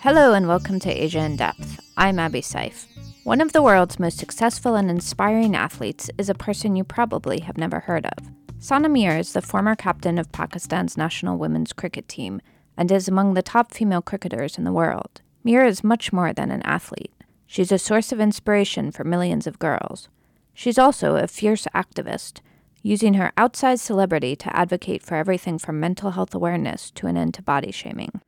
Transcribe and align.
Hello 0.00 0.32
and 0.32 0.46
welcome 0.46 0.78
to 0.78 0.88
Asia 0.88 1.18
in 1.18 1.34
Depth. 1.34 1.80
I'm 1.96 2.20
Abby 2.20 2.40
Seiff. 2.40 2.86
One 3.24 3.40
of 3.40 3.52
the 3.52 3.62
world's 3.62 3.98
most 3.98 4.16
successful 4.16 4.76
and 4.76 4.88
inspiring 4.88 5.56
athletes 5.56 6.08
is 6.16 6.28
a 6.28 6.36
person 6.36 6.76
you 6.76 6.84
probably 6.84 7.40
have 7.40 7.58
never 7.58 7.80
heard 7.80 8.06
of. 8.06 8.30
Sana 8.60 8.88
Mir 8.88 9.16
is 9.16 9.32
the 9.32 9.42
former 9.42 9.74
captain 9.74 10.16
of 10.16 10.30
Pakistan's 10.30 10.96
national 10.96 11.36
women's 11.36 11.72
cricket 11.72 12.06
team 12.06 12.40
and 12.76 12.92
is 12.92 13.08
among 13.08 13.34
the 13.34 13.42
top 13.42 13.72
female 13.72 14.00
cricketers 14.00 14.56
in 14.56 14.62
the 14.62 14.72
world. 14.72 15.20
Mir 15.42 15.64
is 15.64 15.82
much 15.82 16.12
more 16.12 16.32
than 16.32 16.52
an 16.52 16.62
athlete. 16.62 17.12
She's 17.44 17.72
a 17.72 17.76
source 17.78 18.12
of 18.12 18.20
inspiration 18.20 18.92
for 18.92 19.02
millions 19.02 19.48
of 19.48 19.58
girls. 19.58 20.08
She's 20.54 20.78
also 20.78 21.16
a 21.16 21.26
fierce 21.26 21.66
activist, 21.74 22.40
using 22.84 23.14
her 23.14 23.32
outsized 23.36 23.80
celebrity 23.80 24.36
to 24.36 24.56
advocate 24.56 25.02
for 25.02 25.16
everything 25.16 25.58
from 25.58 25.80
mental 25.80 26.12
health 26.12 26.36
awareness 26.36 26.92
to 26.92 27.08
an 27.08 27.16
end 27.16 27.34
to 27.34 27.42
body 27.42 27.72
shaming. 27.72 28.20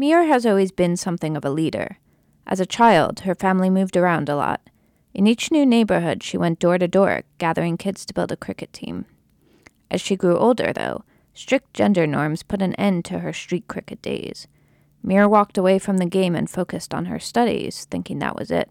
Mir 0.00 0.26
has 0.26 0.46
always 0.46 0.70
been 0.70 0.96
something 0.96 1.36
of 1.36 1.44
a 1.44 1.50
leader. 1.50 1.98
As 2.46 2.60
a 2.60 2.66
child, 2.66 3.20
her 3.20 3.34
family 3.34 3.68
moved 3.68 3.96
around 3.96 4.28
a 4.28 4.36
lot. 4.36 4.60
In 5.12 5.26
each 5.26 5.50
new 5.50 5.66
neighborhood, 5.66 6.22
she 6.22 6.38
went 6.38 6.60
door 6.60 6.78
to 6.78 6.86
door, 6.86 7.22
gathering 7.38 7.76
kids 7.76 8.06
to 8.06 8.14
build 8.14 8.30
a 8.30 8.36
cricket 8.36 8.72
team. 8.72 9.06
As 9.90 10.00
she 10.00 10.14
grew 10.14 10.38
older, 10.38 10.72
though, 10.72 11.02
strict 11.34 11.74
gender 11.74 12.06
norms 12.06 12.44
put 12.44 12.62
an 12.62 12.76
end 12.76 13.06
to 13.06 13.18
her 13.18 13.32
street 13.32 13.66
cricket 13.66 14.00
days. 14.00 14.46
Mir 15.02 15.28
walked 15.28 15.58
away 15.58 15.80
from 15.80 15.96
the 15.96 16.06
game 16.06 16.36
and 16.36 16.48
focused 16.48 16.94
on 16.94 17.06
her 17.06 17.18
studies, 17.18 17.84
thinking 17.90 18.20
that 18.20 18.36
was 18.36 18.52
it. 18.52 18.70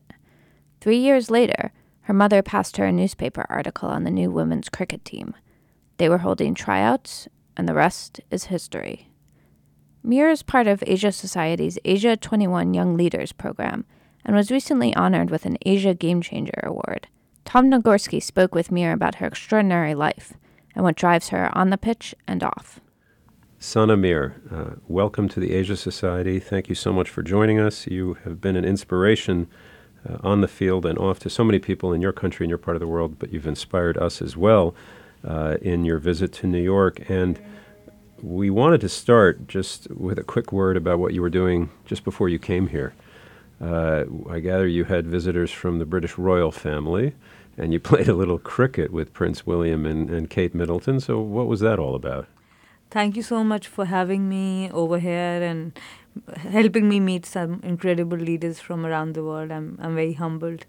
Three 0.80 0.98
years 0.98 1.30
later, 1.30 1.74
her 2.04 2.14
mother 2.14 2.42
passed 2.42 2.78
her 2.78 2.86
a 2.86 2.92
newspaper 2.94 3.46
article 3.50 3.90
on 3.90 4.06
the 4.06 4.12
new 4.12 4.32
women's 4.32 4.70
cricket 4.70 5.04
team. 5.04 5.34
They 5.98 6.08
were 6.08 6.20
holding 6.20 6.54
tryouts, 6.54 7.28
and 7.58 7.68
the 7.68 7.74
rest 7.74 8.22
is 8.32 8.46
history. 8.46 9.10
Mir 10.04 10.30
is 10.30 10.44
part 10.44 10.68
of 10.68 10.84
Asia 10.86 11.12
Society's 11.12 11.80
Asia 11.84 12.16
21 12.16 12.74
Young 12.74 12.96
Leaders 12.96 13.32
program 13.32 13.86
and 14.24 14.36
was 14.36 14.52
recently 14.52 14.96
honored 14.96 15.30
with 15.30 15.46
an 15.46 15.58
Asia 15.66 15.94
Game 15.94 16.22
Changer 16.22 16.60
Award. 16.64 17.08
Tom 17.46 17.70
Nagorski 17.70 18.22
spoke 18.22 18.54
with 18.54 18.72
Mir 18.72 18.92
about 18.92 19.16
her 19.16 19.28
extraordinary 19.28 19.96
life 19.96 20.34
and 20.76 20.84
what 20.84 20.96
drives 20.96 21.30
her 21.30 21.50
on 21.58 21.72
the 21.72 21.78
pitch 21.78 22.14
and 22.28 22.44
off. 22.44 22.80
Sana 23.60 23.98
Mir, 23.98 24.40
uh, 24.52 24.80
welcome 24.88 25.28
to 25.30 25.40
the 25.40 25.54
Asia 25.54 25.76
Society. 25.76 26.40
Thank 26.40 26.70
you 26.70 26.76
so 26.76 26.94
much 26.94 27.10
for 27.10 27.24
joining 27.24 27.60
us. 27.60 27.88
You 27.88 28.18
have 28.24 28.40
been 28.40 28.56
an 28.56 28.66
inspiration 28.66 29.48
uh, 30.08 30.18
on 30.24 30.42
the 30.42 30.48
field 30.48 30.86
and 30.86 30.98
off 31.00 31.20
to 31.20 31.30
so 31.30 31.44
many 31.44 31.58
people 31.58 31.92
in 31.92 32.02
your 32.02 32.14
country 32.14 32.44
and 32.46 32.50
your 32.50 32.60
part 32.60 32.76
of 32.76 32.82
the 32.82 32.88
world, 32.88 33.18
but 33.18 33.34
you've 33.34 33.48
inspired 33.48 33.98
us 33.98 34.22
as 34.22 34.38
well 34.38 34.76
uh, 35.28 35.58
in 35.62 35.86
your 35.86 35.98
visit 35.98 36.32
to 36.34 36.48
New 36.48 36.62
York. 36.62 37.10
And 37.10 37.40
we 38.22 38.50
wanted 38.50 38.82
to 38.82 38.90
start 38.90 39.48
just 39.48 39.90
with 39.92 40.18
a 40.20 40.24
quick 40.24 40.52
word 40.52 40.78
about 40.78 41.00
what 41.00 41.14
you 41.14 41.22
were 41.22 41.30
doing 41.30 41.70
just 41.86 42.04
before 42.04 42.30
you 42.30 42.40
came 42.40 42.68
here. 42.68 42.94
Uh, 43.60 44.06
I 44.30 44.40
gather 44.40 44.68
you 44.68 44.84
had 44.86 45.08
visitors 45.08 45.52
from 45.52 45.80
the 45.80 45.86
British 45.86 46.18
royal 46.18 46.52
family, 46.52 47.14
and 47.58 47.74
you 47.74 47.80
played 47.92 48.08
a 48.08 48.14
little 48.14 48.40
cricket 48.40 48.92
with 48.92 49.14
Prince 49.14 49.46
William 49.46 49.86
and, 49.86 50.10
and 50.10 50.30
Kate 50.30 50.54
Middleton. 50.54 51.00
So, 51.00 51.20
what 51.20 51.48
was 51.48 51.60
that 51.62 51.80
all 51.80 51.96
about? 51.96 52.28
Thank 52.90 53.16
you 53.18 53.24
so 53.24 53.44
much 53.44 53.68
for 53.68 53.86
having 53.86 54.30
me 54.30 54.72
over 54.72 55.00
here 55.00 55.44
and 55.44 55.78
helping 56.36 56.88
me 56.88 57.00
meet 57.00 57.26
some 57.26 57.60
incredible 57.64 58.18
leaders 58.18 58.60
from 58.60 58.86
around 58.86 59.14
the 59.14 59.24
world. 59.24 59.52
I'm, 59.52 59.78
I'm 59.82 59.96
very 59.96 60.14
humbled. 60.14 60.66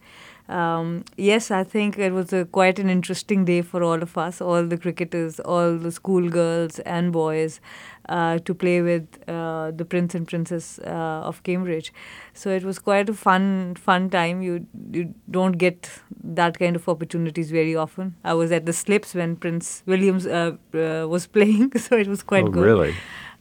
Um, 0.49 1.05
yes, 1.19 1.51
I 1.51 1.63
think 1.63 1.99
it 1.99 2.13
was 2.13 2.33
a, 2.33 2.47
quite 2.47 2.79
an 2.79 2.89
interesting 2.89 3.45
day 3.45 3.61
for 3.61 3.83
all 3.83 4.03
of 4.03 4.17
us, 4.17 4.41
all 4.41 4.65
the 4.65 4.79
cricketers, 4.79 5.41
all 5.41 5.77
the 5.77 5.93
schoolgirls 5.93 6.79
and 6.81 7.13
boys, 7.13 7.61
uh, 8.09 8.39
to 8.39 8.55
play 8.55 8.81
with 8.81 9.07
uh, 9.29 9.73
the 9.73 9.85
prince 9.85 10.15
and 10.15 10.27
princess 10.27 10.79
uh, 10.79 11.21
of 11.25 11.43
Cambridge. 11.43 11.93
So 12.33 12.51
it 12.51 12.65
was 12.65 12.79
quite 12.79 13.11
a 13.11 13.15
fun, 13.15 13.75
fun 13.75 14.09
time. 14.09 14.41
You 14.41 14.67
you 14.91 15.15
don't 15.31 15.59
get 15.59 15.91
that 16.25 16.59
kind 16.59 16.77
of 16.77 16.89
opportunities 16.89 17.51
very 17.51 17.77
often. 17.77 18.15
I 18.25 18.33
was 18.33 18.51
at 18.51 18.65
the 18.65 18.73
slips 18.73 19.15
when 19.15 19.37
Prince 19.37 19.83
Williams 19.85 20.27
uh, 20.27 20.57
uh, 20.73 21.07
was 21.09 21.27
playing, 21.27 21.73
so 21.79 21.97
it 21.97 22.09
was 22.09 22.23
quite 22.23 22.45
oh, 22.45 22.49
good. 22.49 22.65
really? 22.65 22.95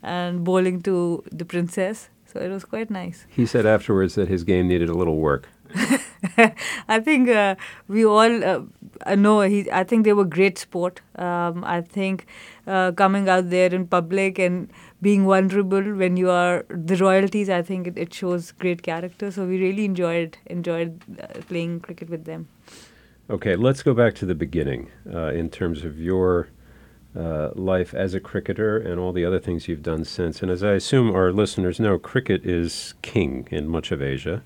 And 0.04 0.44
bowling 0.44 0.82
to 0.82 1.24
the 1.32 1.46
princess, 1.46 2.10
so 2.26 2.40
it 2.42 2.50
was 2.50 2.66
quite 2.66 2.90
nice. 2.90 3.26
He 3.30 3.46
said 3.46 3.66
afterwards 3.66 4.16
that 4.16 4.28
his 4.28 4.44
game 4.44 4.68
needed 4.68 4.90
a 4.90 4.94
little 4.94 5.16
work. 5.16 5.48
I 6.88 7.00
think 7.00 7.30
uh, 7.30 7.56
we 7.88 8.06
all 8.06 8.44
uh, 8.44 9.16
know 9.16 9.42
he. 9.42 9.70
I 9.72 9.84
think 9.84 10.06
they 10.06 10.14
were 10.14 10.26
great 10.26 10.58
sport. 10.58 11.02
Um, 11.16 11.64
I 11.64 11.82
think 11.82 12.26
uh, 12.66 12.92
coming 12.92 13.30
out 13.30 13.50
there 13.50 13.74
in 13.74 13.88
public 13.88 14.40
and 14.40 14.70
being 15.02 15.26
vulnerable 15.26 15.82
when 15.82 16.18
you 16.18 16.30
are 16.30 16.66
the 16.70 16.96
royalties, 16.96 17.50
I 17.50 17.62
think 17.62 17.88
it, 17.88 17.98
it 17.98 18.14
shows 18.14 18.52
great 18.52 18.84
character. 18.84 19.32
So 19.32 19.46
we 19.46 19.60
really 19.60 19.86
enjoyed 19.86 20.38
enjoyed 20.48 21.02
uh, 21.22 21.42
playing 21.48 21.82
cricket 21.82 22.10
with 22.10 22.26
them. 22.26 22.48
Okay, 23.30 23.56
let's 23.56 23.84
go 23.84 23.94
back 23.94 24.16
to 24.16 24.26
the 24.26 24.36
beginning 24.36 24.92
uh, 25.14 25.28
in 25.28 25.50
terms 25.50 25.84
of 25.84 26.00
your. 26.00 26.50
Uh, 27.16 27.50
life 27.56 27.96
as 27.96 28.14
a 28.14 28.20
cricketer 28.20 28.78
and 28.78 29.00
all 29.00 29.12
the 29.12 29.26
other 29.26 29.40
things 29.40 29.68
you've 29.68 29.82
done 29.82 30.06
since. 30.06 30.44
And 30.44 30.52
as 30.52 30.64
I 30.64 30.74
assume 30.74 31.16
our 31.16 31.32
listeners 31.32 31.80
know, 31.80 31.98
cricket 31.98 32.46
is 32.46 32.94
king 33.02 33.48
in 33.50 33.68
much 33.68 33.92
of 33.92 34.04
Asia. 34.04 34.44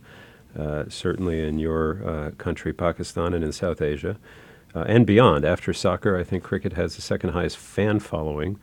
Uh, 0.58 0.84
certainly 0.90 1.48
in 1.48 1.60
your 1.60 2.06
uh, 2.06 2.32
country, 2.32 2.74
Pakistan, 2.74 3.34
and 3.34 3.42
in 3.42 3.54
South 3.54 3.82
Asia, 3.82 4.18
uh, 4.76 4.82
and 4.82 5.06
beyond. 5.08 5.46
After 5.46 5.72
soccer, 5.72 6.18
I 6.18 6.26
think 6.26 6.44
cricket 6.44 6.74
has 6.74 6.98
the 6.98 7.02
second 7.02 7.30
highest 7.30 7.56
fan 7.56 8.00
following 8.00 8.60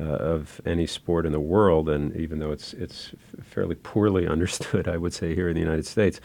uh, 0.00 0.04
of 0.04 0.62
any 0.64 0.86
sport 0.86 1.26
in 1.26 1.32
the 1.32 1.40
world, 1.40 1.90
and 1.90 2.16
even 2.16 2.38
though 2.38 2.52
it's 2.52 2.72
it's 2.72 3.10
fairly 3.42 3.74
poorly 3.74 4.26
understood, 4.34 4.88
I 4.88 4.96
would 4.96 5.12
say 5.12 5.34
here 5.34 5.48
in 5.48 5.54
the 5.54 5.60
United 5.60 5.86
States, 5.86 6.20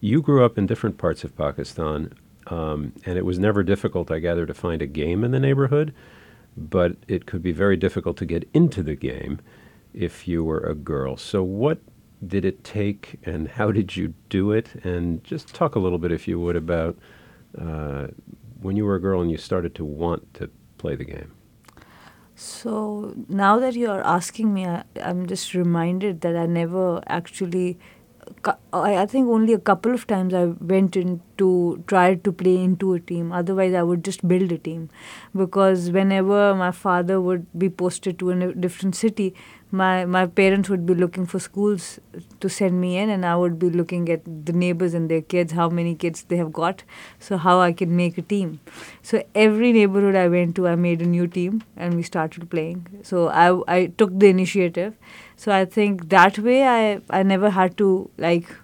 you 0.00 0.20
grew 0.20 0.44
up 0.44 0.58
in 0.58 0.66
different 0.66 0.98
parts 0.98 1.22
of 1.22 1.36
Pakistan, 1.36 2.12
um, 2.48 2.92
and 3.04 3.16
it 3.16 3.24
was 3.24 3.38
never 3.38 3.62
difficult, 3.62 4.10
I 4.10 4.18
gather, 4.18 4.46
to 4.46 4.54
find 4.54 4.82
a 4.82 4.86
game 4.86 5.22
in 5.22 5.30
the 5.30 5.40
neighborhood, 5.40 5.94
but 6.56 6.96
it 7.06 7.26
could 7.26 7.42
be 7.42 7.52
very 7.52 7.76
difficult 7.76 8.16
to 8.16 8.26
get 8.26 8.48
into 8.52 8.82
the 8.82 8.96
game 8.96 9.38
if 9.94 10.26
you 10.26 10.42
were 10.42 10.60
a 10.60 10.74
girl. 10.74 11.16
So 11.16 11.44
what 11.44 11.78
did 12.24 12.44
it 12.44 12.64
take 12.64 13.18
and 13.24 13.48
how 13.48 13.70
did 13.70 13.96
you 13.96 14.14
do 14.28 14.52
it? 14.52 14.74
And 14.84 15.22
just 15.24 15.54
talk 15.54 15.74
a 15.74 15.78
little 15.78 15.98
bit, 15.98 16.12
if 16.12 16.28
you 16.28 16.38
would, 16.40 16.56
about 16.56 16.98
uh, 17.58 18.08
when 18.60 18.76
you 18.76 18.84
were 18.84 18.96
a 18.96 19.00
girl 19.00 19.20
and 19.20 19.30
you 19.30 19.36
started 19.36 19.74
to 19.76 19.84
want 19.84 20.32
to 20.34 20.50
play 20.78 20.96
the 20.96 21.04
game. 21.04 21.32
So 22.34 23.14
now 23.28 23.58
that 23.58 23.74
you 23.74 23.90
are 23.90 24.02
asking 24.02 24.52
me, 24.52 24.66
I, 24.66 24.84
am 24.96 25.26
just 25.26 25.54
reminded 25.54 26.20
that 26.20 26.36
I 26.36 26.46
never 26.46 27.02
actually. 27.06 27.78
I 28.72 29.06
think 29.06 29.28
only 29.28 29.52
a 29.52 29.58
couple 29.58 29.94
of 29.94 30.06
times 30.06 30.34
I 30.34 30.44
went 30.46 30.96
in 30.96 31.20
to 31.38 31.82
try 31.86 32.14
to 32.14 32.32
play 32.32 32.56
into 32.56 32.94
a 32.94 33.00
team. 33.00 33.32
Otherwise, 33.32 33.74
I 33.74 33.82
would 33.82 34.04
just 34.04 34.26
build 34.26 34.50
a 34.52 34.58
team, 34.58 34.88
because 35.34 35.90
whenever 35.90 36.54
my 36.54 36.70
father 36.70 37.20
would 37.20 37.46
be 37.58 37.68
posted 37.70 38.18
to 38.20 38.30
a 38.30 38.54
different 38.54 38.96
city, 38.96 39.34
my 39.70 40.04
my 40.04 40.26
parents 40.26 40.68
would 40.68 40.86
be 40.86 40.94
looking 40.94 41.26
for 41.26 41.38
schools 41.40 41.98
to 42.40 42.48
send 42.48 42.80
me 42.80 42.96
in 42.98 43.10
and 43.10 43.26
i 43.26 43.34
would 43.34 43.58
be 43.58 43.68
looking 43.68 44.08
at 44.08 44.20
the 44.50 44.52
neighbors 44.52 44.94
and 44.94 45.10
their 45.10 45.20
kids 45.20 45.52
how 45.52 45.68
many 45.68 45.94
kids 46.04 46.22
they 46.28 46.36
have 46.36 46.52
got 46.52 46.84
so 47.18 47.36
how 47.36 47.58
i 47.58 47.72
can 47.72 47.96
make 47.96 48.16
a 48.16 48.22
team. 48.22 48.60
So 49.02 49.22
every 49.34 49.72
neighborhood 49.72 50.14
i 50.14 50.28
went 50.28 50.54
to 50.56 50.68
i 50.68 50.76
made 50.76 51.02
a 51.02 51.06
new 51.06 51.26
team 51.26 51.62
and 51.76 51.94
we 51.96 52.02
started 52.02 52.48
playing. 52.50 52.86
So 53.02 53.28
i 53.28 53.46
i 53.76 53.86
took 53.86 54.18
the 54.18 54.28
initiative 54.28 54.94
so 55.36 55.52
i 55.52 55.64
think 55.64 56.08
that 56.08 56.38
way 56.38 56.62
i 56.66 57.00
i 57.10 57.22
never 57.22 57.50
had 57.50 57.76
to 57.76 57.88
like 58.18 58.54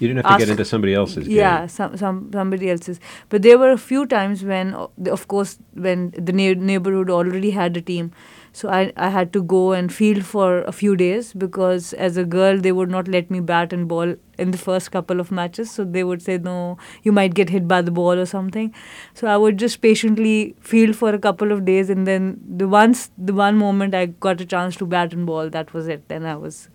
you 0.00 0.08
didn't 0.08 0.24
have 0.24 0.38
to 0.38 0.44
get 0.44 0.50
into 0.50 0.64
somebody 0.64 0.94
else's 0.94 1.26
game. 1.26 1.36
Yeah, 1.36 1.66
some, 1.66 1.96
some 1.96 2.30
somebody 2.32 2.70
else's. 2.70 3.00
But 3.28 3.42
there 3.42 3.58
were 3.58 3.70
a 3.70 3.78
few 3.78 4.06
times 4.06 4.44
when, 4.44 4.74
of 5.06 5.26
course, 5.28 5.58
when 5.74 6.10
the 6.16 6.32
neighborhood 6.32 7.10
already 7.10 7.50
had 7.50 7.76
a 7.76 7.80
team, 7.80 8.12
so 8.52 8.68
I, 8.68 8.92
I 8.96 9.10
had 9.10 9.32
to 9.34 9.42
go 9.42 9.72
and 9.72 9.92
field 9.92 10.24
for 10.24 10.62
a 10.62 10.72
few 10.72 10.96
days 10.96 11.32
because 11.32 11.92
as 11.92 12.16
a 12.16 12.24
girl 12.24 12.58
they 12.58 12.72
would 12.72 12.90
not 12.90 13.08
let 13.08 13.30
me 13.30 13.40
bat 13.40 13.72
and 13.72 13.88
ball 13.88 14.14
in 14.38 14.50
the 14.52 14.58
first 14.58 14.90
couple 14.92 15.20
of 15.20 15.30
matches. 15.30 15.70
So 15.70 15.84
they 15.84 16.04
would 16.04 16.22
say 16.22 16.38
no, 16.38 16.78
you 17.02 17.12
might 17.12 17.34
get 17.34 17.50
hit 17.50 17.66
by 17.68 17.82
the 17.82 17.90
ball 17.90 18.12
or 18.12 18.26
something. 18.26 18.74
So 19.14 19.26
I 19.26 19.36
would 19.36 19.58
just 19.58 19.80
patiently 19.80 20.54
field 20.60 20.96
for 20.96 21.10
a 21.14 21.18
couple 21.18 21.52
of 21.52 21.64
days 21.64 21.90
and 21.90 22.06
then 22.06 22.40
the 22.48 22.68
once 22.68 23.10
the 23.18 23.34
one 23.34 23.56
moment 23.56 23.94
I 23.94 24.06
got 24.06 24.40
a 24.40 24.46
chance 24.46 24.76
to 24.76 24.86
bat 24.86 25.12
and 25.12 25.26
ball, 25.26 25.50
that 25.50 25.72
was 25.74 25.88
it. 25.88 26.08
Then 26.08 26.24
I 26.24 26.36
was 26.36 26.68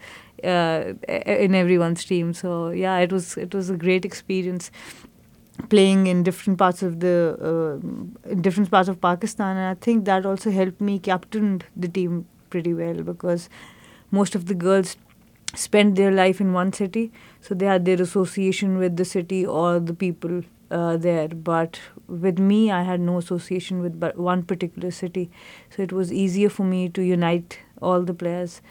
uh, 0.44 0.94
in 1.08 1.56
everyone's 1.56 2.04
team. 2.06 2.34
So 2.34 2.70
yeah, 2.70 2.98
it 3.00 3.12
was 3.12 3.38
it 3.38 3.54
was 3.54 3.70
a 3.70 3.78
great 3.78 4.06
experience 4.06 4.72
playing 5.70 6.08
in 6.08 6.24
different 6.24 6.58
parts 6.58 6.82
of 6.84 7.00
the 7.00 7.16
uh, 7.50 8.30
in 8.32 8.42
different 8.42 8.72
parts 8.72 8.90
of 8.90 9.00
Pakistan, 9.02 9.58
and 9.58 9.68
I 9.68 9.76
think 9.76 10.06
that 10.06 10.26
also 10.26 10.52
helped 10.52 10.82
me 10.82 11.00
captain 11.00 11.62
the 11.76 11.88
team 11.88 12.26
pretty 12.50 12.74
well 12.74 13.02
because 13.04 13.50
most 14.12 14.36
of 14.36 14.46
the 14.48 14.54
girls 14.56 14.98
spent 15.56 15.96
their 15.96 16.12
life 16.12 16.42
in 16.42 16.54
one 16.54 16.74
city, 16.74 17.12
so 17.42 17.54
they 17.54 17.66
had 17.66 17.86
their 17.86 18.02
association 18.02 18.78
with 18.78 18.98
the 18.98 19.06
city 19.06 19.46
or 19.46 19.80
the 19.80 19.94
people 19.94 20.42
uh, 20.72 20.98
there. 20.98 21.28
But 21.28 21.80
with 22.08 22.40
me, 22.40 22.72
I 22.72 22.82
had 22.84 23.00
no 23.00 23.18
association 23.18 23.82
with 23.82 24.00
but 24.00 24.18
one 24.18 24.44
particular 24.44 24.92
city, 24.92 25.30
so 25.70 25.84
it 25.84 25.92
was 25.92 26.12
easier 26.12 26.50
for 26.50 26.64
me 26.64 26.90
to 26.90 27.02
unite 27.04 27.60
all 27.82 28.02
the 28.02 28.14
players 28.14 28.62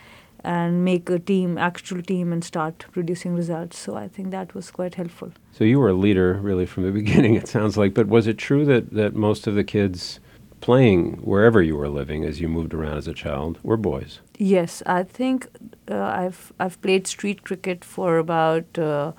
and 0.44 0.84
make 0.84 1.08
a 1.08 1.18
team, 1.18 1.56
actual 1.56 2.02
team, 2.02 2.32
and 2.32 2.44
start 2.44 2.86
producing 2.92 3.34
results. 3.34 3.78
So 3.78 3.94
I 3.96 4.08
think 4.08 4.30
that 4.30 4.54
was 4.54 4.70
quite 4.70 4.96
helpful. 4.96 5.32
So 5.52 5.64
you 5.64 5.78
were 5.78 5.90
a 5.90 5.94
leader 5.94 6.34
really 6.34 6.66
from 6.66 6.82
the 6.82 6.92
beginning, 7.00 7.34
it 7.34 7.48
sounds 7.48 7.76
like. 7.76 7.94
But 7.94 8.08
was 8.08 8.26
it 8.26 8.38
true 8.38 8.64
that, 8.66 8.90
that 8.92 9.14
most 9.14 9.46
of 9.46 9.54
the 9.54 9.64
kids 9.64 10.20
playing 10.60 11.14
wherever 11.16 11.60
you 11.60 11.76
were 11.76 11.88
living 11.88 12.24
as 12.24 12.40
you 12.40 12.48
moved 12.48 12.72
around 12.72 12.96
as 12.96 13.08
a 13.08 13.14
child 13.14 13.58
were 13.62 13.76
boys? 13.76 14.20
Yes, 14.38 14.82
I 14.86 15.02
think 15.02 15.48
uh, 15.90 16.00
I've 16.00 16.52
I've 16.58 16.80
played 16.80 17.06
street 17.06 17.42
cricket 17.42 17.84
for 17.84 18.18
about 18.18 18.78
uh, 18.78 19.12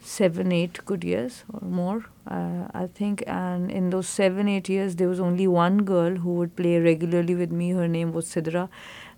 seven, 0.00 0.52
eight 0.52 0.84
good 0.84 1.04
years 1.04 1.44
or 1.52 1.66
more. 1.66 2.04
Uh, 2.26 2.68
I 2.72 2.86
think, 2.86 3.22
and 3.26 3.70
in 3.70 3.90
those 3.90 4.08
seven, 4.08 4.48
eight 4.48 4.68
years, 4.68 4.96
there 4.96 5.08
was 5.08 5.20
only 5.20 5.46
one 5.46 5.84
girl 5.84 6.16
who 6.16 6.34
would 6.34 6.56
play 6.56 6.78
regularly 6.78 7.34
with 7.34 7.52
me. 7.52 7.70
Her 7.70 7.88
name 7.88 8.12
was 8.12 8.26
Sidra 8.26 8.68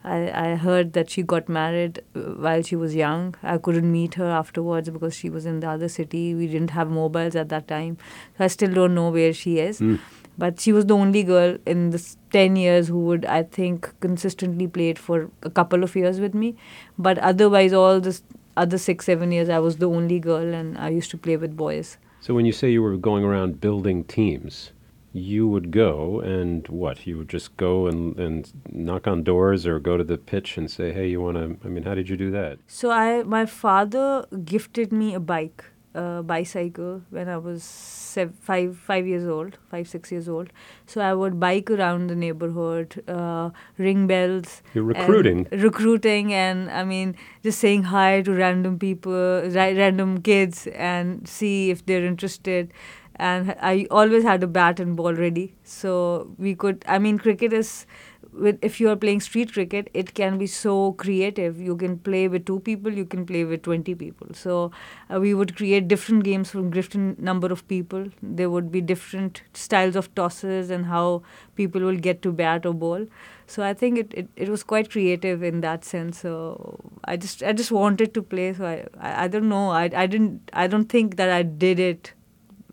I, 0.07 0.53
I 0.53 0.55
heard 0.55 0.93
that 0.93 1.11
she 1.11 1.23
got 1.23 1.49
married 1.49 2.01
uh, 2.15 2.21
while 2.45 2.63
she 2.63 2.77
was 2.77 2.95
young. 2.95 3.35
I 3.43 3.59
couldn't 3.59 3.91
meet 3.91 4.15
her 4.15 4.31
afterwards 4.31 4.89
because 4.89 5.17
she 5.17 5.29
was 5.29 5.47
in 5.47 5.61
the 5.61 5.69
other 5.69 5.89
city. 5.89 6.35
We 6.35 6.47
didn't 6.47 6.71
have 6.71 6.89
mobiles 6.89 7.35
at 7.35 7.49
that 7.49 7.67
time. 7.67 7.99
So 8.39 8.45
I 8.45 8.47
still 8.47 8.73
don't 8.73 8.95
know 8.95 9.11
where 9.11 9.33
she 9.33 9.59
is. 9.59 9.81
Mm. 9.81 9.99
But 10.39 10.61
she 10.61 10.73
was 10.73 10.87
the 10.87 10.95
only 10.95 11.25
girl 11.25 11.59
in 11.67 11.91
the 11.91 12.17
10 12.31 12.57
years 12.57 12.89
who 12.89 13.01
would, 13.07 13.25
I 13.25 13.43
think, 13.43 13.93
consistently 14.01 14.69
played 14.69 14.99
for 14.99 15.31
a 15.43 15.51
couple 15.51 15.83
of 15.83 15.97
years 15.97 16.21
with 16.21 16.35
me. 16.35 16.57
But 16.99 17.19
otherwise, 17.19 17.73
all 17.73 18.01
the 18.01 18.21
other 18.57 18.79
six, 18.79 19.07
seven 19.07 19.33
years, 19.33 19.49
I 19.49 19.59
was 19.59 19.79
the 19.79 19.89
only 19.89 20.21
girl 20.21 20.55
and 20.55 20.79
I 20.79 20.91
used 20.91 21.11
to 21.13 21.19
play 21.19 21.37
with 21.37 21.57
boys. 21.57 21.97
So 22.21 22.35
when 22.35 22.47
you 22.47 22.53
say 22.53 22.71
you 22.71 22.83
were 22.83 22.97
going 22.97 23.25
around 23.25 23.61
building 23.61 24.05
teams, 24.05 24.73
you 25.19 25.47
would 25.49 25.71
go 25.71 26.21
and 26.21 26.67
what? 26.69 27.07
You 27.07 27.19
would 27.19 27.29
just 27.29 27.57
go 27.57 27.87
and, 27.87 28.19
and 28.19 28.53
knock 28.71 29.07
on 29.07 29.23
doors 29.23 29.67
or 29.67 29.79
go 29.79 29.97
to 29.97 30.05
the 30.05 30.19
pitch 30.19 30.57
and 30.57 30.71
say, 30.71 30.93
hey, 30.93 31.09
you 31.09 31.21
want 31.21 31.37
to? 31.37 31.67
I 31.67 31.71
mean, 31.71 31.85
how 31.85 31.95
did 31.95 32.09
you 32.09 32.17
do 32.17 32.31
that? 32.33 32.59
So 32.67 32.91
I, 32.91 33.23
my 33.23 33.47
father 33.47 34.27
gifted 34.45 34.93
me 34.93 35.15
a 35.15 35.21
bike, 35.21 35.65
a 35.95 36.23
bicycle 36.23 37.03
when 37.11 37.29
I 37.29 37.37
was 37.39 38.19
five, 38.41 38.77
five 38.79 39.07
years 39.07 39.27
old, 39.29 39.59
five, 39.71 39.89
six 39.89 40.11
years 40.11 40.29
old. 40.29 40.51
So 40.87 41.01
I 41.01 41.13
would 41.13 41.39
bike 41.39 41.71
around 41.71 42.09
the 42.09 42.17
neighborhood, 42.17 43.03
uh, 43.09 43.51
ring 43.77 44.07
bells. 44.07 44.63
You're 44.75 44.85
recruiting. 44.85 45.47
And 45.51 45.63
recruiting, 45.63 46.33
and 46.33 46.71
I 46.71 46.85
mean, 46.85 47.17
just 47.43 47.59
saying 47.59 47.85
hi 47.85 48.23
to 48.23 48.33
random 48.33 48.79
people, 48.79 49.43
random 49.51 50.23
kids, 50.23 50.67
and 50.69 51.29
see 51.29 51.71
if 51.71 51.85
they're 51.85 52.05
interested 52.05 52.73
and 53.19 53.55
I 53.61 53.87
always 53.91 54.23
had 54.25 54.43
a 54.43 54.47
bat 54.47 54.81
and 54.81 54.97
ball 54.97 55.15
ready. 55.15 55.55
So 55.65 56.31
we 56.39 56.55
could. 56.55 56.85
I 56.87 56.99
mean, 56.99 57.19
cricket 57.19 57.53
is. 57.53 57.87
With, 58.33 58.59
if 58.61 58.81
you 58.81 58.91
are 58.91 58.97
playing 58.97 59.21
street 59.21 59.55
cricket, 59.55 59.89
it 59.95 60.13
can 60.13 60.37
be 60.37 60.47
so 60.47 60.93
creative. 60.93 61.59
You 61.59 61.75
can 61.75 61.99
play 61.99 62.29
with 62.29 62.45
two 62.45 62.61
people, 62.61 62.93
you 62.93 63.07
can 63.07 63.25
play 63.25 63.45
with 63.45 63.63
20 63.63 63.95
people. 63.95 64.27
So 64.35 64.73
uh, 65.11 65.19
we 65.21 65.33
would 65.33 65.57
create 65.57 65.89
different 65.89 66.23
games 66.25 66.51
from 66.51 66.71
different 66.71 67.19
number 67.19 67.47
of 67.47 67.67
people. 67.67 68.09
There 68.23 68.51
would 68.51 68.71
be 68.71 68.83
different 68.83 69.41
styles 69.55 69.97
of 69.97 70.15
tosses 70.15 70.69
and 70.69 70.85
how 70.85 71.23
people 71.55 71.81
will 71.81 71.97
get 71.97 72.21
to 72.23 72.33
bat 72.33 72.67
or 72.67 72.75
ball. 72.75 73.07
So 73.47 73.63
I 73.63 73.73
think 73.73 73.99
it, 73.99 74.13
it, 74.13 74.29
it 74.37 74.49
was 74.51 74.63
quite 74.63 74.91
creative 74.91 75.43
in 75.43 75.61
that 75.63 75.85
sense. 75.85 76.19
So 76.21 76.79
I 77.05 77.17
just 77.17 77.43
I 77.43 77.53
just 77.53 77.71
wanted 77.73 78.13
to 78.15 78.23
play. 78.23 78.53
So 78.53 78.67
I 78.67 78.87
I, 79.01 79.25
I 79.25 79.29
don't 79.29 79.49
know. 79.49 79.71
I 79.71 79.85
I 79.95 80.07
didn't 80.07 80.51
I 80.53 80.67
don't 80.67 80.89
think 80.89 81.17
that 81.17 81.31
I 81.31 81.43
did 81.43 81.79
it 81.79 82.13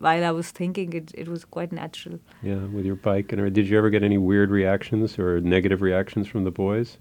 while 0.04 0.24
I 0.30 0.32
was 0.32 0.52
thinking, 0.52 0.94
it, 0.94 1.12
it 1.24 1.28
was 1.28 1.46
quite 1.46 1.72
natural. 1.72 2.20
Yeah, 2.42 2.66
with 2.78 2.86
your 2.86 2.96
bike. 2.96 3.32
And 3.32 3.54
did 3.54 3.68
you 3.68 3.78
ever 3.78 3.90
get 3.90 4.04
any 4.04 4.18
weird 4.18 4.52
reactions 4.52 5.18
or 5.18 5.40
negative 5.42 5.82
reactions 5.82 6.28
from 6.28 6.44
the 6.44 6.52
boys? 6.52 6.98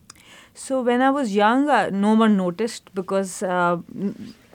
So 0.55 0.83
when 0.83 1.03
I 1.03 1.11
was 1.11 1.35
young, 1.35 1.69
uh, 1.69 1.91
no 1.93 2.15
one 2.15 2.37
noticed 2.37 2.95
because 2.95 3.43
uh, 3.43 3.79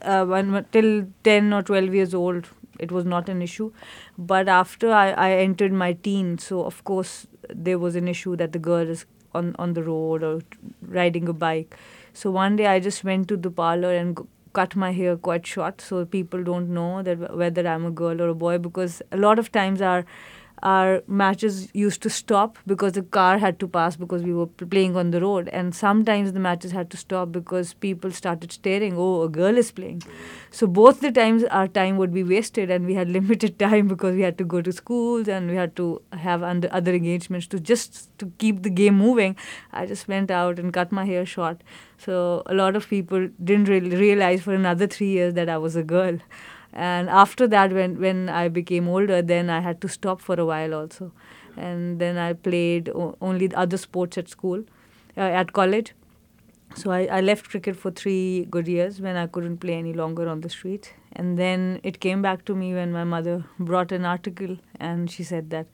uh, 0.02 0.26
when 0.26 0.66
till 0.72 1.08
ten 1.24 1.54
or 1.54 1.62
twelve 1.64 1.94
years 2.00 2.14
old, 2.14 2.50
it 2.80 2.92
was 2.92 3.06
not 3.06 3.30
an 3.36 3.42
issue. 3.42 3.72
But 4.18 4.48
after 4.48 4.92
I, 4.92 5.10
I 5.12 5.30
entered 5.32 5.78
my 5.84 5.94
teens, 5.94 6.46
so 6.46 6.64
of 6.64 6.84
course 6.84 7.28
there 7.50 7.80
was 7.80 7.96
an 7.96 8.08
issue 8.08 8.36
that 8.44 8.58
the 8.58 8.60
girl 8.60 8.96
is 8.96 9.06
on 9.34 9.56
on 9.60 9.74
the 9.74 9.84
road 9.84 10.24
or 10.24 10.42
riding 11.00 11.28
a 11.36 11.38
bike. 11.46 11.78
So 12.14 12.32
one 12.32 12.56
day 12.56 12.68
I 12.68 12.80
just 12.80 13.04
went 13.04 13.28
to 13.34 13.38
the 13.48 13.52
parlor 13.62 13.94
and 13.94 14.28
cut 14.60 14.76
my 14.76 14.92
hair 15.00 15.16
quite 15.28 15.46
short 15.56 15.82
so 15.90 16.04
people 16.18 16.44
don't 16.50 16.70
know 16.80 17.04
that 17.04 17.36
whether 17.44 17.68
I'm 17.68 17.86
a 17.86 17.92
girl 17.92 18.22
or 18.22 18.30
a 18.30 18.36
boy 18.46 18.58
because 18.58 19.02
a 19.12 19.18
lot 19.18 19.40
of 19.40 19.52
times 19.52 19.82
our 19.82 20.06
our 20.64 21.04
matches 21.08 21.70
used 21.74 22.02
to 22.02 22.10
stop 22.10 22.58
because 22.66 22.94
the 22.94 23.04
car 23.04 23.38
had 23.38 23.60
to 23.60 23.68
pass 23.68 23.96
because 23.96 24.24
we 24.24 24.34
were 24.34 24.48
playing 24.48 24.96
on 24.96 25.12
the 25.12 25.22
road. 25.22 25.50
And 25.50 25.76
sometimes 25.76 26.34
the 26.34 26.40
matches 26.40 26.72
had 26.72 26.90
to 26.92 26.98
stop 26.98 27.32
because 27.32 27.74
people 27.74 28.12
started 28.12 28.52
staring 28.52 28.96
oh 28.98 29.22
a 29.24 29.30
girl 29.30 29.58
is 29.58 29.72
playing. 29.72 30.02
So 30.50 30.66
both 30.66 31.02
the 31.02 31.12
times 31.12 31.44
our 31.46 31.68
time 31.68 31.98
would 31.98 32.14
be 32.14 32.24
wasted 32.24 32.72
and 32.72 32.86
we 32.86 32.96
had 32.96 33.10
limited 33.18 33.60
time 33.60 33.88
because 33.88 34.16
we 34.16 34.22
had 34.22 34.38
to 34.40 34.44
go 34.44 34.62
to 34.62 34.72
schools 34.72 35.28
and 35.28 35.50
we 35.50 35.56
had 35.56 35.76
to 35.76 36.02
have 36.14 36.42
under 36.42 36.68
other 36.72 36.94
engagements 36.94 37.48
to 37.48 37.60
just 37.60 38.10
to 38.18 38.32
keep 38.38 38.64
the 38.64 38.70
game 38.70 38.96
moving. 38.98 39.36
I 39.72 39.86
just 39.86 40.08
went 40.08 40.32
out 40.32 40.58
and 40.58 40.74
cut 40.74 40.92
my 40.92 41.06
hair 41.06 41.26
short. 41.26 41.62
So 41.98 42.44
a 42.46 42.54
lot 42.54 42.76
of 42.76 42.88
people 42.88 43.30
didn't 43.44 43.70
really 43.70 43.96
realize 43.96 44.42
for 44.42 44.54
another 44.54 44.88
3 44.88 45.08
years 45.08 45.34
that 45.34 45.50
i 45.50 45.58
was 45.58 45.76
a 45.76 45.84
girl 45.84 46.20
and 46.78 47.10
after 47.10 47.48
that 47.54 47.74
when 47.74 48.00
when 48.00 48.30
i 48.40 48.48
became 48.48 48.88
older 48.88 49.22
then 49.22 49.50
i 49.50 49.60
had 49.68 49.80
to 49.82 49.90
stop 49.90 50.22
for 50.22 50.40
a 50.40 50.46
while 50.46 50.74
also. 50.74 51.12
And 51.58 52.00
then 52.00 52.18
i 52.24 52.34
played 52.34 52.90
only 53.20 53.54
other 53.56 53.78
sports 53.78 54.18
at 54.20 54.30
school 54.30 54.64
uh, 55.18 55.22
at 55.22 55.54
college. 55.54 55.94
So 56.76 56.92
I, 56.92 57.06
I 57.06 57.22
left 57.22 57.50
cricket 57.50 57.76
for 57.76 57.90
three 57.90 58.46
good 58.52 58.68
years 58.68 59.02
when 59.02 59.16
i 59.16 59.26
couldn't 59.26 59.58
play 59.58 59.74
any 59.74 59.94
longer 59.94 60.28
on 60.30 60.42
the 60.42 60.50
street. 60.50 60.94
And 61.14 61.40
then 61.40 61.80
it 61.84 62.00
came 62.00 62.22
back 62.22 62.46
to 62.46 62.56
me 62.56 62.74
when 62.76 62.92
my 62.92 63.04
mother 63.04 63.44
brought 63.58 63.92
an 63.92 64.06
article 64.06 64.58
and 64.80 65.10
she 65.10 65.24
said 65.24 65.50
that 65.50 65.66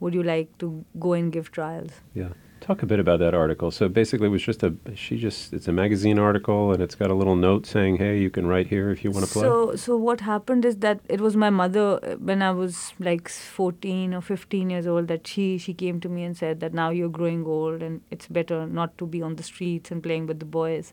would 0.00 0.12
you 0.14 0.22
like 0.22 0.56
to 0.58 0.84
go 0.98 1.14
and 1.14 1.32
give 1.32 1.50
trials? 1.52 1.92
Yeah 2.14 2.38
Talk 2.60 2.82
a 2.82 2.86
bit 2.86 3.00
about 3.00 3.20
that 3.20 3.34
article. 3.34 3.70
So 3.70 3.88
basically, 3.88 4.26
it 4.26 4.30
was 4.30 4.42
just 4.42 4.62
a 4.62 4.74
she 4.94 5.16
just 5.16 5.54
it's 5.54 5.66
a 5.66 5.72
magazine 5.72 6.18
article, 6.18 6.72
and 6.72 6.82
it's 6.82 6.94
got 6.94 7.10
a 7.10 7.14
little 7.14 7.36
note 7.36 7.64
saying, 7.66 7.96
"Hey, 7.96 8.18
you 8.18 8.28
can 8.28 8.46
write 8.46 8.66
here 8.66 8.90
if 8.90 9.02
you 9.02 9.10
want 9.10 9.26
to 9.26 9.32
play." 9.32 9.42
So, 9.42 9.76
so 9.76 9.96
what 9.96 10.20
happened 10.20 10.66
is 10.66 10.76
that 10.76 11.00
it 11.08 11.22
was 11.22 11.36
my 11.36 11.48
mother 11.48 11.98
uh, 12.02 12.16
when 12.16 12.42
I 12.42 12.50
was 12.50 12.92
like 12.98 13.30
fourteen 13.30 14.12
or 14.12 14.20
fifteen 14.20 14.68
years 14.68 14.86
old 14.86 15.08
that 15.08 15.26
she 15.26 15.56
she 15.56 15.72
came 15.72 16.00
to 16.00 16.08
me 16.10 16.22
and 16.22 16.36
said 16.36 16.60
that 16.60 16.74
now 16.74 16.90
you're 16.90 17.08
growing 17.08 17.46
old 17.46 17.82
and 17.82 18.02
it's 18.10 18.28
better 18.28 18.66
not 18.66 18.96
to 18.98 19.06
be 19.06 19.22
on 19.22 19.36
the 19.36 19.42
streets 19.42 19.90
and 19.90 20.02
playing 20.02 20.26
with 20.26 20.38
the 20.38 20.44
boys. 20.44 20.92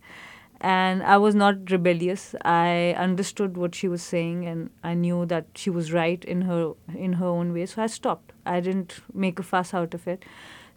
And 0.59 1.03
I 1.03 1.17
was 1.17 1.35
not 1.35 1.69
rebellious. 1.69 2.33
I 2.43 2.95
understood 2.97 3.57
what 3.57 3.75
she 3.75 3.87
was 3.87 4.01
saying, 4.01 4.45
and 4.45 4.69
I 4.83 4.95
knew 4.95 5.25
that 5.27 5.45
she 5.55 5.69
was 5.69 5.93
right 5.93 6.23
in 6.25 6.41
her 6.41 6.73
in 6.95 7.13
her 7.13 7.27
own 7.27 7.53
way. 7.53 7.65
So 7.67 7.83
I 7.83 7.87
stopped. 7.87 8.33
I 8.45 8.59
didn't 8.59 9.01
make 9.13 9.39
a 9.39 9.43
fuss 9.43 9.73
out 9.73 9.93
of 9.93 10.07
it 10.07 10.25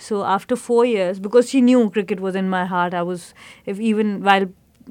so 0.01 0.25
after 0.25 0.57
four 0.57 0.87
years, 0.87 1.21
because 1.21 1.51
she 1.51 1.61
knew 1.61 1.91
cricket 1.91 2.21
was 2.21 2.35
in 2.35 2.49
my 2.49 2.65
heart, 2.65 2.95
I 2.95 3.03
was, 3.03 3.35
if 3.67 3.79
even 3.79 4.23
while 4.23 4.47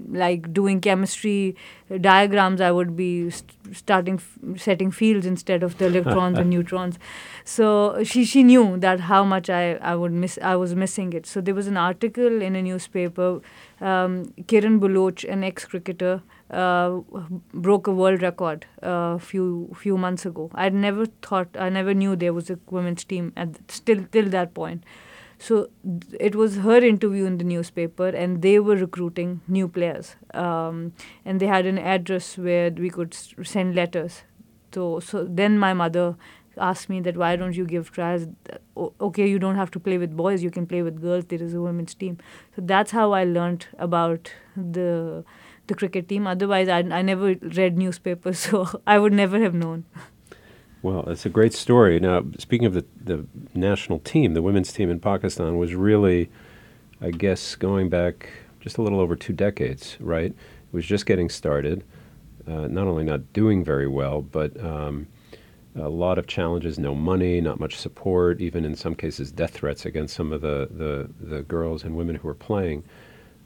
like 0.09 0.53
doing 0.53 0.81
chemistry 0.81 1.55
diagrams, 2.01 2.61
I 2.61 2.71
would 2.71 2.95
be 2.95 3.29
st- 3.29 3.75
starting 3.75 4.15
f- 4.15 4.59
setting 4.61 4.91
fields 4.91 5.25
instead 5.25 5.63
of 5.63 5.77
the 5.77 5.85
electrons 5.93 6.37
and 6.37 6.49
neutrons. 6.49 6.99
So 7.43 8.03
she 8.03 8.25
she 8.25 8.43
knew 8.43 8.77
that 8.77 8.99
how 9.01 9.23
much 9.23 9.49
I, 9.49 9.75
I 9.75 9.95
would 9.95 10.11
miss 10.11 10.37
I 10.41 10.55
was 10.55 10.75
missing 10.75 11.13
it. 11.13 11.25
So 11.25 11.41
there 11.41 11.55
was 11.55 11.67
an 11.67 11.77
article 11.77 12.41
in 12.41 12.55
a 12.55 12.61
newspaper. 12.61 13.41
Um, 13.81 14.33
Kiran 14.47 14.79
Baloch, 14.79 15.23
an 15.23 15.43
ex 15.43 15.65
cricketer, 15.65 16.21
uh, 16.51 16.99
broke 17.53 17.87
a 17.87 17.91
world 17.91 18.21
record 18.21 18.65
a 18.81 18.89
uh, 18.89 19.17
few 19.17 19.73
few 19.75 19.97
months 19.97 20.25
ago. 20.25 20.49
I 20.53 20.69
never 20.69 21.05
thought 21.05 21.47
I 21.57 21.69
never 21.69 21.93
knew 21.93 22.15
there 22.15 22.33
was 22.33 22.49
a 22.49 22.59
women's 22.69 23.03
team 23.03 23.31
at 23.37 23.71
still 23.71 24.03
till 24.11 24.29
that 24.29 24.53
point. 24.53 24.83
So 25.39 25.69
it 26.19 26.35
was 26.35 26.57
her 26.57 26.77
interview 26.77 27.25
in 27.25 27.37
the 27.37 27.45
newspaper, 27.45 28.07
and 28.07 28.41
they 28.41 28.59
were 28.59 28.75
recruiting 28.75 29.41
new 29.47 29.67
players. 29.67 30.15
Um, 30.33 30.93
and 31.25 31.39
they 31.39 31.47
had 31.47 31.65
an 31.65 31.77
address 31.77 32.37
where 32.37 32.71
we 32.71 32.89
could 32.89 33.13
send 33.13 33.75
letters. 33.75 34.23
So 34.73 34.99
so 34.99 35.23
then 35.23 35.57
my 35.57 35.73
mother 35.73 36.15
asked 36.57 36.89
me 36.89 36.99
that 37.01 37.15
why 37.17 37.35
don't 37.35 37.55
you 37.55 37.65
give 37.65 37.91
trials? 37.91 38.27
Okay, 38.77 39.27
you 39.27 39.39
don't 39.39 39.55
have 39.55 39.71
to 39.71 39.79
play 39.79 39.97
with 39.97 40.15
boys; 40.15 40.43
you 40.43 40.51
can 40.51 40.67
play 40.67 40.81
with 40.81 41.01
girls. 41.01 41.25
There 41.25 41.41
is 41.41 41.53
a 41.53 41.61
women's 41.61 41.95
team. 41.95 42.17
So 42.55 42.61
that's 42.73 42.91
how 42.91 43.11
I 43.13 43.23
learned 43.23 43.67
about 43.77 44.33
the 44.55 45.23
the 45.67 45.75
cricket 45.75 46.09
team. 46.09 46.27
Otherwise, 46.27 46.67
I, 46.67 46.79
I 46.79 47.01
never 47.01 47.35
read 47.61 47.77
newspapers, 47.77 48.39
so 48.49 48.67
I 48.85 48.99
would 48.99 49.13
never 49.13 49.39
have 49.39 49.53
known. 49.53 49.85
Well, 50.81 51.09
it's 51.09 51.25
a 51.25 51.29
great 51.29 51.53
story. 51.53 51.99
Now, 51.99 52.23
speaking 52.37 52.65
of 52.65 52.73
the, 52.73 52.85
the 53.03 53.25
national 53.53 53.99
team, 53.99 54.33
the 54.33 54.41
women's 54.41 54.71
team 54.71 54.89
in 54.89 54.99
Pakistan 54.99 55.57
was 55.57 55.75
really, 55.75 56.29
I 57.01 57.11
guess, 57.11 57.55
going 57.55 57.89
back 57.89 58.29
just 58.61 58.77
a 58.77 58.81
little 58.81 59.01
over 59.01 59.15
two 59.17 59.33
decades, 59.33 59.97
right? 59.99 60.31
It 60.31 60.73
was 60.73 60.85
just 60.85 61.05
getting 61.05 61.29
started, 61.29 61.83
uh, 62.47 62.67
not 62.67 62.87
only 62.87 63.03
not 63.03 63.33
doing 63.33 63.63
very 63.63 63.87
well, 63.87 64.21
but 64.21 64.57
um, 64.63 65.07
a 65.75 65.89
lot 65.89 66.17
of 66.17 66.27
challenges 66.27 66.79
no 66.79 66.95
money, 66.95 67.41
not 67.41 67.59
much 67.59 67.75
support, 67.75 68.39
even 68.39 68.63
in 68.63 68.75
some 68.75 68.95
cases, 68.95 69.31
death 69.33 69.51
threats 69.51 69.85
against 69.85 70.15
some 70.15 70.31
of 70.31 70.39
the, 70.39 70.69
the, 70.71 71.09
the 71.19 71.41
girls 71.43 71.83
and 71.83 71.95
women 71.97 72.15
who 72.15 72.27
were 72.27 72.33
playing. 72.33 72.85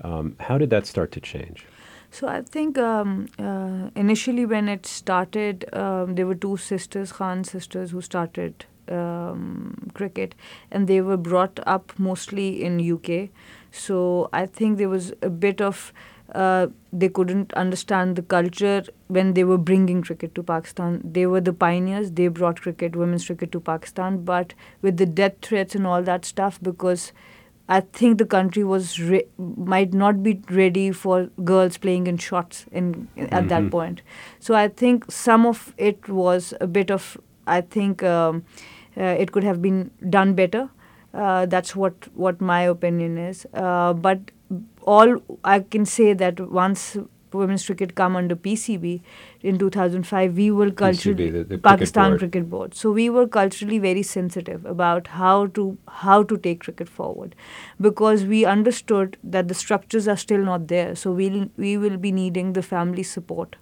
Um, 0.04 0.36
how 0.40 0.60
did 0.60 0.70
that 0.70 0.86
start 0.86 1.12
to 1.14 1.20
change? 1.20 1.66
So 2.14 2.28
I 2.28 2.44
think 2.44 2.78
um, 2.78 3.28
uh, 3.40 3.90
initially 3.96 4.46
when 4.46 4.70
it 4.70 4.86
started, 4.86 5.66
um, 5.74 6.14
there 6.14 6.28
were 6.28 6.36
two 6.36 6.58
sisters, 6.58 7.12
Khan 7.12 7.44
sisters, 7.44 7.90
who 7.90 8.02
started 8.02 8.66
um, 8.88 9.90
cricket, 9.96 10.36
and 10.70 10.88
they 10.88 11.02
were 11.02 11.18
brought 11.18 11.60
up 11.66 11.92
mostly 11.98 12.64
in 12.64 12.80
UK. 12.80 13.30
So 13.72 14.30
I 14.32 14.46
think 14.46 14.78
there 14.78 14.90
was 14.90 15.12
a 15.24 15.30
bit 15.32 15.60
of 15.60 15.92
uh, 16.36 16.68
they 16.92 17.10
couldn't 17.10 17.52
understand 17.54 18.16
the 18.16 18.22
culture 18.22 18.84
when 19.08 19.34
they 19.34 19.44
were 19.44 19.58
bringing 19.58 20.04
cricket 20.04 20.36
to 20.36 20.44
Pakistan. 20.44 21.02
They 21.04 21.26
were 21.26 21.42
the 21.42 21.54
pioneers. 21.54 22.12
They 22.12 22.28
brought 22.28 22.62
cricket, 22.62 22.96
women's 22.96 23.26
cricket 23.26 23.52
to 23.54 23.60
Pakistan. 23.60 24.24
But 24.24 24.54
with 24.84 24.98
the 24.98 25.08
death 25.08 25.38
threats 25.42 25.74
and 25.74 25.88
all 25.88 26.04
that 26.04 26.26
stuff, 26.26 26.60
because 26.62 27.12
I 27.70 27.80
think 27.82 28.18
the 28.18 28.26
country 28.26 28.64
was 28.64 29.00
re- 29.00 29.26
might 29.38 29.94
not 29.94 30.22
be 30.22 30.42
ready 30.50 30.92
for 30.92 31.30
girls 31.44 31.78
playing 31.78 32.08
in 32.08 32.18
shots 32.18 32.66
in, 32.72 33.08
in 33.16 33.28
at 33.34 33.48
that 33.50 33.72
point. 33.72 34.02
So 34.40 34.54
I 34.54 34.68
think 34.68 35.10
some 35.10 35.46
of 35.46 35.74
it 35.78 36.10
was 36.10 36.54
a 36.60 36.68
bit 36.68 36.92
of 36.92 37.18
I 37.48 37.62
think 37.62 38.04
um, 38.04 38.44
uh, 38.98 39.04
it 39.04 39.32
could 39.32 39.44
have 39.44 39.62
been 39.62 39.92
done 40.10 40.34
better. 40.34 40.70
Uh, 41.14 41.46
that's 41.46 41.76
what 41.76 41.94
what 42.16 42.42
my 42.42 42.62
opinion 42.62 43.18
is. 43.18 43.46
Uh, 43.54 43.94
but 43.94 44.20
all 44.82 45.18
I 45.44 45.60
can 45.62 45.86
say 45.86 46.14
that 46.14 46.40
once 46.40 46.98
women's 47.34 47.66
cricket 47.66 47.96
come 47.96 48.16
under 48.16 48.36
PCB 48.36 49.02
in 49.42 49.58
2005, 49.58 50.36
we 50.38 50.50
were 50.52 50.70
culturally 50.72 51.30
the- 51.30 51.40
the 51.40 51.46
cricket 51.46 51.64
Pakistan 51.64 52.10
board. 52.12 52.20
cricket 52.20 52.50
board. 52.50 52.74
So 52.76 52.92
we 52.92 53.10
were 53.10 53.28
culturally 53.28 53.80
very 53.80 54.04
sensitive 54.04 54.66
about 54.66 55.08
how 55.08 55.48
to 55.60 55.66
how 56.06 56.22
to 56.34 56.38
take 56.38 56.62
cricket 56.68 56.90
forward, 56.90 57.36
because 57.90 58.26
we 58.26 58.44
understood 58.46 59.18
that 59.24 59.48
the 59.48 59.60
structures 59.64 60.08
are 60.08 60.18
still 60.18 60.46
not 60.54 60.68
there. 60.68 60.96
So 60.96 61.12
we'll 61.12 61.44
we 61.58 61.78
will 61.86 61.98
be 62.08 62.12
needing 62.12 62.54
the 62.54 62.62
family 62.74 63.04
support. 63.04 63.56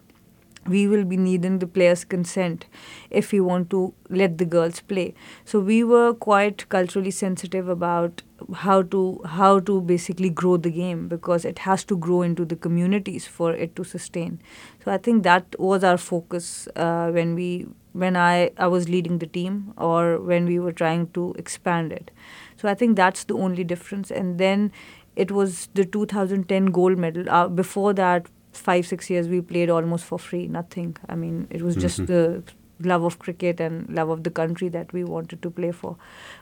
We 0.67 0.87
will 0.87 1.05
be 1.05 1.17
needing 1.17 1.57
the 1.59 1.65
players' 1.67 2.03
consent 2.05 2.65
if 3.09 3.31
we 3.31 3.39
want 3.41 3.69
to 3.71 3.93
let 4.09 4.37
the 4.37 4.45
girls 4.45 4.79
play. 4.79 5.15
So 5.43 5.59
we 5.59 5.83
were 5.83 6.13
quite 6.13 6.69
culturally 6.69 7.11
sensitive 7.11 7.67
about 7.67 8.21
how 8.53 8.81
to 8.83 9.21
how 9.25 9.59
to 9.59 9.81
basically 9.81 10.29
grow 10.29 10.57
the 10.57 10.71
game 10.71 11.07
because 11.07 11.45
it 11.45 11.59
has 11.59 11.83
to 11.85 11.97
grow 11.97 12.21
into 12.21 12.45
the 12.45 12.55
communities 12.55 13.25
for 13.27 13.53
it 13.53 13.75
to 13.75 13.83
sustain. 13.83 14.39
So 14.83 14.91
I 14.91 14.97
think 14.97 15.23
that 15.23 15.55
was 15.59 15.83
our 15.83 15.97
focus 15.97 16.67
uh, 16.75 17.09
when 17.09 17.35
we 17.35 17.67
when 17.93 18.15
I 18.15 18.51
I 18.57 18.67
was 18.67 18.87
leading 18.89 19.17
the 19.19 19.27
team 19.27 19.73
or 19.77 20.19
when 20.19 20.45
we 20.45 20.59
were 20.59 20.71
trying 20.71 21.07
to 21.19 21.33
expand 21.37 21.91
it. 21.91 22.11
So 22.57 22.67
I 22.69 22.73
think 22.75 22.95
that's 22.95 23.23
the 23.23 23.35
only 23.35 23.63
difference. 23.63 24.11
And 24.11 24.37
then 24.37 24.71
it 25.15 25.31
was 25.31 25.67
the 25.73 25.85
2010 25.85 26.67
gold 26.67 26.97
medal. 26.97 27.29
Uh, 27.29 27.47
before 27.47 27.93
that, 27.93 28.27
five 28.51 28.85
six 28.85 29.09
years 29.09 29.27
we 29.27 29.41
played 29.41 29.69
almost 29.69 30.05
for 30.05 30.19
free, 30.19 30.47
nothing. 30.47 30.95
I 31.09 31.15
mean, 31.15 31.47
it 31.49 31.61
was 31.61 31.75
just 31.75 31.99
Mhm. 32.01 32.07
the 32.07 32.43
love 32.91 33.03
of 33.03 33.19
cricket 33.19 33.59
and 33.59 33.89
love 33.89 34.09
of 34.09 34.23
the 34.23 34.31
country 34.31 34.67
that 34.69 34.91
we 34.93 35.03
wanted 35.03 35.41
to 35.41 35.49
play 35.51 35.71
for. 35.71 35.95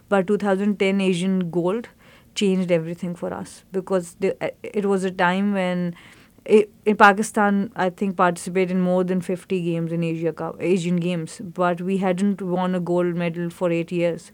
But 0.07 0.27
2010 0.27 1.01
Asian 1.01 1.49
gold 1.51 1.89
changed 2.35 2.71
everything 2.71 3.15
for 3.15 3.33
us 3.33 3.63
because 3.71 4.15
the, 4.19 4.35
uh, 4.43 4.49
it 4.63 4.85
was 4.85 5.03
a 5.03 5.11
time 5.11 5.53
when 5.53 5.95
i 6.47 6.65
in 6.85 6.95
Pakistan, 6.95 7.57
I 7.75 7.89
think 7.89 8.15
participated 8.15 8.71
in 8.75 8.81
more 8.81 9.03
than 9.03 9.19
50 9.21 9.61
games 9.61 9.91
in 9.91 10.03
Asia 10.03 10.31
Cup, 10.33 10.55
Asian 10.59 10.95
Games, 10.95 11.41
but 11.57 11.81
we 11.81 11.97
hadn't 11.97 12.41
won 12.41 12.73
a 12.75 12.79
gold 12.79 13.15
medal 13.15 13.49
for 13.49 13.69
eight 13.71 13.91
years. 13.91 14.31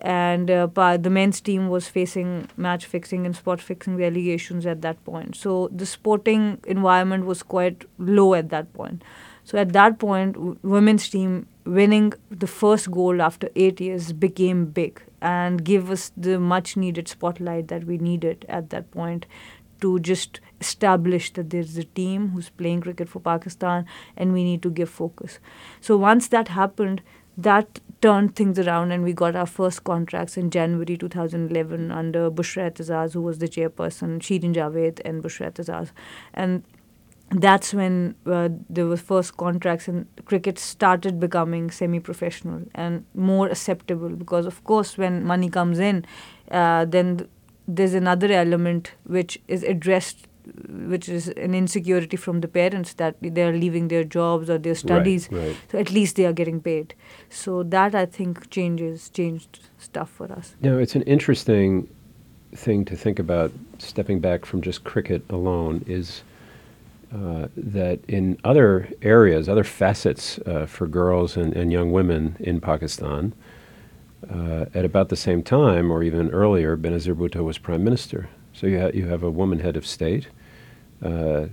And 0.00 0.50
uh, 0.50 0.66
the 0.98 1.10
men's 1.10 1.40
team 1.40 1.68
was 1.68 1.88
facing 1.88 2.48
match 2.56 2.86
fixing 2.86 3.24
and 3.24 3.34
spot 3.34 3.60
fixing 3.60 4.02
allegations 4.02 4.66
at 4.66 4.82
that 4.82 5.02
point. 5.04 5.36
So 5.36 5.68
the 5.74 5.86
sporting 5.86 6.58
environment 6.66 7.24
was 7.24 7.42
quite 7.42 7.84
low 7.98 8.34
at 8.34 8.50
that 8.50 8.72
point. 8.74 9.02
So 9.44 9.58
at 9.58 9.72
that 9.72 9.98
point, 9.98 10.34
w- 10.34 10.58
women's 10.62 11.08
team 11.08 11.46
winning 11.64 12.12
the 12.30 12.46
first 12.46 12.90
gold 12.90 13.20
after 13.20 13.48
eight 13.56 13.80
years 13.80 14.12
became 14.12 14.66
big 14.66 15.02
and 15.20 15.64
gave 15.64 15.90
us 15.90 16.12
the 16.16 16.38
much 16.38 16.76
needed 16.76 17.08
spotlight 17.08 17.68
that 17.68 17.84
we 17.84 17.96
needed 17.96 18.44
at 18.48 18.70
that 18.70 18.90
point 18.90 19.26
to 19.80 19.98
just 20.00 20.40
establish 20.60 21.32
that 21.34 21.50
there's 21.50 21.76
a 21.76 21.84
team 21.84 22.28
who's 22.30 22.48
playing 22.50 22.80
cricket 22.80 23.08
for 23.08 23.20
Pakistan 23.20 23.86
and 24.16 24.32
we 24.32 24.42
need 24.44 24.62
to 24.62 24.70
give 24.70 24.88
focus. 24.88 25.38
So 25.80 25.96
once 25.96 26.28
that 26.28 26.48
happened, 26.48 27.02
that 27.36 27.80
turned 28.00 28.36
things 28.36 28.58
around 28.58 28.92
and 28.92 29.02
we 29.02 29.12
got 29.12 29.34
our 29.34 29.46
first 29.46 29.84
contracts 29.84 30.36
in 30.36 30.50
January 30.50 30.96
2011 30.96 31.90
under 31.90 32.30
Bushra 32.30 32.70
Aitzaz, 32.70 33.14
who 33.14 33.22
was 33.22 33.38
the 33.38 33.48
chairperson, 33.48 34.18
Shirin 34.20 34.54
Javed 34.54 35.00
and 35.04 35.22
Bushra 35.22 35.50
Aitzaz. 35.50 35.90
And 36.34 36.62
that's 37.30 37.74
when 37.74 38.14
uh, 38.26 38.48
there 38.70 38.86
were 38.86 38.96
first 38.96 39.36
contracts 39.36 39.88
and 39.88 40.06
cricket 40.26 40.58
started 40.58 41.18
becoming 41.18 41.70
semi-professional 41.70 42.62
and 42.74 43.04
more 43.14 43.48
acceptable 43.48 44.10
because 44.10 44.46
of 44.46 44.62
course 44.62 44.96
when 44.96 45.24
money 45.24 45.48
comes 45.48 45.80
in 45.80 46.04
uh, 46.52 46.84
then 46.84 47.16
th- 47.16 47.30
there's 47.66 47.94
another 47.94 48.30
element 48.30 48.92
which 49.04 49.40
is 49.48 49.64
addressed 49.64 50.28
which 50.92 51.08
is 51.08 51.28
an 51.28 51.54
insecurity 51.54 52.16
from 52.16 52.40
the 52.40 52.48
parents 52.48 52.94
that 52.94 53.16
they're 53.20 53.52
leaving 53.52 53.88
their 53.88 54.04
jobs 54.04 54.48
or 54.48 54.58
their 54.58 54.74
studies 54.74 55.28
Right, 55.30 55.46
right. 55.48 55.56
so 55.70 55.78
at 55.78 55.90
least 55.90 56.16
they 56.16 56.26
are 56.26 56.32
getting 56.32 56.60
paid 56.60 56.94
so 57.28 57.62
that 57.64 57.94
i 57.94 58.06
think 58.06 58.48
changes 58.50 59.10
changed 59.10 59.60
stuff 59.78 60.10
for 60.10 60.30
us 60.32 60.54
Now, 60.60 60.78
it's 60.78 60.94
an 60.94 61.02
interesting 61.02 61.88
thing 62.54 62.84
to 62.86 62.96
think 62.96 63.18
about 63.18 63.50
stepping 63.78 64.20
back 64.20 64.44
from 64.46 64.62
just 64.62 64.84
cricket 64.84 65.22
alone 65.28 65.84
is 65.86 66.22
uh, 67.14 67.46
that 67.56 67.98
in 68.08 68.38
other 68.44 68.88
areas, 69.02 69.48
other 69.48 69.64
facets 69.64 70.38
uh, 70.40 70.66
for 70.66 70.86
girls 70.86 71.36
and, 71.36 71.54
and 71.54 71.70
young 71.72 71.92
women 71.92 72.36
in 72.40 72.60
Pakistan, 72.60 73.32
uh, 74.32 74.64
at 74.74 74.84
about 74.84 75.08
the 75.08 75.16
same 75.16 75.42
time 75.42 75.90
or 75.90 76.02
even 76.02 76.30
earlier, 76.30 76.76
Benazir 76.76 77.14
Bhutto 77.14 77.44
was 77.44 77.58
prime 77.58 77.84
minister. 77.84 78.28
So 78.52 78.66
you, 78.66 78.80
ha- 78.80 78.90
you 78.94 79.06
have 79.06 79.22
a 79.22 79.30
woman 79.30 79.60
head 79.60 79.76
of 79.76 79.86
state. 79.86 80.28
Uh, 81.02 81.46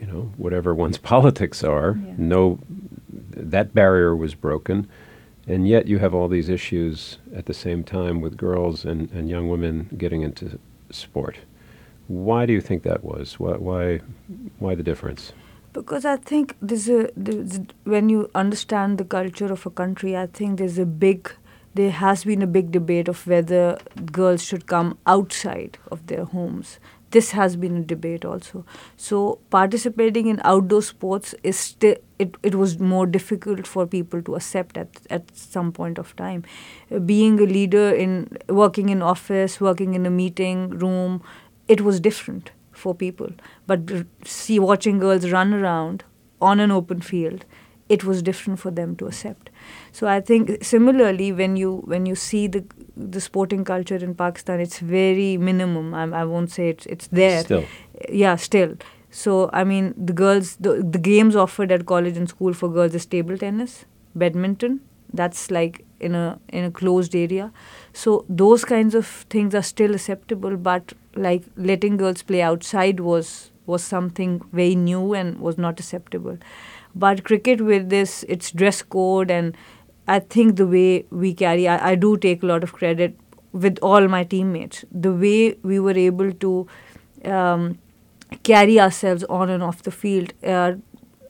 you 0.00 0.06
know, 0.06 0.32
whatever 0.36 0.74
one's 0.74 0.98
politics 1.12 1.62
are, 1.64 1.96
Yeah. 1.96 2.14
no, 2.18 2.58
that 3.10 3.74
barrier 3.74 4.14
was 4.14 4.34
broken. 4.34 4.86
And 5.46 5.68
yet 5.68 5.86
you 5.86 5.98
have 5.98 6.14
all 6.14 6.28
these 6.28 6.48
issues 6.48 7.18
at 7.34 7.46
the 7.46 7.54
same 7.54 7.84
time 7.84 8.20
with 8.22 8.36
girls 8.36 8.84
and, 8.84 9.10
and 9.12 9.28
young 9.28 9.48
women 9.48 9.90
getting 9.98 10.22
into 10.22 10.58
sport. 10.90 11.36
Why 12.08 12.46
do 12.46 12.52
you 12.52 12.60
think 12.62 12.82
that 12.82 13.04
was? 13.04 13.38
Why, 13.38 13.52
why, 13.56 14.00
why 14.58 14.74
the 14.74 14.82
difference? 14.82 15.32
Because 15.72 16.04
I 16.04 16.16
think 16.16 16.54
there's 16.62 16.88
a 16.88 17.08
there's, 17.16 17.58
when 17.84 18.08
you 18.08 18.30
understand 18.34 18.96
the 18.98 19.04
culture 19.04 19.52
of 19.52 19.66
a 19.66 19.70
country, 19.70 20.16
I 20.16 20.26
think 20.28 20.58
there's 20.58 20.78
a 20.78 20.86
big 20.86 21.30
there 21.74 21.90
has 21.90 22.24
been 22.24 22.40
a 22.40 22.46
big 22.46 22.70
debate 22.70 23.08
of 23.08 23.26
whether 23.26 23.78
girls 24.12 24.44
should 24.44 24.66
come 24.66 24.96
outside 25.06 25.76
of 25.90 26.06
their 26.06 26.24
homes. 26.24 26.78
This 27.16 27.30
has 27.38 27.56
been 27.62 27.76
a 27.78 27.82
debate 27.82 28.24
also. 28.24 28.64
So 28.96 29.38
participating 29.50 30.26
in 30.32 30.40
outdoor 30.44 30.82
sports 30.82 31.34
is 31.42 31.76
it, 31.80 32.36
it 32.42 32.54
was 32.54 32.78
more 32.78 33.06
difficult 33.06 33.66
for 33.66 33.86
people 33.86 34.22
to 34.22 34.34
accept 34.36 34.76
at 34.82 35.00
at 35.10 35.36
some 35.36 35.72
point 35.72 35.98
of 35.98 36.14
time. 36.16 36.44
Uh, 36.90 36.98
being 37.12 37.38
a 37.40 37.48
leader 37.54 37.86
in 38.06 38.16
working 38.48 38.88
in 38.96 39.02
office, 39.02 39.60
working 39.60 39.94
in 39.94 40.06
a 40.06 40.10
meeting 40.10 40.68
room, 40.84 41.22
it 41.68 41.80
was 41.90 42.00
different 42.00 42.50
for 42.72 42.94
people. 42.94 43.30
But 43.66 43.90
see, 44.24 44.58
watching 44.58 44.98
girls 44.98 45.30
run 45.30 45.54
around 45.54 46.04
on 46.40 46.60
an 46.60 46.70
open 46.70 47.00
field, 47.00 47.44
it 47.88 48.04
was 48.04 48.22
different 48.22 48.58
for 48.60 48.70
them 48.70 48.96
to 48.96 49.06
accept. 49.06 49.50
So 49.92 50.06
I 50.06 50.20
think 50.20 50.64
similarly, 50.64 51.32
when 51.32 51.56
you 51.56 51.82
when 51.84 52.06
you 52.06 52.14
see 52.14 52.46
the 52.48 52.64
the 52.96 53.20
sporting 53.20 53.64
culture 53.64 53.96
in 53.96 54.14
Pakistan, 54.14 54.60
it's 54.60 54.78
very 54.78 55.36
minimum. 55.36 55.94
I, 55.94 56.04
I 56.22 56.24
won't 56.24 56.50
say 56.50 56.68
it's 56.70 56.86
it's 56.86 57.06
there. 57.08 57.42
Still. 57.44 57.64
Yeah, 58.08 58.36
still. 58.36 58.76
So 59.10 59.50
I 59.52 59.64
mean, 59.64 59.94
the 59.96 60.12
girls, 60.12 60.56
the 60.56 60.82
the 60.82 60.98
games 60.98 61.36
offered 61.36 61.70
at 61.72 61.86
college 61.86 62.16
and 62.16 62.28
school 62.28 62.52
for 62.52 62.68
girls 62.68 62.94
is 62.94 63.06
table 63.06 63.38
tennis, 63.38 63.84
badminton. 64.14 64.80
That's 65.12 65.50
like 65.50 65.84
in 66.00 66.14
a 66.14 66.38
in 66.48 66.64
a 66.64 66.70
closed 66.70 67.14
area. 67.14 67.52
So 67.92 68.24
those 68.28 68.64
kinds 68.64 68.94
of 68.94 69.06
things 69.30 69.54
are 69.54 69.62
still 69.62 69.94
acceptable, 69.94 70.56
but 70.56 70.92
like 71.14 71.44
letting 71.56 71.96
girls 71.96 72.22
play 72.22 72.42
outside 72.42 73.00
was 73.00 73.50
was 73.66 73.82
something 73.82 74.42
very 74.52 74.74
new 74.74 75.14
and 75.14 75.38
was 75.38 75.56
not 75.56 75.80
acceptable. 75.80 76.36
But 76.94 77.24
cricket 77.24 77.60
with 77.60 77.88
this, 77.90 78.24
its 78.28 78.50
dress 78.50 78.82
code 78.82 79.30
and 79.30 79.56
I 80.06 80.18
think 80.20 80.56
the 80.56 80.66
way 80.66 81.06
we 81.10 81.34
carry, 81.34 81.66
I, 81.66 81.90
I 81.90 81.94
do 81.94 82.16
take 82.16 82.42
a 82.42 82.46
lot 82.46 82.62
of 82.62 82.72
credit 82.72 83.16
with 83.52 83.78
all 83.82 84.06
my 84.08 84.24
teammates. 84.24 84.84
The 84.92 85.12
way 85.12 85.54
we 85.62 85.80
were 85.80 85.96
able 85.96 86.32
to 86.32 86.66
um, 87.24 87.78
carry 88.42 88.78
ourselves 88.80 89.24
on 89.24 89.50
and 89.50 89.62
off 89.62 89.82
the 89.82 89.90
field 89.90 90.32
uh, 90.44 90.74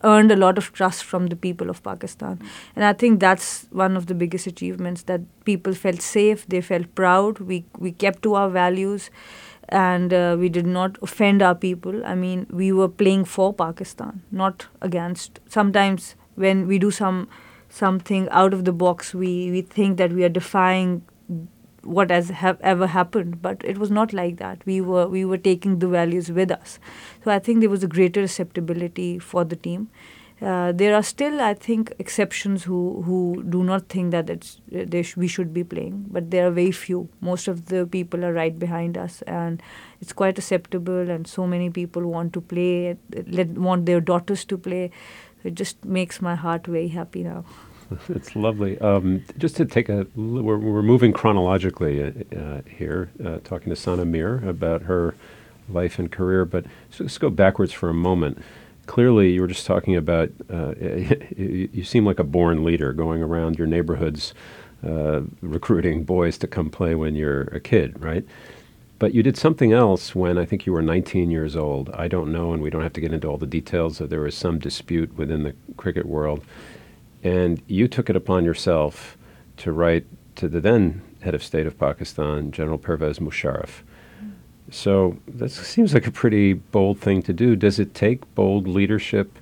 earned 0.05 0.31
a 0.31 0.37
lot 0.37 0.59
of 0.59 0.73
trust 0.73 1.05
from 1.05 1.27
the 1.29 1.37
people 1.37 1.71
of 1.71 1.83
Pakistan. 1.83 2.41
And 2.77 2.85
I 2.85 2.93
think 2.93 3.21
that's 3.21 3.67
one 3.71 3.97
of 3.97 4.07
the 4.07 4.15
biggest 4.15 4.47
achievements 4.47 5.03
that 5.05 5.23
people 5.45 5.75
felt 5.75 6.03
safe, 6.03 6.47
they 6.47 6.61
felt 6.61 6.95
proud, 6.95 7.41
we, 7.41 7.65
we 7.79 7.93
kept 7.93 8.23
to 8.23 8.35
our 8.35 8.51
values. 8.51 9.11
and 9.69 10.13
uh, 10.13 10.37
we 10.39 10.49
did 10.49 10.67
not 10.67 10.99
offend 11.03 11.43
our 11.43 11.55
people. 11.55 12.05
I 12.05 12.15
mean, 12.15 12.47
we 12.51 12.73
were 12.73 12.89
playing 12.89 13.25
for 13.25 13.53
Pakistan, 13.61 14.23
not 14.31 14.67
against. 14.83 15.41
Sometimes 15.49 16.15
when 16.35 16.67
we 16.67 16.79
do 16.79 16.91
some 16.91 17.29
something 17.71 18.29
out 18.31 18.55
of 18.55 18.65
the 18.65 18.73
box, 18.73 19.15
we, 19.15 19.51
we 19.51 19.63
think 19.63 19.97
that 19.99 20.13
we 20.13 20.23
are 20.25 20.29
defying 20.29 21.03
what 21.85 22.11
has 22.11 22.29
have 22.31 22.61
ever 22.61 22.87
happened, 22.87 23.41
but 23.43 23.63
it 23.65 23.79
was 23.79 23.91
not 23.91 24.13
like 24.13 24.37
that. 24.39 24.65
We 24.67 24.81
were 24.81 25.07
we 25.09 25.25
were 25.25 25.39
taking 25.39 25.79
the 25.79 25.89
values 25.89 26.31
with 26.31 26.51
us. 26.51 26.79
So 27.25 27.31
I 27.31 27.39
think 27.39 27.61
there 27.61 27.71
was 27.71 27.85
a 27.85 27.89
greater 27.89 28.23
acceptability 28.23 29.19
for 29.19 29.45
the 29.45 29.57
team. 29.57 29.89
Uh, 30.43 30.73
there 30.73 30.95
are 30.95 31.03
still, 31.03 31.41
I 31.41 31.55
think, 31.55 31.93
exceptions 31.99 32.65
who, 32.65 33.03
who 33.03 33.45
do 33.49 33.63
not 33.63 33.89
think 33.89 34.11
that 34.11 34.29
it's 34.29 34.61
they 34.71 35.03
sh- 35.03 35.17
we 35.17 35.29
should 35.29 35.55
be 35.55 35.63
playing, 35.63 36.07
but 36.11 36.31
there 36.31 36.49
are 36.49 36.51
very 36.51 36.73
few. 36.73 37.09
Most 37.21 37.47
of 37.49 37.67
the 37.67 37.87
people 37.87 38.25
are 38.25 38.33
right 38.33 38.59
behind 38.59 38.99
us, 38.99 39.23
and 39.23 39.63
it's 40.01 40.13
quite 40.13 40.37
acceptable. 40.37 41.09
And 41.09 41.27
so 41.27 41.47
many 41.47 41.71
people 41.71 42.03
want 42.03 42.33
to 42.35 42.41
play, 42.41 42.97
let, 43.29 43.51
want 43.51 43.87
their 43.87 44.01
daughters 44.01 44.45
to 44.47 44.59
play. 44.59 44.91
It 45.45 45.55
just 45.55 45.85
makes 45.85 46.21
my 46.21 46.35
heart 46.35 46.67
very 46.67 46.89
happy 46.89 47.23
now. 47.23 47.45
It's 48.09 48.37
lovely. 48.37 48.79
Um, 48.81 49.25
just 49.39 49.57
to 49.57 49.65
take 49.65 49.89
a, 49.89 50.07
we're, 50.15 50.59
we're 50.59 50.83
moving 50.83 51.13
chronologically 51.13 52.03
uh, 52.03 52.39
uh, 52.39 52.63
here, 52.69 53.11
uh, 53.25 53.39
talking 53.45 53.71
to 53.71 53.77
Sana 53.77 54.05
Mir 54.05 54.47
about 54.49 54.83
her 54.83 55.15
life 55.69 55.99
and 55.99 56.11
career, 56.11 56.45
but 56.45 56.67
let's 56.99 57.19
go 57.19 57.31
backwards 57.31 57.73
for 57.73 57.89
a 57.89 57.95
moment. 57.95 58.39
Clearly 58.87 59.31
you 59.33 59.41
were 59.41 59.47
just 59.47 59.67
talking 59.67 59.97
about 59.97 60.31
uh, 60.53 60.75
you, 61.37 61.85
seem 61.85 62.05
like 62.05 62.19
a 62.19 62.25
born 62.25 62.65
leader 62.65 62.93
going 62.93 63.23
around 63.23 63.59
your 63.59 63.67
neighborhoods 63.67 64.35
uh, 64.87 65.23
recruiting 65.41 66.05
boys 66.05 66.37
to 66.39 66.47
come 66.47 66.69
play 66.69 66.95
when 66.95 67.15
you're 67.15 67.43
a 67.43 67.61
kid 67.61 68.03
right? 68.03 68.25
But 68.99 69.15
you 69.15 69.23
did 69.23 69.37
something 69.37 69.73
else 69.73 70.15
when 70.15 70.37
i 70.39 70.45
think 70.45 70.67
you 70.67 70.73
were 70.73 70.83
19 70.83 71.31
years 71.31 71.57
old. 71.57 71.89
I 71.95 72.09
don't 72.09 72.31
know 72.31 72.53
and 72.53 72.63
we 72.63 72.69
don't 72.69 72.83
have 72.83 72.93
to 72.93 73.01
get 73.01 73.13
into 73.13 73.27
all 73.27 73.39
the 73.39 73.47
details 73.47 73.99
that 73.99 74.11
there 74.11 74.21
was 74.21 74.37
some 74.37 74.59
dispute 74.59 75.17
within 75.17 75.45
the 75.45 75.55
cricket 75.79 76.05
world 76.05 76.45
and 77.25 77.61
you 77.67 77.89
took 77.89 78.09
it 78.09 78.15
upon 78.15 78.45
yourself 78.45 79.19
to 79.57 79.73
write 79.73 80.07
to 80.37 80.47
the 80.47 80.61
then 80.61 81.03
head 81.23 81.35
of 81.35 81.43
state 81.43 81.67
of 81.67 81.77
pakistan 81.79 82.53
general 82.53 82.79
pervez 82.79 83.19
musharraf 83.19 83.83
so 84.71 85.17
that 85.29 85.51
seems 85.51 85.95
like 85.95 86.07
a 86.07 86.11
pretty 86.11 86.55
bold 86.55 86.99
thing 86.99 87.23
to 87.23 87.33
do. 87.33 87.57
Does 87.57 87.79
it 87.79 87.95
take 87.95 88.35
bold 88.35 88.67
leadership 88.67 89.39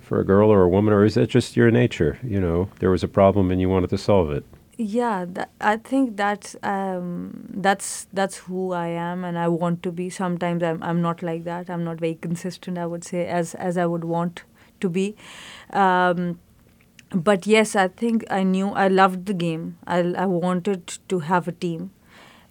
for 0.00 0.20
a 0.20 0.24
girl 0.24 0.50
or 0.50 0.62
a 0.62 0.68
woman, 0.68 0.92
or 0.94 1.04
is 1.04 1.14
that 1.14 1.28
just 1.28 1.56
your 1.56 1.70
nature? 1.70 2.18
You 2.22 2.40
know, 2.40 2.68
there 2.78 2.90
was 2.90 3.02
a 3.02 3.08
problem 3.08 3.50
and 3.50 3.60
you 3.60 3.68
wanted 3.68 3.90
to 3.90 3.98
solve 3.98 4.30
it. 4.30 4.44
Yeah, 4.76 5.26
that, 5.28 5.50
I 5.60 5.76
think 5.76 6.16
that's 6.16 6.56
um, 6.62 7.48
that's 7.50 8.06
that's 8.14 8.38
who 8.38 8.72
I 8.72 8.88
am, 8.88 9.24
and 9.24 9.38
I 9.38 9.48
want 9.48 9.82
to 9.82 9.92
be. 9.92 10.08
Sometimes 10.08 10.62
I'm 10.62 10.82
I'm 10.82 11.02
not 11.02 11.22
like 11.22 11.44
that. 11.44 11.68
I'm 11.68 11.84
not 11.84 12.00
very 12.00 12.14
consistent. 12.14 12.78
I 12.78 12.86
would 12.86 13.04
say 13.04 13.26
as 13.26 13.54
as 13.56 13.76
I 13.76 13.84
would 13.84 14.04
want 14.04 14.42
to 14.80 14.88
be. 14.88 15.16
Um, 15.74 16.38
but 17.14 17.46
yes, 17.46 17.74
I 17.76 17.88
think 17.88 18.24
I 18.30 18.42
knew 18.42 18.68
I 18.70 18.88
loved 18.88 19.26
the 19.26 19.34
game. 19.34 19.78
I 19.86 19.98
I 20.24 20.26
wanted 20.26 20.98
to 21.08 21.18
have 21.30 21.48
a 21.48 21.52
team 21.52 21.90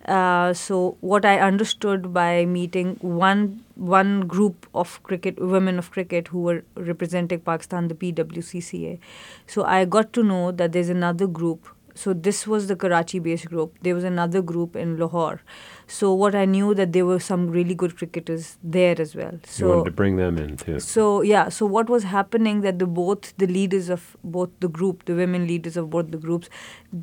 uh, 0.07 0.53
so 0.53 0.97
what 1.01 1.25
I 1.25 1.39
understood 1.39 2.13
by 2.13 2.45
meeting 2.45 2.97
one 3.01 3.63
one 3.75 4.21
group 4.27 4.67
of 4.75 5.01
cricket 5.03 5.39
women 5.39 5.79
of 5.79 5.91
cricket 5.91 6.29
who 6.29 6.41
were 6.41 6.63
representing 6.75 7.41
Pakistan, 7.41 7.87
the 7.89 7.95
PWCCA. 7.95 8.99
So 9.47 9.63
I 9.65 9.85
got 9.85 10.13
to 10.13 10.23
know 10.23 10.51
that 10.53 10.73
there's 10.73 10.89
another 10.89 11.27
group. 11.27 11.67
So 11.99 12.13
this 12.13 12.47
was 12.47 12.67
the 12.67 12.75
Karachi-based 12.81 13.47
group. 13.47 13.77
There 13.81 13.93
was 13.93 14.05
another 14.05 14.41
group 14.41 14.75
in 14.77 14.97
Lahore. 14.97 15.41
So 15.85 16.13
what 16.13 16.33
I 16.33 16.45
knew 16.45 16.73
that 16.75 16.93
there 16.93 17.05
were 17.05 17.19
some 17.19 17.47
really 17.55 17.75
good 17.75 17.97
cricketers 17.97 18.57
there 18.63 18.95
as 19.05 19.15
well. 19.15 19.39
So 19.43 19.65
you 19.65 19.71
wanted 19.71 19.89
to 19.89 19.95
bring 19.97 20.15
them 20.15 20.37
in 20.37 20.55
too. 20.55 20.79
So 20.79 21.21
yeah. 21.21 21.49
So 21.49 21.65
what 21.65 21.89
was 21.89 22.05
happening 22.13 22.61
that 22.61 22.79
the 22.79 22.87
both 23.01 23.33
the 23.37 23.47
leaders 23.47 23.89
of 23.89 24.15
both 24.23 24.49
the 24.61 24.69
group, 24.69 25.03
the 25.11 25.15
women 25.15 25.45
leaders 25.45 25.75
of 25.75 25.89
both 25.89 26.11
the 26.11 26.23
groups, 26.29 26.49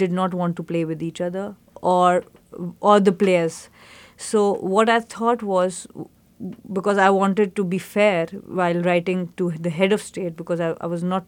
did 0.05 0.13
not 0.13 0.33
want 0.33 0.57
to 0.57 0.63
play 0.63 0.85
with 0.87 1.03
each 1.03 1.21
other 1.21 1.55
or 1.83 2.25
or 2.81 2.99
the 2.99 3.13
players. 3.13 3.69
So 4.17 4.55
what 4.77 4.89
I 4.89 5.01
thought 5.01 5.43
was 5.43 5.87
because 6.73 6.99
I 6.99 7.11
wanted 7.11 7.57
to 7.57 7.65
be 7.65 7.79
fair 7.79 8.27
while 8.61 8.83
writing 8.91 9.33
to 9.37 9.53
the 9.69 9.71
head 9.71 9.93
of 9.93 10.03
state 10.03 10.37
because 10.37 10.61
I, 10.61 10.75
I 10.81 10.87
was 10.87 11.03
not 11.03 11.25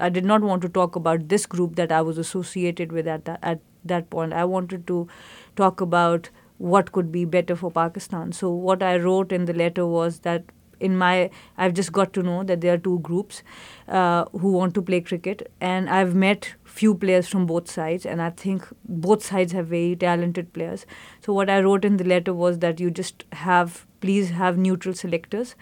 I 0.00 0.08
did 0.08 0.24
not 0.24 0.42
want 0.42 0.62
to 0.62 0.68
talk 0.68 0.96
about 0.96 1.28
this 1.28 1.46
group 1.46 1.76
that 1.76 1.92
I 1.92 2.02
was 2.02 2.18
associated 2.18 2.92
with 2.92 3.06
at 3.06 3.24
that, 3.26 3.38
at 3.42 3.60
that 3.84 4.10
point. 4.10 4.32
I 4.32 4.44
wanted 4.44 4.86
to 4.86 5.08
talk 5.56 5.80
about 5.80 6.30
what 6.58 6.92
could 6.92 7.10
be 7.10 7.24
better 7.24 7.56
for 7.56 7.70
Pakistan. 7.70 8.32
So 8.32 8.50
what 8.50 8.82
I 8.82 8.96
wrote 8.96 9.32
in 9.32 9.44
the 9.46 9.54
letter 9.54 9.86
was 9.86 10.20
that 10.20 10.44
in 10.78 10.96
my 10.96 11.30
I've 11.58 11.74
just 11.74 11.92
got 11.92 12.12
to 12.14 12.22
know 12.22 12.42
that 12.44 12.62
there 12.62 12.74
are 12.74 12.78
two 12.78 12.98
groups 13.00 13.42
uh, 13.88 14.24
who 14.32 14.52
want 14.52 14.74
to 14.74 14.82
play 14.82 15.00
cricket, 15.02 15.50
and 15.60 15.90
I've 15.90 16.14
met 16.14 16.54
few 16.64 16.94
players 16.94 17.28
from 17.28 17.46
both 17.46 17.70
sides, 17.70 18.06
and 18.06 18.22
I 18.22 18.30
think 18.30 18.66
both 18.84 19.24
sides 19.24 19.52
have 19.52 19.66
very 19.66 19.94
talented 19.96 20.52
players. 20.54 20.86
So 21.20 21.34
what 21.34 21.50
I 21.50 21.60
wrote 21.60 21.84
in 21.84 21.98
the 21.98 22.04
letter 22.04 22.32
was 22.32 22.60
that 22.60 22.80
you 22.80 22.90
just 22.90 23.24
have 23.32 23.86
please 24.00 24.30
have 24.30 24.56
neutral 24.56 24.94
selectors, 24.94 25.54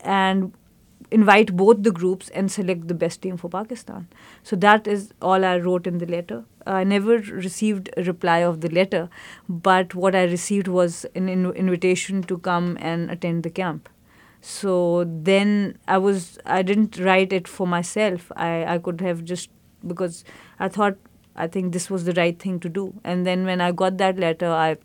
and 0.00 0.52
invite 1.18 1.54
both 1.62 1.82
the 1.86 1.92
groups 1.98 2.28
and 2.40 2.50
select 2.50 2.88
the 2.88 2.98
best 3.02 3.22
team 3.22 3.36
for 3.36 3.48
Pakistan. 3.48 4.06
So 4.42 4.56
that 4.64 4.86
is 4.86 5.12
all 5.22 5.44
I 5.44 5.56
wrote 5.58 5.86
in 5.86 5.98
the 5.98 6.06
letter. 6.06 6.44
I 6.66 6.84
never 6.84 7.18
received 7.46 7.90
a 7.96 8.04
reply 8.04 8.38
of 8.50 8.60
the 8.60 8.70
letter, 8.70 9.08
but 9.48 9.94
what 9.94 10.14
I 10.14 10.24
received 10.24 10.68
was 10.68 11.04
an 11.14 11.28
invitation 11.28 12.22
to 12.24 12.38
come 12.38 12.78
and 12.92 13.10
attend 13.10 13.42
the 13.42 13.50
camp 13.50 13.88
so 14.46 15.04
then 15.28 15.78
i 15.88 15.96
was 15.96 16.38
i 16.44 16.60
didn't 16.70 16.98
write 16.98 17.32
it 17.32 17.48
for 17.48 17.66
myself 17.66 18.30
i 18.36 18.48
i 18.74 18.78
could 18.78 19.00
have 19.00 19.24
just 19.24 19.48
because 19.92 20.22
i 20.58 20.68
thought 20.68 20.98
i 21.34 21.46
think 21.46 21.72
this 21.72 21.88
was 21.88 22.04
the 22.04 22.12
right 22.18 22.38
thing 22.38 22.58
to 22.60 22.68
do 22.68 22.92
and 23.04 23.26
then 23.26 23.46
when 23.46 23.62
i 23.62 23.72
got 23.72 23.96
that 23.96 24.18
letter 24.18 24.50
i 24.50 24.76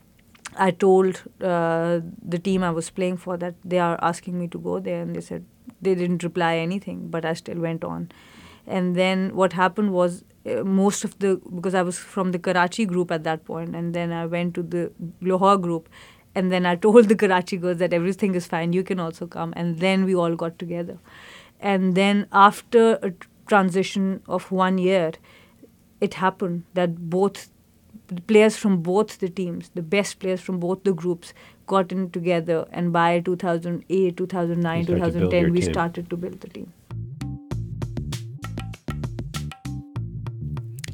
i 0.68 0.72
told 0.72 1.22
uh, 1.42 2.00
the 2.36 2.40
team 2.40 2.64
i 2.64 2.72
was 2.72 2.90
playing 2.90 3.18
for 3.18 3.36
that 3.36 3.54
they 3.66 3.80
are 3.80 4.00
asking 4.02 4.40
me 4.40 4.48
to 4.48 4.58
go 4.58 4.80
there 4.80 5.02
and 5.02 5.14
they 5.14 5.26
said 5.30 5.44
they 5.82 5.96
didn't 5.96 6.24
reply 6.24 6.56
anything 6.58 7.08
but 7.10 7.26
i 7.26 7.34
still 7.34 7.60
went 7.60 7.84
on 7.84 8.12
and 8.68 8.96
then 8.96 9.36
what 9.36 9.54
happened 9.54 9.92
was 9.92 10.24
uh, 10.46 10.64
most 10.64 11.04
of 11.04 11.18
the 11.20 11.42
because 11.56 11.74
i 11.74 11.82
was 11.82 11.98
from 11.98 12.32
the 12.32 12.40
karachi 12.40 12.86
group 12.86 13.12
at 13.12 13.24
that 13.24 13.44
point 13.46 13.76
and 13.76 13.94
then 13.94 14.12
i 14.12 14.26
went 14.26 14.54
to 14.54 14.64
the 14.64 14.92
lahore 15.22 15.58
group 15.58 15.90
and 16.36 16.52
then 16.52 16.66
I 16.66 16.76
told 16.76 17.10
the 17.10 17.16
Karachi 17.16 17.58
girls 17.58 17.78
that 17.78 17.94
everything 17.94 18.36
is 18.36 18.48
fine, 18.48 18.74
you 18.74 18.84
can 18.84 19.00
also 19.00 19.28
come. 19.28 19.54
And 19.56 19.80
then 19.80 20.06
we 20.06 20.16
all 20.16 20.36
got 20.36 20.60
together. 20.60 20.98
And 21.60 21.96
then 21.96 22.28
after 22.32 22.94
a 23.02 23.14
transition 23.48 24.22
of 24.28 24.52
one 24.52 24.78
year, 24.78 25.12
it 26.00 26.14
happened 26.16 26.64
that 26.76 27.10
both 27.10 27.50
the 28.10 28.22
players 28.22 28.58
from 28.58 28.82
both 28.82 29.20
the 29.20 29.30
teams, 29.30 29.70
the 29.76 29.82
best 29.82 30.20
players 30.20 30.42
from 30.42 30.60
both 30.60 30.84
the 30.84 30.94
groups, 30.94 31.34
got 31.68 31.92
in 31.92 32.10
together. 32.10 32.68
And 32.72 32.92
by 32.92 33.20
2008, 33.20 34.18
2009, 34.18 34.86
2010, 34.86 35.52
we 35.52 35.62
team. 35.62 35.74
started 35.74 36.10
to 36.10 36.18
build 36.18 36.42
the 36.42 36.50
team. 36.50 36.74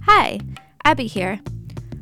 Hi, 0.04 0.40
Abby 0.84 1.08
here. 1.08 1.40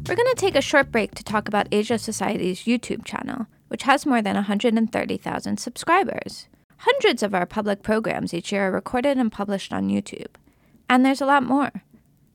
We're 0.08 0.16
going 0.16 0.28
to 0.28 0.36
take 0.36 0.56
a 0.56 0.62
short 0.62 0.92
break 0.92 1.16
to 1.16 1.24
talk 1.24 1.48
about 1.48 1.68
Asia 1.72 1.98
Society's 1.98 2.64
YouTube 2.64 3.06
channel, 3.06 3.48
which 3.70 3.84
has 3.84 4.06
more 4.06 4.22
than 4.22 4.36
130,000 4.36 5.58
subscribers. 5.58 6.48
Hundreds 6.78 7.24
of 7.24 7.34
our 7.34 7.46
public 7.46 7.82
programs 7.82 8.34
each 8.34 8.52
year 8.52 8.68
are 8.68 8.72
recorded 8.72 9.18
and 9.18 9.32
published 9.32 9.72
on 9.72 9.88
YouTube. 9.88 10.36
And 10.90 11.06
there's 11.06 11.22
a 11.22 11.26
lot 11.26 11.44
more. 11.44 11.72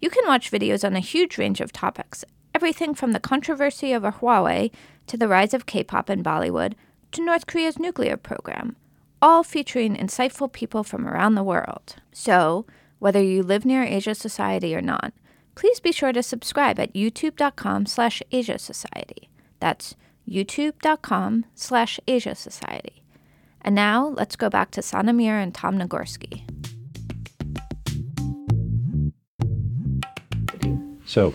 You 0.01 0.09
can 0.09 0.27
watch 0.27 0.51
videos 0.51 0.85
on 0.85 0.97
a 0.97 1.01
huge 1.01 1.37
range 1.37 1.61
of 1.61 1.73
topics, 1.73 2.25
everything 2.59 2.93
from 2.93 3.13
the 3.13 3.21
controversy 3.21 3.95
over 3.95 4.11
Huawei 4.11 4.73
to 5.07 5.17
the 5.17 5.29
rise 5.29 5.55
of 5.55 5.65
K 5.65 5.85
pop 5.85 6.11
in 6.11 6.25
Bollywood 6.25 6.73
to 7.13 7.25
North 7.25 7.47
Korea's 7.47 7.79
nuclear 7.79 8.17
program, 8.17 8.75
all 9.23 9.45
featuring 9.45 9.95
insightful 9.95 10.53
people 10.53 10.83
from 10.83 11.07
around 11.07 11.37
the 11.37 11.45
world. 11.45 11.95
So, 12.11 12.67
whether 12.99 13.23
you 13.23 13.45
live 13.45 13.65
near 13.65 13.85
Asia 13.85 14.13
Society 14.13 14.75
or 14.75 14.81
not, 14.81 15.13
please 15.55 15.79
be 15.79 15.93
sure 15.93 16.13
to 16.13 16.21
subscribe 16.21 16.81
at 16.81 16.93
youtube.com 16.95 17.87
slash 17.87 18.25
Asia 18.33 18.59
Society. 18.59 19.29
That's 19.61 19.95
youtube.com 20.29 21.45
slash 21.55 22.01
Asia 22.09 22.35
Society. 22.35 23.05
And 23.61 23.77
now 23.77 24.09
let's 24.09 24.35
go 24.35 24.51
back 24.51 24.73
to 24.73 24.83
Sana 24.83 25.13
Mir 25.13 25.39
and 25.39 25.55
Tom 25.55 25.79
Nagorski. 25.79 26.43
So 31.07 31.35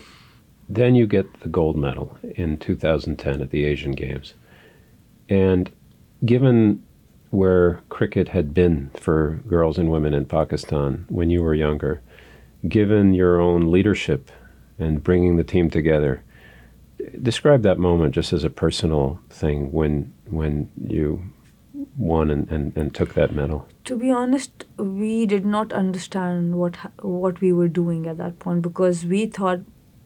then 0.68 0.94
you 0.94 1.06
get 1.06 1.40
the 1.40 1.48
gold 1.48 1.76
medal 1.76 2.16
in 2.36 2.56
2010 2.58 3.40
at 3.40 3.50
the 3.50 3.64
Asian 3.64 3.92
Games. 3.92 4.34
And 5.28 5.70
given 6.24 6.82
where 7.30 7.80
cricket 7.88 8.28
had 8.28 8.54
been 8.54 8.90
for 8.94 9.42
girls 9.48 9.78
and 9.78 9.90
women 9.90 10.14
in 10.14 10.24
Pakistan 10.24 11.04
when 11.08 11.30
you 11.30 11.42
were 11.42 11.54
younger, 11.54 12.00
given 12.68 13.12
your 13.12 13.40
own 13.40 13.70
leadership 13.70 14.30
and 14.78 15.02
bringing 15.02 15.36
the 15.36 15.44
team 15.44 15.68
together, 15.68 16.22
describe 17.22 17.62
that 17.62 17.78
moment 17.78 18.14
just 18.14 18.32
as 18.32 18.44
a 18.44 18.50
personal 18.50 19.20
thing 19.28 19.72
when 19.72 20.12
when 20.26 20.70
you 20.80 21.22
won 21.96 22.30
and, 22.30 22.50
and, 22.50 22.76
and 22.76 22.94
took 22.94 23.14
that 23.14 23.34
medal. 23.34 23.68
To 23.84 23.96
be 23.96 24.10
honest, 24.10 24.64
we 24.78 25.26
did 25.26 25.44
not 25.44 25.72
understand 25.72 26.54
what 26.54 26.76
what 27.02 27.40
we 27.40 27.52
were 27.52 27.68
doing 27.68 28.06
at 28.06 28.18
that 28.18 28.38
point 28.38 28.62
because 28.62 29.04
we 29.04 29.26
thought 29.26 29.60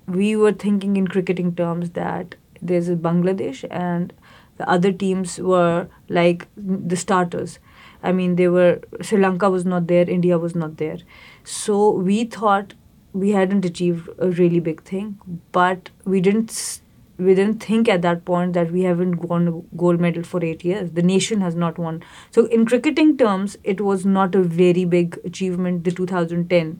we 0.08 0.34
were 0.36 0.52
thinking 0.52 0.96
in 0.96 1.06
cricketing 1.06 1.54
terms 1.54 1.90
that 1.90 2.34
there's 2.60 2.88
a 2.88 2.96
Bangladesh 2.96 3.64
and 3.70 4.12
the 4.56 4.68
other 4.68 4.92
teams 4.92 5.38
were 5.38 5.88
like 6.08 6.46
the 6.56 6.96
starters. 6.96 7.58
I 8.02 8.12
mean, 8.12 8.36
they 8.36 8.48
were 8.48 8.80
Sri 9.00 9.18
Lanka 9.18 9.50
was 9.50 9.64
not 9.64 9.86
there, 9.86 10.08
India 10.08 10.38
was 10.38 10.54
not 10.54 10.76
there. 10.76 10.98
So 11.44 11.90
we 11.90 12.24
thought 12.24 12.74
we 13.12 13.30
hadn't 13.30 13.64
achieved 13.64 14.08
a 14.18 14.30
really 14.30 14.60
big 14.60 14.82
thing, 14.82 15.18
but 15.52 15.90
we 16.04 16.20
didn't 16.20 16.80
we 17.18 17.34
didn't 17.34 17.62
think 17.62 17.88
at 17.88 18.02
that 18.02 18.24
point 18.24 18.52
that 18.52 18.70
we 18.70 18.82
haven't 18.82 19.16
won 19.28 19.48
a 19.48 19.76
gold 19.76 20.00
medal 20.00 20.22
for 20.22 20.44
eight 20.44 20.64
years. 20.64 20.92
The 20.92 21.02
nation 21.02 21.40
has 21.40 21.56
not 21.56 21.76
won. 21.76 22.02
So 22.30 22.46
in 22.46 22.64
cricketing 22.64 23.16
terms, 23.16 23.56
it 23.64 23.80
was 23.80 24.06
not 24.06 24.36
a 24.36 24.42
very 24.42 24.84
big 24.84 25.18
achievement. 25.24 25.82
The 25.82 25.90
2010, 25.90 26.78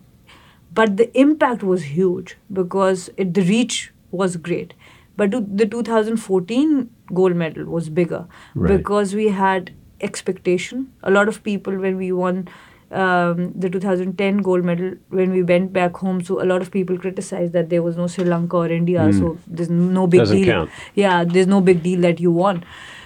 but 0.78 0.96
the 0.96 1.06
impact 1.18 1.64
was 1.64 1.82
huge 1.92 2.36
because 2.52 3.10
it, 3.16 3.34
the 3.34 3.42
reach 3.42 3.92
was 4.12 4.36
great. 4.36 4.74
But 5.16 5.32
the 5.32 5.66
2014 5.66 6.88
gold 7.12 7.34
medal 7.34 7.64
was 7.64 7.88
bigger 7.88 8.26
right. 8.54 8.76
because 8.76 9.14
we 9.14 9.28
had 9.28 9.72
expectation. 10.00 10.92
A 11.02 11.10
lot 11.10 11.26
of 11.26 11.42
people 11.42 11.76
when 11.76 11.96
we 11.96 12.12
won 12.12 12.48
um, 12.92 13.52
the 13.54 13.68
2010 13.68 14.38
gold 14.38 14.64
medal 14.64 14.92
when 15.08 15.32
we 15.32 15.42
went 15.42 15.72
back 15.72 15.96
home. 15.96 16.22
So 16.22 16.40
a 16.42 16.46
lot 16.46 16.62
of 16.62 16.70
people 16.70 16.96
criticized 16.98 17.52
that 17.54 17.70
there 17.70 17.82
was 17.82 17.96
no 17.96 18.06
Sri 18.06 18.24
Lanka 18.24 18.56
or 18.56 18.68
India. 18.68 19.00
Mm. 19.00 19.18
So 19.18 19.38
there's 19.46 19.70
no 19.70 20.06
big 20.06 20.20
Doesn't 20.20 20.36
deal. 20.36 20.46
Count. 20.46 20.70
Yeah, 20.94 21.24
there's 21.24 21.48
no 21.48 21.60
big 21.60 21.82
deal 21.82 22.00
that 22.02 22.20
you 22.20 22.30
won. 22.30 22.64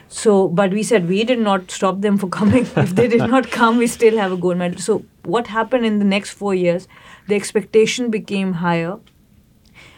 So, 0.09 0.49
but 0.49 0.73
we 0.73 0.83
said 0.83 1.09
we 1.09 1.25
did 1.25 1.39
not 1.39 1.71
stop 1.71 2.03
them 2.03 2.19
for 2.19 2.29
coming. 2.29 2.67
if 2.77 2.95
they 2.95 3.09
did 3.09 3.21
not 3.31 3.51
come, 3.51 3.79
we 3.79 3.87
still 3.87 4.19
have 4.19 4.31
a 4.31 4.37
gold 4.37 4.59
medal. 4.59 4.79
So, 4.79 5.05
what 5.25 5.47
happened 5.49 5.87
in 5.87 5.99
the 5.99 6.05
next 6.05 6.31
four 6.31 6.55
years? 6.55 6.89
The 7.29 7.35
expectation 7.35 8.11
became 8.11 8.55
higher. 8.55 8.99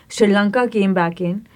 Sri 0.09 0.29
Lanka 0.29 0.69
came 0.69 0.95
back 0.95 1.21
in 1.21 1.47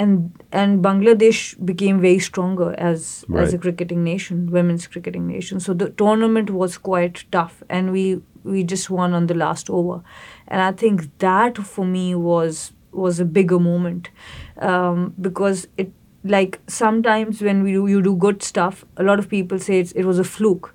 and 0.00 0.32
and 0.50 0.82
Bangladesh 0.82 1.42
became 1.64 2.00
very 2.00 2.18
stronger 2.18 2.74
as 2.78 3.24
right. 3.28 3.42
as 3.42 3.54
a 3.54 3.58
cricketing 3.58 4.02
nation, 4.02 4.50
women's 4.50 4.86
cricketing 4.86 5.26
nation. 5.26 5.60
So 5.60 5.74
the 5.74 5.90
tournament 5.90 6.50
was 6.50 6.78
quite 6.78 7.24
tough, 7.30 7.62
and 7.68 7.92
we 7.92 8.22
we 8.42 8.64
just 8.64 8.88
won 8.88 9.12
on 9.12 9.26
the 9.26 9.34
last 9.34 9.68
over, 9.68 10.02
and 10.48 10.62
I 10.62 10.72
think 10.72 11.06
that 11.18 11.58
for 11.58 11.84
me 11.84 12.14
was 12.14 12.72
was 12.92 13.20
a 13.20 13.24
bigger 13.24 13.58
moment 13.58 14.10
um, 14.58 15.14
because 15.20 15.68
it 15.76 15.92
like 16.24 16.60
sometimes 16.66 17.40
when 17.40 17.62
we 17.62 17.72
do, 17.72 17.86
you 17.86 18.02
do 18.02 18.16
good 18.16 18.42
stuff, 18.42 18.84
a 18.96 19.02
lot 19.02 19.18
of 19.18 19.28
people 19.28 19.58
say 19.58 19.80
it 19.80 20.04
was 20.04 20.18
a 20.18 20.24
fluke. 20.24 20.74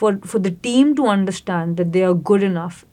For 0.00 0.18
for 0.32 0.40
the 0.46 0.50
team 0.66 0.94
to 0.96 1.06
understand 1.06 1.76
that 1.82 1.92
they 1.96 2.04
are 2.04 2.14
good 2.30 2.42
enough 2.42 2.84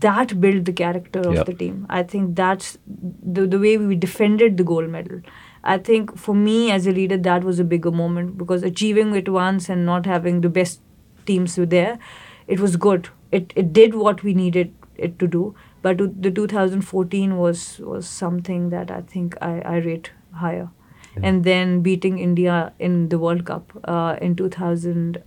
that 0.00 0.40
built 0.40 0.64
the 0.64 0.72
character 0.72 1.20
of 1.20 1.34
yep. 1.34 1.46
the 1.46 1.54
team. 1.54 1.86
I 1.88 2.02
think 2.02 2.36
that's 2.36 2.78
the, 2.86 3.46
the 3.46 3.58
way 3.58 3.76
we 3.76 3.96
defended 3.96 4.56
the 4.56 4.64
gold 4.64 4.88
medal. 4.88 5.20
I 5.62 5.78
think 5.78 6.16
for 6.16 6.34
me 6.34 6.70
as 6.70 6.86
a 6.86 6.92
leader, 6.92 7.16
that 7.18 7.44
was 7.44 7.58
a 7.58 7.64
bigger 7.64 7.90
moment 7.90 8.38
because 8.38 8.62
achieving 8.62 9.14
it 9.14 9.28
once 9.28 9.68
and 9.68 9.84
not 9.84 10.06
having 10.06 10.40
the 10.40 10.48
best 10.48 10.80
teams 11.26 11.56
there, 11.56 11.98
it 12.46 12.60
was 12.60 12.76
good. 12.76 13.08
It, 13.30 13.52
it 13.54 13.72
did 13.72 13.94
what 13.94 14.22
we 14.22 14.34
needed 14.34 14.74
it 14.96 15.18
to 15.18 15.26
do. 15.26 15.54
But 15.82 15.98
the 15.98 16.30
2014 16.30 17.38
was 17.38 17.78
was 17.78 18.06
something 18.06 18.68
that 18.70 18.90
I 18.90 19.00
think 19.00 19.36
I, 19.40 19.60
I 19.60 19.76
rate 19.76 20.10
higher. 20.32 20.68
Yeah. 21.16 21.28
And 21.28 21.44
then 21.44 21.80
beating 21.80 22.18
India 22.18 22.72
in 22.78 23.08
the 23.08 23.18
World 23.18 23.46
Cup 23.46 23.72
uh, 23.84 24.16
in 24.20 24.36
2000 24.36 25.22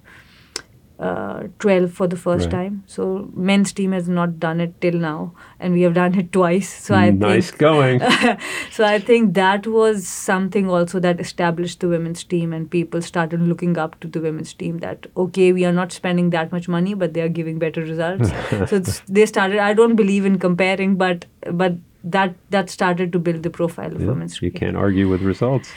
uh, 0.99 1.47
12 1.59 1.91
for 1.91 2.07
the 2.07 2.15
first 2.15 2.45
right. 2.45 2.51
time. 2.51 2.83
So 2.85 3.29
men's 3.33 3.73
team 3.73 3.91
has 3.93 4.07
not 4.07 4.39
done 4.39 4.61
it 4.61 4.79
till 4.79 4.93
now, 4.93 5.33
and 5.59 5.73
we 5.73 5.81
have 5.81 5.95
done 5.95 6.17
it 6.17 6.31
twice. 6.37 6.71
So 6.71 6.93
I 6.95 7.09
nice 7.09 7.49
think, 7.49 7.59
going. 7.59 7.99
so 8.71 8.85
I 8.85 8.99
think 8.99 9.33
that 9.33 9.65
was 9.65 10.07
something 10.07 10.69
also 10.69 10.99
that 10.99 11.19
established 11.19 11.79
the 11.79 11.87
women's 11.87 12.23
team, 12.23 12.53
and 12.53 12.69
people 12.69 13.01
started 13.01 13.41
looking 13.41 13.77
up 13.77 13.99
to 14.01 14.07
the 14.07 14.21
women's 14.21 14.53
team. 14.53 14.79
That 14.79 15.07
okay, 15.17 15.51
we 15.51 15.65
are 15.65 15.73
not 15.73 15.91
spending 15.91 16.29
that 16.29 16.51
much 16.51 16.67
money, 16.67 16.93
but 16.93 17.13
they 17.13 17.21
are 17.21 17.29
giving 17.29 17.59
better 17.59 17.81
results. 17.81 18.29
so 18.69 18.79
they 19.07 19.25
started. 19.25 19.59
I 19.59 19.73
don't 19.73 19.95
believe 19.95 20.25
in 20.25 20.39
comparing, 20.39 20.95
but 20.95 21.25
but 21.51 21.73
that 22.03 22.35
that 22.51 22.69
started 22.69 23.11
to 23.13 23.19
build 23.19 23.43
the 23.43 23.49
profile 23.49 23.95
of 23.95 24.01
yeah, 24.01 24.07
women's. 24.07 24.41
You 24.41 24.51
can't 24.51 24.77
argue 24.77 25.09
with 25.09 25.21
results. 25.21 25.71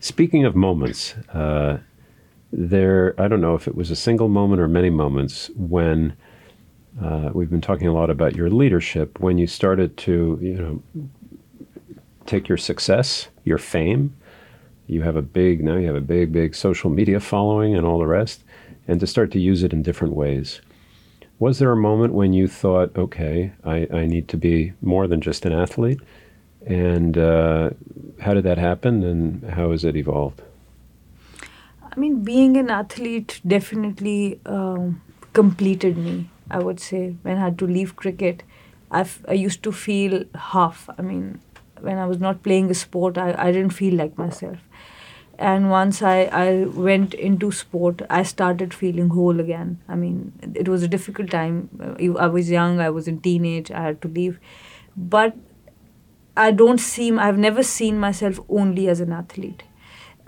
Speaking 0.00 0.44
of 0.44 0.54
moments. 0.54 1.14
Uh, 1.32 1.78
there, 2.52 3.14
I 3.18 3.28
don't 3.28 3.40
know 3.40 3.54
if 3.54 3.68
it 3.68 3.74
was 3.74 3.90
a 3.90 3.96
single 3.96 4.28
moment 4.28 4.60
or 4.60 4.68
many 4.68 4.90
moments 4.90 5.50
when 5.56 6.16
uh, 7.02 7.30
we've 7.32 7.50
been 7.50 7.60
talking 7.60 7.86
a 7.86 7.94
lot 7.94 8.10
about 8.10 8.34
your 8.34 8.50
leadership, 8.50 9.20
when 9.20 9.38
you 9.38 9.46
started 9.46 9.96
to, 9.98 10.38
you 10.42 10.54
know, 10.54 11.08
take 12.26 12.48
your 12.48 12.58
success, 12.58 13.28
your 13.44 13.58
fame, 13.58 14.14
you 14.86 15.02
have 15.02 15.16
a 15.16 15.22
big, 15.22 15.62
now 15.62 15.76
you 15.76 15.86
have 15.86 15.96
a 15.96 16.00
big, 16.00 16.32
big 16.32 16.54
social 16.54 16.90
media 16.90 17.20
following 17.20 17.76
and 17.76 17.86
all 17.86 17.98
the 17.98 18.06
rest, 18.06 18.42
and 18.88 18.98
to 19.00 19.06
start 19.06 19.30
to 19.32 19.40
use 19.40 19.62
it 19.62 19.72
in 19.72 19.82
different 19.82 20.14
ways. 20.14 20.60
Was 21.38 21.58
there 21.58 21.72
a 21.72 21.76
moment 21.76 22.12
when 22.12 22.32
you 22.32 22.48
thought, 22.48 22.96
okay, 22.96 23.52
I, 23.64 23.86
I 23.92 24.06
need 24.06 24.28
to 24.28 24.36
be 24.36 24.72
more 24.82 25.06
than 25.06 25.20
just 25.20 25.46
an 25.46 25.52
athlete? 25.52 26.00
And 26.66 27.16
uh, 27.16 27.70
how 28.20 28.34
did 28.34 28.44
that 28.44 28.58
happen 28.58 29.02
and 29.02 29.50
how 29.50 29.70
has 29.70 29.84
it 29.84 29.96
evolved? 29.96 30.42
I 31.92 31.98
mean, 31.98 32.22
being 32.22 32.56
an 32.56 32.70
athlete 32.70 33.40
definitely 33.46 34.40
um, 34.46 35.02
completed 35.32 35.96
me. 35.96 36.30
I 36.50 36.58
would 36.58 36.80
say 36.80 37.16
when 37.22 37.36
I 37.36 37.40
had 37.40 37.58
to 37.60 37.66
leave 37.66 37.96
cricket, 37.96 38.42
I, 38.90 39.08
I 39.28 39.32
used 39.34 39.62
to 39.64 39.72
feel 39.72 40.24
half. 40.34 40.88
I 40.98 41.02
mean, 41.02 41.40
when 41.80 41.98
I 41.98 42.06
was 42.06 42.18
not 42.18 42.42
playing 42.42 42.70
a 42.70 42.74
sport, 42.74 43.18
I, 43.18 43.34
I 43.36 43.52
didn't 43.52 43.72
feel 43.72 43.94
like 43.94 44.16
myself. 44.18 44.58
And 45.38 45.70
once 45.70 46.02
I, 46.02 46.24
I 46.24 46.64
went 46.64 47.14
into 47.14 47.50
sport, 47.50 48.02
I 48.10 48.24
started 48.24 48.74
feeling 48.74 49.08
whole 49.08 49.40
again. 49.40 49.80
I 49.88 49.94
mean, 49.96 50.32
it 50.54 50.68
was 50.68 50.82
a 50.82 50.88
difficult 50.88 51.30
time. 51.30 51.70
I 52.18 52.26
was 52.26 52.50
young, 52.50 52.78
I 52.78 52.90
was 52.90 53.08
in 53.08 53.20
teenage, 53.20 53.70
I 53.70 53.82
had 53.82 54.02
to 54.02 54.08
leave. 54.08 54.38
But 54.96 55.34
I 56.36 56.50
don't 56.50 56.78
seem, 56.78 57.18
I've 57.18 57.38
never 57.38 57.62
seen 57.62 57.98
myself 57.98 58.38
only 58.48 58.88
as 58.88 59.00
an 59.00 59.12
athlete 59.12 59.62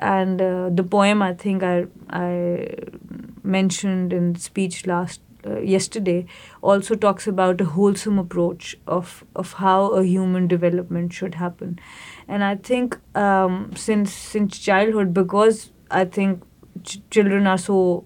and 0.02 0.42
uh, 0.42 0.70
the 0.70 0.82
poem 0.82 1.22
I 1.22 1.32
think 1.32 1.62
I 1.62 1.86
I 2.10 2.68
mentioned 3.42 4.12
in 4.12 4.34
speech 4.36 4.86
last 4.86 5.20
uh, 5.46 5.58
yesterday 5.60 6.26
also 6.62 6.94
talks 6.94 7.26
about 7.26 7.60
a 7.60 7.64
wholesome 7.64 8.18
approach 8.18 8.76
of 8.86 9.24
of 9.34 9.52
how 9.64 9.88
a 10.00 10.04
human 10.04 10.48
development 10.48 11.12
should 11.12 11.36
happen, 11.36 11.78
and 12.28 12.44
I 12.44 12.56
think 12.56 12.98
um, 13.16 13.70
since 13.76 14.12
since 14.12 14.58
childhood 14.58 15.14
because 15.14 15.70
I 15.90 16.04
think 16.04 16.42
ch- 16.82 17.00
children 17.10 17.46
are 17.46 17.58
so 17.58 18.04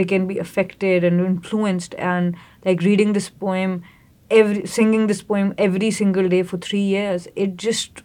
they 0.00 0.04
can 0.04 0.26
be 0.26 0.38
affected 0.38 1.04
and 1.04 1.20
influenced 1.20 1.94
and 1.96 2.36
like 2.64 2.80
reading 2.82 3.12
this 3.12 3.28
poem 3.28 3.82
every 4.30 4.66
singing 4.66 5.06
this 5.06 5.22
poem 5.22 5.54
every 5.58 5.90
single 5.90 6.28
day 6.28 6.42
for 6.42 6.56
3 6.56 6.80
years 6.80 7.28
it 7.36 7.56
just 7.56 8.02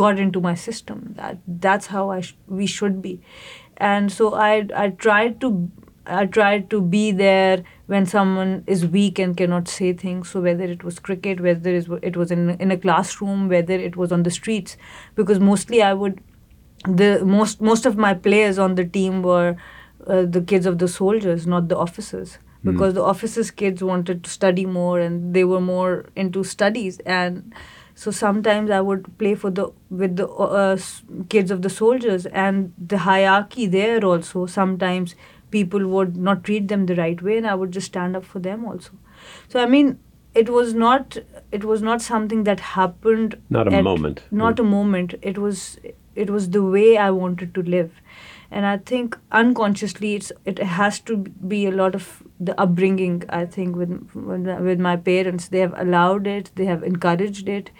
got 0.00 0.18
into 0.24 0.40
my 0.46 0.54
system 0.54 1.02
that 1.16 1.38
that's 1.66 1.86
how 1.96 2.08
I 2.10 2.20
sh- 2.20 2.36
we 2.46 2.66
should 2.66 3.02
be 3.02 3.20
and 3.76 4.12
so 4.12 4.34
I 4.34 4.66
I 4.84 4.88
tried 4.90 5.40
to 5.42 5.70
I 6.06 6.26
tried 6.26 6.70
to 6.70 6.80
be 6.80 7.10
there 7.10 7.64
when 7.86 8.06
someone 8.06 8.64
is 8.66 8.86
weak 8.86 9.18
and 9.18 9.36
cannot 9.36 9.68
say 9.68 9.92
things. 9.92 10.30
So 10.30 10.40
whether 10.40 10.64
it 10.64 10.84
was 10.84 10.98
cricket, 10.98 11.40
whether 11.40 11.70
it 11.70 11.88
was 11.88 12.00
it 12.02 12.16
was 12.16 12.30
in 12.30 12.50
in 12.50 12.70
a 12.70 12.76
classroom, 12.76 13.48
whether 13.48 13.74
it 13.74 13.96
was 13.96 14.12
on 14.12 14.22
the 14.22 14.30
streets, 14.30 14.76
because 15.14 15.40
mostly 15.40 15.82
I 15.82 15.92
would 15.92 16.20
the 16.84 17.24
most 17.24 17.60
most 17.60 17.86
of 17.86 17.96
my 17.96 18.14
players 18.14 18.58
on 18.58 18.76
the 18.76 18.84
team 18.84 19.22
were 19.22 19.56
uh, 20.06 20.22
the 20.22 20.40
kids 20.40 20.66
of 20.66 20.78
the 20.78 20.88
soldiers, 20.88 21.46
not 21.46 21.68
the 21.68 21.76
officers, 21.76 22.38
hmm. 22.62 22.70
because 22.70 22.92
mm. 22.92 22.96
the 22.96 23.02
officers' 23.02 23.50
kids 23.50 23.82
wanted 23.82 24.22
to 24.24 24.30
study 24.30 24.66
more 24.66 25.00
and 25.00 25.34
they 25.34 25.44
were 25.44 25.60
more 25.60 26.06
into 26.14 26.44
studies 26.44 27.00
and 27.00 27.52
so 27.98 28.10
sometimes 28.10 28.70
I 28.70 28.80
would 28.86 29.06
play 29.18 29.34
for 29.34 29.50
the 29.50 29.70
with 29.90 30.16
the 30.16 30.28
uh, 30.28 30.78
kids 31.30 31.50
of 31.50 31.62
the 31.62 31.70
soldiers, 31.70 32.26
and 32.26 32.74
the 32.94 32.98
hierarchy 32.98 33.66
there 33.66 34.04
also. 34.04 34.44
Sometimes 34.54 35.14
people 35.50 35.86
would 35.94 36.16
not 36.16 36.44
treat 36.44 36.68
them 36.68 36.84
the 36.90 36.96
right 36.96 37.22
way, 37.28 37.38
and 37.38 37.46
I 37.46 37.54
would 37.54 37.72
just 37.72 37.86
stand 37.86 38.14
up 38.14 38.26
for 38.34 38.38
them 38.38 38.66
also. 38.66 38.90
So 39.48 39.62
I 39.62 39.66
mean, 39.66 39.98
it 40.34 40.50
was 40.50 40.74
not 40.74 41.16
it 41.50 41.64
was 41.64 41.86
not 41.90 42.02
something 42.02 42.44
that 42.44 42.60
happened. 42.60 43.38
Not 43.48 43.72
a 43.72 43.82
moment. 43.82 44.22
Not 44.30 44.60
a 44.60 44.68
moment. 44.74 45.14
It 45.22 45.38
was 45.38 45.78
it 46.14 46.30
was 46.36 46.50
the 46.50 46.62
way 46.76 46.98
I 46.98 47.10
wanted 47.10 47.54
to 47.54 47.62
live, 47.62 48.02
and 48.50 48.66
I 48.66 48.78
think 48.78 49.18
unconsciously 49.32 50.14
it's 50.14 50.32
it 50.44 50.58
has 50.58 51.00
to 51.00 51.16
be 51.16 51.66
a 51.66 51.72
lot 51.72 51.94
of 51.94 52.22
the 52.38 52.54
upbringing 52.60 53.22
i 53.30 53.46
think 53.46 53.76
with 53.76 53.92
with 54.14 54.78
my 54.78 54.94
parents 54.94 55.48
they 55.48 55.60
have 55.60 55.72
allowed 55.78 56.26
it 56.26 56.50
they 56.54 56.66
have 56.66 56.82
encouraged 56.82 57.48
it 57.48 57.70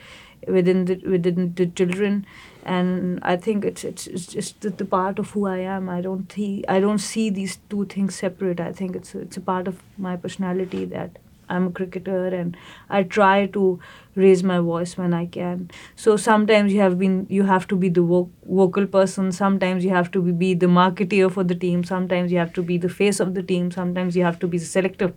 within 0.49 0.87
the 0.87 0.97
within 1.05 1.53
the 1.57 1.67
children 1.67 2.25
and 2.67 3.21
I 3.23 3.37
think 3.37 3.65
it's 3.65 3.85
it's, 3.85 4.09
it's 4.09 4.27
just 4.27 4.61
the, 4.61 4.71
the 4.71 4.85
part 4.85 5.21
of 5.21 5.31
who 5.31 5.47
I 5.47 5.59
am. 5.59 5.89
I 5.89 6.01
don't 6.01 6.31
see 6.31 6.65
I 6.69 6.81
don't 6.81 6.99
see 6.99 7.31
these 7.31 7.59
two 7.71 7.85
things 7.85 8.17
separate. 8.17 8.61
I 8.61 8.73
think 8.73 8.97
it's 8.97 9.15
it's 9.15 9.37
a 9.37 9.41
part 9.41 9.69
of 9.69 9.83
my 9.97 10.17
personality 10.17 10.85
that 10.87 11.19
I'm 11.49 11.69
a 11.69 11.71
cricketer 11.71 12.27
and 12.29 12.57
I 12.89 13.03
try 13.03 13.47
to 13.47 13.79
raise 14.15 14.43
my 14.43 14.59
voice 14.59 14.97
when 14.97 15.13
I 15.15 15.27
can. 15.27 15.71
So 15.95 16.17
sometimes 16.17 16.73
you 16.73 16.81
have 16.81 16.99
been 16.99 17.27
you 17.29 17.45
have 17.45 17.69
to 17.69 17.77
be 17.77 17.89
the 17.89 18.03
vo- 18.03 18.31
vocal 18.49 18.87
person. 18.87 19.33
Sometimes 19.33 19.85
you 19.85 19.91
have 19.91 20.11
to 20.13 20.23
be, 20.23 20.33
be 20.33 20.55
the 20.55 20.67
marketeer 20.67 21.31
for 21.31 21.45
the 21.45 21.55
team. 21.55 21.85
Sometimes 21.85 22.33
you 22.33 22.39
have 22.39 22.53
to 22.55 22.63
be 22.63 22.79
the 22.79 22.89
face 22.89 23.21
of 23.21 23.35
the 23.35 23.43
team. 23.43 23.71
Sometimes 23.71 24.17
you 24.17 24.25
have 24.25 24.39
to 24.41 24.47
be 24.47 24.59
the 24.59 24.65
selector 24.65 25.13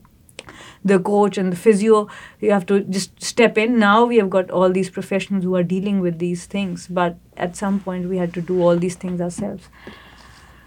the 0.84 1.00
coach 1.00 1.38
and 1.38 1.52
the 1.52 1.58
physio 1.58 2.08
you 2.40 2.52
have 2.52 2.66
to 2.66 2.82
just 2.82 3.22
step 3.22 3.58
in 3.58 3.78
now 3.80 4.06
we 4.06 4.18
have 4.18 4.30
got 4.30 4.50
all 4.50 4.70
these 4.72 4.90
professionals 4.90 5.44
who 5.44 5.56
are 5.56 5.64
dealing 5.64 6.00
with 6.00 6.20
these 6.20 6.46
things 6.46 6.88
but 6.88 7.18
at 7.38 7.56
some 7.56 7.80
point 7.80 8.08
we 8.08 8.18
had 8.18 8.34
to 8.34 8.42
do 8.42 8.62
all 8.62 8.78
these 8.78 8.96
things 8.96 9.22
ourselves 9.22 9.68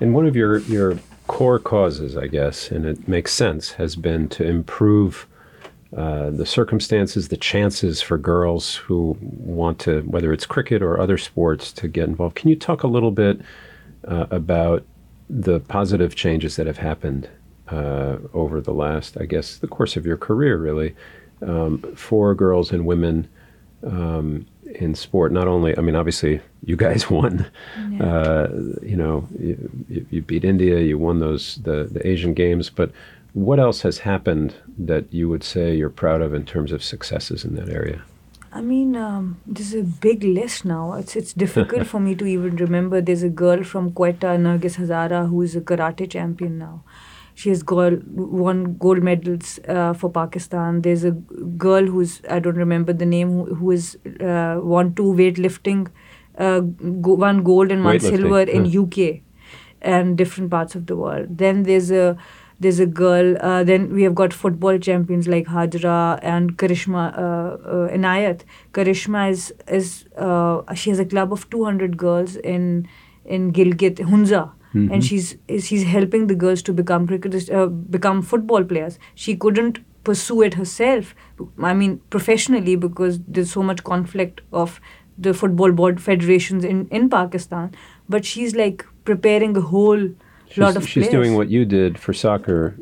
and 0.01 0.15
one 0.15 0.27
of 0.27 0.37
your 0.37 0.59
your 0.61 0.99
core 1.27 1.59
causes 1.59 2.17
i 2.17 2.27
guess 2.27 2.71
and 2.71 2.85
it 2.85 3.09
makes 3.09 3.33
sense 3.33 3.73
has 3.73 3.97
been 3.97 4.29
to 4.29 4.45
improve 4.45 5.27
uh, 5.97 6.31
the 6.31 6.47
circumstances, 6.47 7.29
the 7.29 7.37
chances 7.37 8.01
for 8.01 8.17
girls 8.17 8.77
who 8.77 9.17
want 9.21 9.79
to, 9.81 10.01
whether 10.03 10.33
it's 10.33 10.47
cricket 10.47 10.83
or 10.83 10.99
other 10.99 11.19
sports, 11.19 11.73
to 11.73 11.89
get 11.89 12.09
involved. 12.09 12.35
Can 12.35 12.49
you 12.49 12.57
talk 12.57 12.83
a 12.83 12.87
little 12.87 13.11
bit 13.11 13.41
uh, 14.09 14.27
about 14.31 14.85
the 15.29 15.61
positive 15.61 16.15
changes 16.15 16.57
that 16.57 16.67
have 16.67 16.79
happened 16.79 17.29
uh, 17.69 18.17
over 18.33 18.61
the 18.61 18.73
last, 18.73 19.17
I 19.21 19.27
guess, 19.27 19.59
the 19.59 19.69
course 19.69 19.97
of 19.97 20.07
your 20.07 20.17
career, 20.17 20.57
really, 20.57 20.95
um, 21.47 21.79
for 21.95 22.35
girls 22.35 22.73
and 22.73 22.87
women 22.87 23.29
um, 23.83 24.47
in 24.75 24.95
sport. 24.95 25.33
Not 25.33 25.49
only, 25.49 25.77
I 25.77 25.81
mean, 25.81 25.97
obviously, 25.97 26.41
you 26.65 26.77
guys 26.77 27.11
won. 27.11 27.51
Yeah. 27.91 28.05
Uh, 28.05 28.49
you 28.83 28.97
know, 28.97 29.27
you, 29.39 30.07
you, 30.11 30.23
beat 30.23 30.45
India, 30.45 30.81
you 30.81 30.99
won 30.99 31.21
those 31.21 31.57
the, 31.57 31.89
the 31.91 32.07
Asian 32.07 32.35
Games, 32.35 32.71
but 32.71 32.93
what 33.33 33.59
else 33.59 33.83
has 33.83 33.99
happened 33.99 34.55
that 34.79 35.13
you 35.13 35.29
would 35.29 35.43
say 35.43 35.75
you're 35.75 35.91
proud 35.91 36.21
of 36.21 36.35
in 36.35 36.45
terms 36.45 36.73
of 36.73 36.83
successes 36.83 37.45
in 37.45 37.55
that 37.55 37.69
area? 37.69 38.03
I 38.53 38.61
mean, 38.61 38.97
um, 38.97 39.41
this 39.47 39.73
is 39.73 39.81
a 39.81 39.85
big 40.01 40.23
list 40.23 40.67
now. 40.67 40.93
It's 40.93 41.17
it's 41.17 41.33
difficult 41.33 41.87
for 41.87 42.01
me 42.01 42.15
to 42.17 42.27
even 42.27 42.57
remember. 42.57 43.01
There's 43.01 43.23
a 43.23 43.31
girl 43.31 43.65
from 43.65 43.93
Quetta, 43.93 44.37
Nargis 44.47 44.77
Hazara, 44.77 45.29
who 45.29 45.41
is 45.41 45.57
a 45.57 45.63
karate 45.63 46.11
champion 46.11 46.59
now. 46.59 46.85
She 47.35 47.49
has 47.49 47.63
got 47.63 48.07
won 48.09 48.77
gold 48.77 49.03
medals 49.03 49.59
uh, 49.67 49.95
for 49.95 50.11
Pakistan. 50.11 50.83
There's 50.83 51.05
a 51.05 51.13
girl 51.13 51.87
who's 51.87 52.21
I 52.29 52.41
don't 52.41 52.57
remember 52.57 52.93
the 52.93 53.07
name 53.07 53.31
who, 53.31 53.55
who 53.55 53.71
has 53.71 53.97
uh, 54.21 54.61
won 54.63 54.95
two 54.95 55.15
weightlifting, 55.15 55.89
uh, 56.37 56.61
go, 56.61 57.15
one 57.15 57.43
gold 57.43 57.73
and 57.73 57.83
one 57.83 58.01
silver 58.01 58.43
in 58.43 58.67
yeah. 58.67 58.81
UK, 58.81 59.21
and 59.81 60.19
different 60.19 60.51
parts 60.51 60.75
of 60.75 60.87
the 60.87 60.97
world. 60.97 61.39
Then 61.39 61.63
there's 61.63 61.91
a 61.91 62.19
there's 62.63 62.81
a 62.81 62.87
girl. 62.87 63.37
Uh, 63.41 63.65
then 63.65 63.93
we 63.93 64.03
have 64.05 64.15
got 64.15 64.33
football 64.33 64.79
champions 64.79 65.29
like 65.29 65.47
Hajra 65.47 66.19
and 66.23 66.57
Karishma 66.57 67.05
uh, 67.19 67.21
uh, 67.21 67.89
Inayat. 67.99 68.43
Karishma 68.73 69.31
is 69.31 69.53
is 69.69 70.05
uh, 70.17 70.75
she 70.75 70.91
has 70.91 70.99
a 70.99 71.05
club 71.05 71.33
of 71.33 71.49
200 71.51 71.97
girls 71.97 72.37
in 72.37 72.89
in 73.25 73.53
Gilgit 73.53 74.05
Hunza 74.15 74.53
mm-hmm. 74.75 74.93
and 74.93 75.05
she's 75.05 75.37
she's 75.61 75.85
helping 75.85 76.27
the 76.27 76.35
girls 76.35 76.63
to 76.63 76.73
become 76.73 77.07
cricketers, 77.07 77.51
uh, 77.51 77.67
become 77.67 78.23
football 78.23 78.65
players. 78.65 78.99
She 79.15 79.37
couldn't 79.37 79.79
pursue 80.05 80.43
it 80.43 80.55
herself. 80.55 81.15
I 81.61 81.75
mean, 81.75 82.01
professionally 82.11 82.77
because 82.77 83.21
there's 83.27 83.53
so 83.53 83.63
much 83.63 83.85
conflict 83.85 84.41
of 84.53 84.81
the 85.19 85.35
football 85.35 85.73
board 85.73 86.01
federations 86.01 86.65
in 86.65 86.87
in 86.89 87.09
Pakistan. 87.11 87.73
But 88.09 88.25
she's 88.25 88.55
like 88.55 88.87
preparing 89.05 89.57
a 89.57 89.61
whole 89.61 90.09
She's, 90.53 90.59
lot 90.59 90.77
of 90.77 90.87
she's 90.87 91.09
players. 91.09 91.13
doing 91.13 91.35
what 91.35 91.49
you 91.49 91.65
did 91.65 91.99
for 91.99 92.13
soccer. 92.13 92.77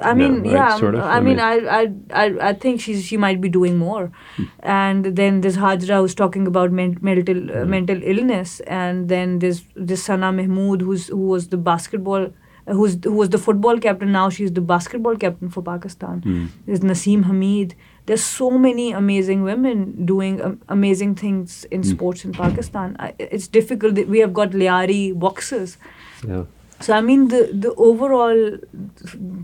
I 0.00 0.14
mean, 0.14 0.42
right? 0.42 0.52
yeah. 0.52 0.76
Sort 0.76 0.94
of? 0.94 1.00
I, 1.02 1.16
I 1.16 1.20
mean, 1.20 1.40
I, 1.40 1.54
I, 1.78 1.92
I, 2.12 2.48
I 2.50 2.52
think 2.52 2.80
she's 2.80 3.04
she 3.04 3.16
might 3.16 3.40
be 3.40 3.48
doing 3.48 3.76
more. 3.76 4.12
Hmm. 4.36 4.44
And 4.60 5.04
then 5.16 5.40
there's 5.40 5.56
Hajra 5.56 5.98
who's 6.00 6.14
talking 6.14 6.46
about 6.46 6.70
men, 6.70 6.96
mental 7.00 7.50
uh, 7.50 7.64
hmm. 7.64 7.70
mental 7.70 8.00
illness, 8.02 8.60
and 8.60 9.08
then 9.08 9.40
there's 9.40 9.64
this 9.74 10.04
Sana 10.04 10.30
Mahmood 10.32 10.82
who's 10.82 11.08
who 11.08 11.26
was 11.36 11.48
the 11.48 11.56
basketball. 11.56 12.28
Uh, 12.68 12.74
who's 12.74 12.96
who 13.02 13.14
was 13.14 13.30
the 13.30 13.38
football 13.38 13.78
captain 13.78 14.12
now 14.12 14.28
she's 14.28 14.52
the 14.52 14.60
basketball 14.60 15.16
captain 15.16 15.48
for 15.48 15.62
Pakistan. 15.62 16.20
Mm. 16.20 16.48
There's 16.66 16.80
Naseem 16.80 17.24
Hameed. 17.24 17.72
There's 18.06 18.22
so 18.24 18.50
many 18.50 18.92
amazing 18.92 19.42
women 19.42 20.04
doing 20.06 20.40
um, 20.40 20.60
amazing 20.68 21.16
things 21.16 21.64
in 21.64 21.80
mm. 21.80 21.90
sports 21.90 22.24
in 22.24 22.32
Pakistan. 22.32 22.94
I, 23.00 23.14
it's 23.18 23.48
difficult. 23.48 24.06
We 24.06 24.20
have 24.20 24.32
got 24.32 24.50
Lyari 24.50 25.18
boxers. 25.18 25.76
Yeah 26.26 26.44
so 26.80 26.92
i 26.92 27.00
mean 27.00 27.28
the 27.28 27.50
the 27.52 27.74
overall 27.74 28.58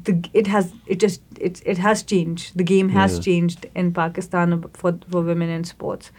the 0.09 0.29
it 0.33 0.47
has 0.47 0.73
it 0.87 1.01
just 1.01 1.20
it, 1.40 1.61
it 1.66 1.79
has 1.79 2.03
changed 2.03 2.57
the 2.57 2.64
game 2.64 2.88
has 2.90 3.16
yeah. 3.16 3.23
changed 3.23 3.66
in 3.75 3.92
pakistan 3.92 4.62
for 4.73 4.99
for 5.11 5.23
women 5.23 5.49
in 5.49 5.64
sports 5.64 6.11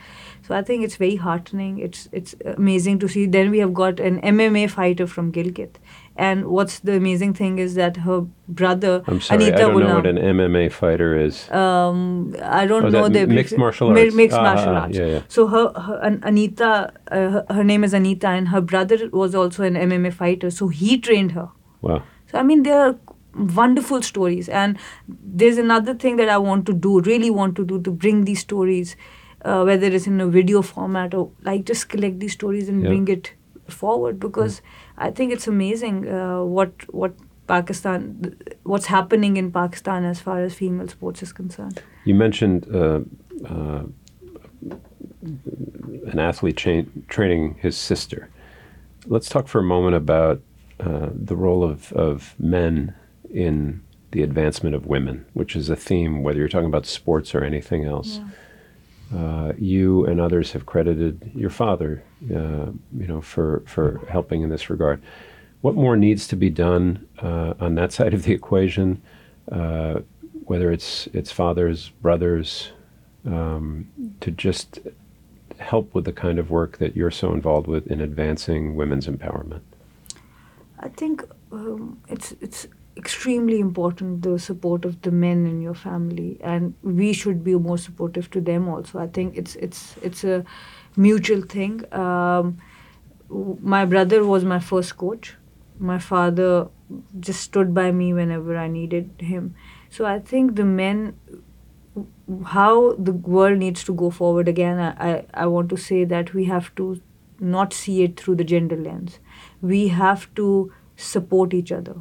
so 0.48 0.54
I 0.54 0.62
think 0.62 0.84
it's 0.84 0.96
very 0.96 1.16
heartening. 1.16 1.80
It's 1.80 2.08
it's 2.12 2.36
amazing 2.46 3.00
to 3.00 3.08
see. 3.08 3.26
Then 3.26 3.50
we 3.50 3.58
have 3.60 3.74
got 3.74 4.00
an 4.00 4.22
MMA 4.22 4.70
fighter 4.70 5.08
from 5.08 5.32
Gilgit, 5.32 5.78
and 6.16 6.46
what's 6.46 6.80
the 6.80 6.96
amazing 6.96 7.34
thing 7.34 7.60
is 7.60 7.76
that 7.76 7.98
her 7.98 8.22
brother 8.48 9.04
I'm 9.08 9.20
sorry, 9.20 9.44
Anita 9.44 9.58
I 9.58 9.60
don't 9.60 9.80
know 9.80 9.96
what 9.96 10.08
an 10.08 10.18
MMA 10.18 10.72
fighter 10.72 11.18
is. 11.18 11.50
Um, 11.52 12.36
I 12.42 12.66
don't 12.66 12.86
oh, 12.86 12.90
know 12.90 13.10
the 13.10 13.28
mixed 13.28 13.58
martial 13.58 13.90
arts. 13.90 14.16
Mixed 14.16 14.38
ah, 14.38 14.44
martial 14.44 14.76
ah, 14.76 14.82
arts. 14.82 14.98
Yeah, 14.98 15.06
yeah. 15.06 15.22
So 15.28 15.48
her, 15.48 15.74
her 15.74 16.20
Anita, 16.24 16.94
uh, 17.12 17.16
her, 17.16 17.46
her 17.50 17.64
name 17.64 17.84
is 17.84 17.94
Anita, 17.94 18.28
and 18.28 18.50
her 18.50 18.62
brother 18.62 19.10
was 19.12 19.36
also 19.36 19.64
an 19.64 19.76
MMA 19.76 20.14
fighter. 20.14 20.50
So 20.50 20.70
he 20.70 20.98
trained 20.98 21.34
her. 21.34 21.50
Wow. 21.82 22.04
So 22.32 22.40
I 22.40 22.44
mean, 22.44 22.64
there 22.64 22.80
are 22.80 22.96
wonderful 23.36 24.02
stories, 24.02 24.48
and 24.48 24.78
there's 25.08 25.58
another 25.58 25.94
thing 25.94 26.16
that 26.16 26.30
I 26.30 26.38
want 26.38 26.66
to 26.68 26.74
do, 26.74 27.02
really 27.02 27.30
want 27.30 27.56
to 27.58 27.66
do, 27.66 27.82
to 27.82 27.92
bring 27.92 28.24
these 28.24 28.40
stories 28.40 28.96
uh, 29.46 29.64
whether 29.64 29.88
it's 29.88 30.08
in 30.08 30.20
a 30.20 30.28
video 30.28 30.62
format 30.62 31.14
or 31.14 31.32
like 31.44 31.66
just 31.66 31.88
collect 31.88 32.20
these 32.20 32.34
stories 32.34 32.68
and 32.68 32.82
yeah. 32.82 32.90
bring 32.90 33.08
it 33.08 33.34
forward 33.70 34.20
because 34.20 34.62
yeah. 34.64 34.70
I 34.98 35.12
think 35.12 35.34
it's 35.34 35.48
amazing 35.48 36.08
uh, 36.08 36.44
what 36.44 36.72
what 36.94 37.14
Pakistan 37.48 38.36
what's 38.64 38.86
happening 38.86 39.38
in 39.38 39.52
Pakistan 39.52 40.06
as 40.06 40.20
far 40.20 40.40
as 40.40 40.54
female 40.54 40.88
sports 40.88 41.22
is 41.22 41.34
concerned. 41.34 41.82
You 42.06 42.16
mentioned 42.16 42.68
uh, 42.74 43.02
uh 43.46 43.84
an 46.12 46.20
athlete 46.20 46.58
cha- 46.58 46.90
training 47.08 47.56
his 47.60 47.76
sister. 47.76 48.30
Let's 49.08 49.28
talk 49.28 49.48
for 49.48 49.60
a 49.60 49.64
moment 49.64 49.96
about 49.96 50.42
uh, 50.80 51.10
the 51.12 51.36
role 51.36 51.64
of, 51.64 51.92
of 51.94 52.36
men 52.40 52.94
in 53.32 53.82
the 54.12 54.22
advancement 54.22 54.76
of 54.76 54.86
women, 54.86 55.26
which 55.34 55.56
is 55.56 55.70
a 55.70 55.76
theme, 55.76 56.22
whether 56.22 56.40
you're 56.40 56.48
talking 56.48 56.68
about 56.68 56.86
sports 56.86 57.34
or 57.34 57.44
anything 57.44 57.86
else. 57.86 58.20
Yeah 58.20 58.30
uh, 59.14 59.54
you 59.58 60.06
and 60.06 60.20
others 60.20 60.52
have 60.54 60.66
credited 60.66 61.32
your 61.36 61.50
father, 61.50 62.04
uh, 62.32 62.72
you 62.98 63.08
know, 63.08 63.22
for 63.22 63.64
for 63.66 64.02
helping 64.10 64.42
in 64.42 64.50
this 64.50 64.70
regard. 64.70 65.02
What 65.62 65.76
more 65.76 65.98
needs 65.98 66.28
to 66.28 66.36
be 66.36 66.50
done 66.50 67.08
uh, 67.22 67.54
on 67.60 67.76
that 67.76 67.92
side 67.98 68.14
of 68.14 68.24
the 68.24 68.34
equation? 68.34 69.02
Uh, 69.52 70.02
whether 70.46 70.72
it's 70.72 71.08
it's 71.14 71.32
fathers, 71.32 71.90
brothers, 72.02 72.72
um, 73.26 73.88
to 74.22 74.32
just 74.32 74.80
help 75.58 75.94
with 75.94 76.06
the 76.06 76.14
kind 76.14 76.40
of 76.40 76.50
work 76.50 76.78
that 76.78 76.96
you're 76.96 77.12
so 77.12 77.34
involved 77.34 77.68
with 77.68 77.88
in 77.88 78.02
advancing 78.02 78.76
women's 78.76 79.08
empowerment. 79.08 79.62
I 80.80 80.90
think 80.90 81.24
um, 81.52 82.00
it's 82.10 82.34
it's 82.42 82.68
extremely 82.98 83.60
important 83.60 84.22
the 84.22 84.38
support 84.40 84.86
of 84.86 85.02
the 85.02 85.12
men 85.12 85.46
in 85.46 85.62
your 85.62 85.74
family. 85.74 86.38
And 86.42 86.74
we 86.82 87.14
should 87.14 87.44
be 87.44 87.56
more 87.56 87.78
supportive 87.78 88.30
to 88.32 88.42
them 88.42 88.68
also. 88.68 89.00
I 89.00 89.08
think 89.08 89.38
it's 89.38 89.56
it's 89.56 89.96
it's 90.02 90.24
a 90.24 90.44
mutual 90.96 91.42
thing. 91.42 91.82
Um, 91.94 92.58
my 93.76 93.86
brother 93.86 94.24
was 94.26 94.46
my 94.46 94.60
first 94.60 94.98
coach. 94.98 95.36
My 95.78 96.00
father 96.00 96.70
just 97.20 97.42
stood 97.42 97.74
by 97.74 97.92
me 97.92 98.14
whenever 98.14 98.56
i 98.58 98.68
needed 98.68 99.10
him. 99.20 99.56
So 99.90 100.06
i 100.06 100.20
think 100.20 100.56
the 100.56 100.66
men 100.66 101.18
how 102.46 102.94
the 102.94 103.14
world 103.14 103.58
needs 103.60 103.84
to 103.84 103.94
go 103.94 104.10
forward 104.10 104.48
again 104.48 104.80
I, 104.80 105.10
I, 105.10 105.26
I 105.34 105.46
want 105.48 105.70
to 105.70 105.78
say 105.78 106.04
that 106.06 106.34
we 106.34 106.46
have 106.46 106.74
to 106.76 107.02
not 107.40 107.74
see 107.74 108.04
it 108.04 108.20
through 108.20 108.36
the 108.36 108.44
gender 108.44 108.78
lens. 108.78 109.20
We 109.62 109.90
have 109.90 110.34
to 110.36 110.74
support 110.96 111.54
each 111.54 111.72
other 111.72 111.96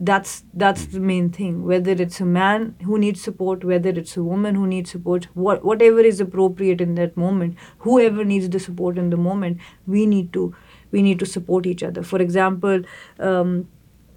that's 0.00 0.44
that's 0.52 0.86
the 0.86 1.00
main 1.00 1.30
thing 1.30 1.64
whether 1.64 1.92
it's 1.92 2.20
a 2.20 2.24
man 2.24 2.74
who 2.84 2.98
needs 2.98 3.22
support 3.22 3.64
whether 3.64 3.90
it's 3.90 4.16
a 4.16 4.22
woman 4.22 4.54
who 4.54 4.66
needs 4.66 4.90
support 4.90 5.26
what, 5.34 5.64
whatever 5.64 6.00
is 6.00 6.20
appropriate 6.20 6.80
in 6.80 6.94
that 6.94 7.16
moment 7.16 7.56
whoever 7.78 8.24
needs 8.24 8.48
the 8.50 8.60
support 8.60 8.98
in 8.98 9.10
the 9.10 9.16
moment 9.16 9.58
we 9.86 10.04
need 10.06 10.32
to 10.32 10.54
we 10.90 11.02
need 11.02 11.18
to 11.18 11.26
support 11.26 11.66
each 11.66 11.82
other 11.82 12.02
for 12.02 12.20
example 12.20 12.82
um, 13.18 13.68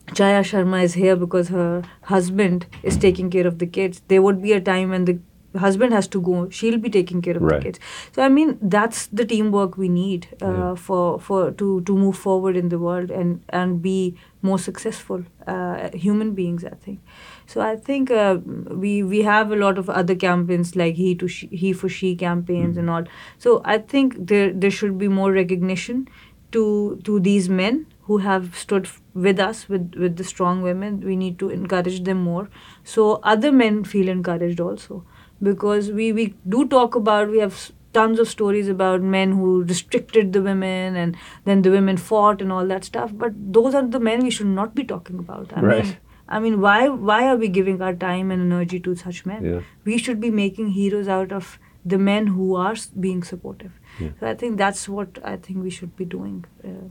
Chaya 0.10 0.42
Sharma 0.42 0.84
is 0.84 0.94
here 0.94 1.16
because 1.16 1.48
her 1.50 1.82
husband 2.04 2.68
is 2.84 2.96
taking 2.96 3.32
care 3.32 3.48
of 3.48 3.58
the 3.58 3.66
kids. 3.66 4.04
There 4.08 4.22
would 4.22 4.40
be 4.40 4.54
a 4.54 4.62
time 4.62 4.92
when 4.92 5.06
the 5.06 5.20
husband 5.64 5.94
has 5.94 6.08
to 6.10 6.22
go, 6.22 6.50
she'll 6.50 6.78
be 6.78 6.90
taking 6.90 7.22
care 7.22 7.38
of 7.38 7.44
Right. 7.44 7.60
the 7.60 7.66
kids. 7.66 7.80
So 8.12 8.22
I 8.24 8.30
mean, 8.30 8.58
that's 8.62 9.08
the 9.08 9.26
teamwork 9.26 9.78
we 9.78 9.90
need 9.90 10.28
uh, 10.42 10.52
Yeah. 10.52 10.76
for 10.76 11.20
for 11.20 11.52
to 11.52 11.82
to 11.82 11.98
move 12.04 12.18
forward 12.18 12.56
in 12.64 12.70
the 12.70 12.80
world 12.80 13.12
and 13.12 13.40
and 13.50 13.82
be 13.82 14.16
more 14.42 14.60
successful 14.60 15.24
uh, 15.48 15.90
human 15.94 16.34
beings. 16.42 16.66
I 16.66 16.76
think. 16.86 17.00
So 17.48 17.62
I 17.62 17.76
think 17.90 18.12
uh, 18.12 18.38
we 18.86 18.94
we 19.16 19.24
have 19.24 19.52
a 19.52 19.56
lot 19.66 19.78
of 19.78 19.90
other 19.90 20.16
campaigns 20.16 20.76
like 20.76 20.96
he 20.96 21.16
to 21.24 21.28
she, 21.28 21.48
he 21.64 21.74
for 21.74 21.90
she 21.90 22.16
campaigns 22.16 22.78
and 22.78 22.90
all. 22.90 23.04
So 23.38 23.62
I 23.76 23.78
think 23.96 24.16
there 24.34 24.54
there 24.54 24.72
should 24.80 24.98
be 24.98 25.08
more 25.20 25.32
recognition 25.32 26.08
to 26.52 26.64
to 27.04 27.20
these 27.20 27.50
men 27.50 27.86
who 28.08 28.18
have 28.24 28.56
stood 28.58 28.88
with 29.28 29.40
us 29.40 29.68
with 29.70 29.96
with 30.06 30.16
the 30.18 30.24
strong 30.24 30.62
women. 30.62 31.00
We 31.12 31.16
need 31.16 31.38
to 31.40 31.50
encourage 31.50 32.04
them 32.10 32.24
more, 32.24 32.50
so 32.84 33.08
other 33.36 33.52
men 33.52 33.84
feel 33.84 34.10
encouraged 34.10 34.60
also 34.60 35.04
because 35.42 35.92
we 35.92 36.12
we 36.14 36.34
do 36.48 36.68
talk 36.68 36.96
about 36.96 37.30
we 37.30 37.40
have 37.40 37.72
tons 37.94 38.20
of 38.20 38.28
stories 38.28 38.68
about 38.68 39.02
men 39.02 39.32
who 39.32 39.64
restricted 39.64 40.34
the 40.34 40.42
women 40.42 40.96
and 41.02 41.16
then 41.46 41.62
the 41.62 41.72
women 41.72 41.98
fought 41.98 42.42
and 42.42 42.52
all 42.52 42.68
that 42.68 42.84
stuff 42.84 43.12
but 43.24 43.32
those 43.58 43.74
are 43.76 43.84
the 43.88 44.00
men 44.00 44.24
we 44.24 44.30
should 44.38 44.48
not 44.56 44.76
be 44.76 44.84
talking 44.84 45.20
about 45.20 45.54
i 45.56 45.62
Right. 45.62 45.86
mean 45.86 45.96
i 46.28 46.40
mean 46.46 46.60
why 46.66 46.90
why 46.90 47.22
are 47.30 47.38
we 47.38 47.48
giving 47.60 47.82
our 47.82 47.94
time 47.94 48.32
and 48.32 48.42
energy 48.52 48.80
to 48.90 48.96
such 48.96 49.26
men 49.26 49.46
Yeah. 49.46 49.62
we 49.86 49.98
should 49.98 50.20
be 50.20 50.32
making 50.42 50.72
heroes 50.80 51.08
out 51.08 51.32
of 51.32 51.58
the 51.94 51.98
men 51.98 52.28
who 52.36 52.56
are 52.68 52.76
being 53.08 53.24
supportive 53.32 53.72
Yeah. 54.00 54.10
so 54.20 54.28
i 54.28 54.36
think 54.44 54.58
that's 54.66 54.88
what 54.98 55.20
i 55.34 55.36
think 55.48 55.64
we 55.70 55.76
should 55.80 55.96
be 56.04 56.06
doing 56.20 56.40
uh, 56.70 56.88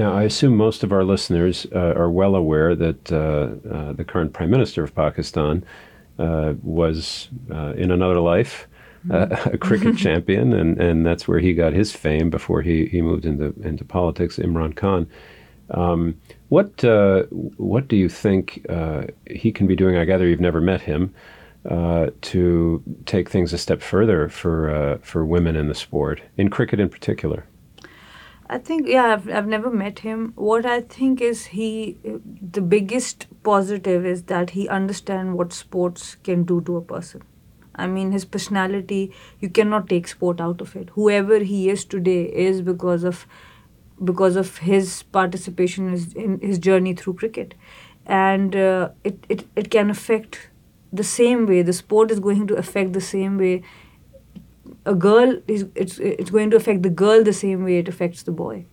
Now, 0.00 0.10
I 0.16 0.22
assume 0.30 0.52
most 0.56 0.84
of 0.86 0.92
our 0.96 1.04
listeners 1.06 1.60
uh, 1.78 2.00
are 2.02 2.10
well 2.18 2.34
aware 2.40 2.74
that 2.82 3.10
uh, 3.12 3.20
uh, 3.20 3.92
the 4.00 4.04
current 4.10 4.30
Prime 4.36 4.50
Minister 4.56 4.84
of 4.88 4.92
Pakistan 4.98 5.62
uh, 6.20 6.54
was, 6.62 7.28
uh, 7.50 7.72
in 7.76 7.90
another 7.90 8.20
life, 8.20 8.68
uh, 9.10 9.26
a 9.46 9.58
cricket 9.58 9.96
champion, 10.06 10.52
and, 10.52 10.80
and 10.80 11.06
that's 11.06 11.26
where 11.26 11.40
he 11.40 11.54
got 11.54 11.72
his 11.72 11.92
fame 11.92 12.30
before 12.30 12.62
he, 12.62 12.86
he 12.86 13.00
moved 13.00 13.24
into, 13.24 13.54
into 13.62 13.84
politics, 13.84 14.36
Imran 14.36 14.76
Khan. 14.76 15.08
Um, 15.70 16.20
what, 16.48 16.84
uh, 16.84 17.22
what 17.30 17.88
do 17.88 17.96
you 17.96 18.08
think 18.08 18.66
uh, 18.68 19.04
he 19.28 19.50
can 19.50 19.66
be 19.66 19.76
doing? 19.76 19.96
I 19.96 20.04
gather 20.04 20.26
you've 20.26 20.40
never 20.40 20.60
met 20.60 20.82
him. 20.82 21.14
Uh, 21.68 22.08
to 22.22 22.82
take 23.04 23.28
things 23.28 23.52
a 23.52 23.58
step 23.58 23.82
further 23.82 24.30
for 24.30 24.70
uh, 24.70 24.96
for 25.02 25.26
women 25.26 25.56
in 25.56 25.68
the 25.68 25.74
sport, 25.74 26.22
in 26.38 26.48
cricket 26.48 26.80
in 26.80 26.88
particular. 26.88 27.44
I 28.52 28.58
think 28.58 28.88
yeah, 28.88 29.12
I've 29.12 29.28
I've 29.30 29.46
never 29.46 29.70
met 29.70 30.00
him. 30.00 30.32
What 30.34 30.66
I 30.66 30.80
think 30.80 31.20
is 31.20 31.46
he 31.56 31.98
the 32.56 32.60
biggest 32.60 33.26
positive 33.44 34.04
is 34.04 34.24
that 34.24 34.50
he 34.50 34.68
understands 34.68 35.36
what 35.40 35.52
sports 35.52 36.16
can 36.28 36.42
do 36.42 36.60
to 36.62 36.76
a 36.78 36.80
person. 36.80 37.22
I 37.76 37.86
mean 37.86 38.10
his 38.10 38.24
personality, 38.24 39.12
you 39.38 39.50
cannot 39.50 39.88
take 39.88 40.08
sport 40.08 40.40
out 40.40 40.60
of 40.60 40.74
it. 40.74 40.90
Whoever 40.96 41.38
he 41.38 41.70
is 41.70 41.84
today 41.84 42.24
is 42.46 42.60
because 42.60 43.04
of 43.04 43.24
because 44.02 44.34
of 44.34 44.58
his 44.58 45.04
participation 45.18 45.88
in 46.16 46.40
his, 46.40 46.58
journey 46.58 46.94
through 46.94 47.14
cricket. 47.14 47.54
And 48.06 48.56
uh, 48.56 48.88
it, 49.04 49.24
it, 49.28 49.46
it 49.54 49.70
can 49.70 49.90
affect 49.90 50.48
the 50.92 51.04
same 51.04 51.46
way. 51.46 51.62
The 51.62 51.74
sport 51.74 52.10
is 52.10 52.18
going 52.18 52.46
to 52.48 52.54
affect 52.54 52.94
the 52.94 53.00
same 53.00 53.38
way 53.38 53.62
a 54.86 54.94
girl 54.94 55.40
is 55.46 55.66
it's 55.74 55.98
it's 55.98 56.30
going 56.30 56.50
to 56.50 56.56
affect 56.56 56.82
the 56.82 56.90
girl 56.90 57.22
the 57.22 57.32
same 57.32 57.64
way 57.64 57.78
it 57.78 57.88
affects 57.88 58.22
the 58.22 58.32
boy. 58.32 58.66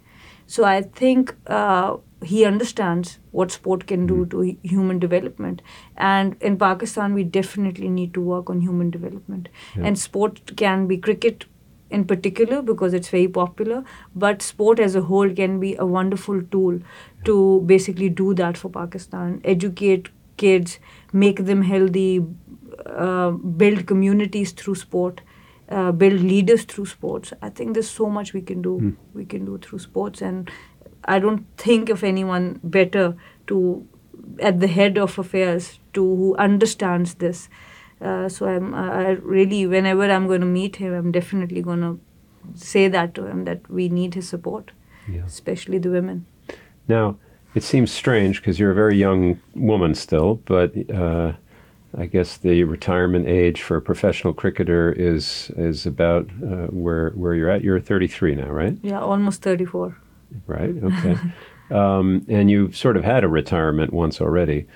So 0.46 0.64
I 0.64 0.82
think 0.82 1.36
uh, 1.48 1.98
he 2.24 2.46
understands 2.46 3.20
what 3.32 3.52
sport 3.52 3.86
can 3.86 4.08
do 4.08 4.26
to 4.28 4.56
human 4.64 5.00
development, 5.00 5.62
and 5.98 6.36
in 6.40 6.58
Pakistan 6.58 7.14
we 7.14 7.24
definitely 7.24 7.90
need 7.90 8.14
to 8.14 8.22
work 8.22 8.50
on 8.50 8.62
human 8.62 8.90
development. 8.90 9.50
And 9.76 10.00
sport 10.00 10.56
can 10.56 10.88
be 10.88 10.98
cricket 10.98 11.46
in 11.90 12.06
particular 12.06 12.62
because 12.62 12.94
it's 12.94 13.10
very 13.10 13.28
popular, 13.28 13.84
but 14.16 14.42
sport 14.42 14.80
as 14.80 14.96
a 14.96 15.02
whole 15.02 15.30
can 15.34 15.60
be 15.60 15.76
a 15.76 15.86
wonderful 15.86 16.42
tool 16.44 16.80
to 17.26 17.62
basically 17.66 18.10
do 18.10 18.34
that 18.34 18.58
for 18.58 18.70
Pakistan. 18.70 19.42
Educate 19.44 20.10
kids, 20.38 20.80
make 21.14 21.46
them 21.46 21.62
healthy, 21.62 22.26
uh, 22.86 23.32
build 23.32 23.86
communities 23.86 24.52
through 24.52 24.76
sport 24.76 25.22
uh, 25.70 25.92
build 25.92 26.22
leaders 26.22 26.64
through 26.66 26.86
sports. 26.86 27.34
I 27.42 27.50
think 27.50 27.74
there's 27.74 27.90
so 27.90 28.10
much 28.10 28.34
we 28.34 28.42
can 28.42 28.62
do. 28.62 28.96
We 29.14 29.26
can 29.26 29.46
do 29.46 29.58
through 29.58 29.80
sports, 29.80 30.22
and 30.22 30.50
I 31.06 31.20
don't 31.20 31.46
think 31.58 31.90
of 31.90 32.04
anyone 32.04 32.60
better 32.64 33.16
to 33.48 33.86
at 34.42 34.60
the 34.60 34.68
head 34.68 34.98
of 34.98 35.18
affairs 35.20 35.80
to 35.94 36.02
who 36.04 36.36
understands 36.38 37.16
this. 37.16 37.50
Uh, 38.02 38.30
so 38.30 38.46
I'm 38.48 38.74
I 38.74 39.06
I 39.06 39.10
really 39.22 39.66
whenever 39.68 40.04
I'm 40.12 40.28
going 40.28 40.42
to 40.42 40.48
meet 40.48 40.76
him, 40.78 40.94
I'm 40.94 41.12
definitely 41.12 41.62
going 41.62 41.82
to 41.82 42.00
say 42.56 42.88
that 42.90 43.14
to 43.16 43.26
him 43.26 43.46
that 43.46 43.70
we 43.70 43.90
need 43.90 44.14
his 44.14 44.30
support, 44.30 44.72
Yeah. 45.08 45.26
especially 45.26 45.80
the 45.80 45.90
women. 45.90 46.26
Now, 46.88 47.18
it 47.56 47.64
seems 47.64 47.92
strange 47.92 48.40
because 48.42 48.60
you're 48.60 48.72
a 48.72 48.76
very 48.76 48.98
young 48.98 49.40
woman 49.56 49.96
still, 49.96 50.36
but 50.46 50.72
uh, 50.90 51.34
I 51.96 52.06
guess 52.06 52.38
the 52.38 52.64
retirement 52.64 53.28
age 53.28 53.62
for 53.62 53.78
a 53.78 53.82
professional 53.82 54.34
cricketer 54.34 54.92
is 54.92 55.52
is 55.56 55.86
about 55.86 56.30
uh, 56.44 56.68
where 56.68 57.12
where 57.12 57.34
you're 57.34 57.50
at. 57.50 57.64
You're 57.64 57.80
33 57.80 58.36
now, 58.36 58.50
right? 58.50 58.78
Yeah, 58.82 59.00
almost 59.00 59.42
34. 59.42 59.96
Right. 60.46 60.76
Okay. 60.84 61.18
um, 61.72 62.26
and 62.28 62.50
you've 62.50 62.76
sort 62.76 62.98
of 62.98 63.04
had 63.04 63.24
a 63.24 63.28
retirement 63.28 63.94
once 63.94 64.20
already. 64.20 64.68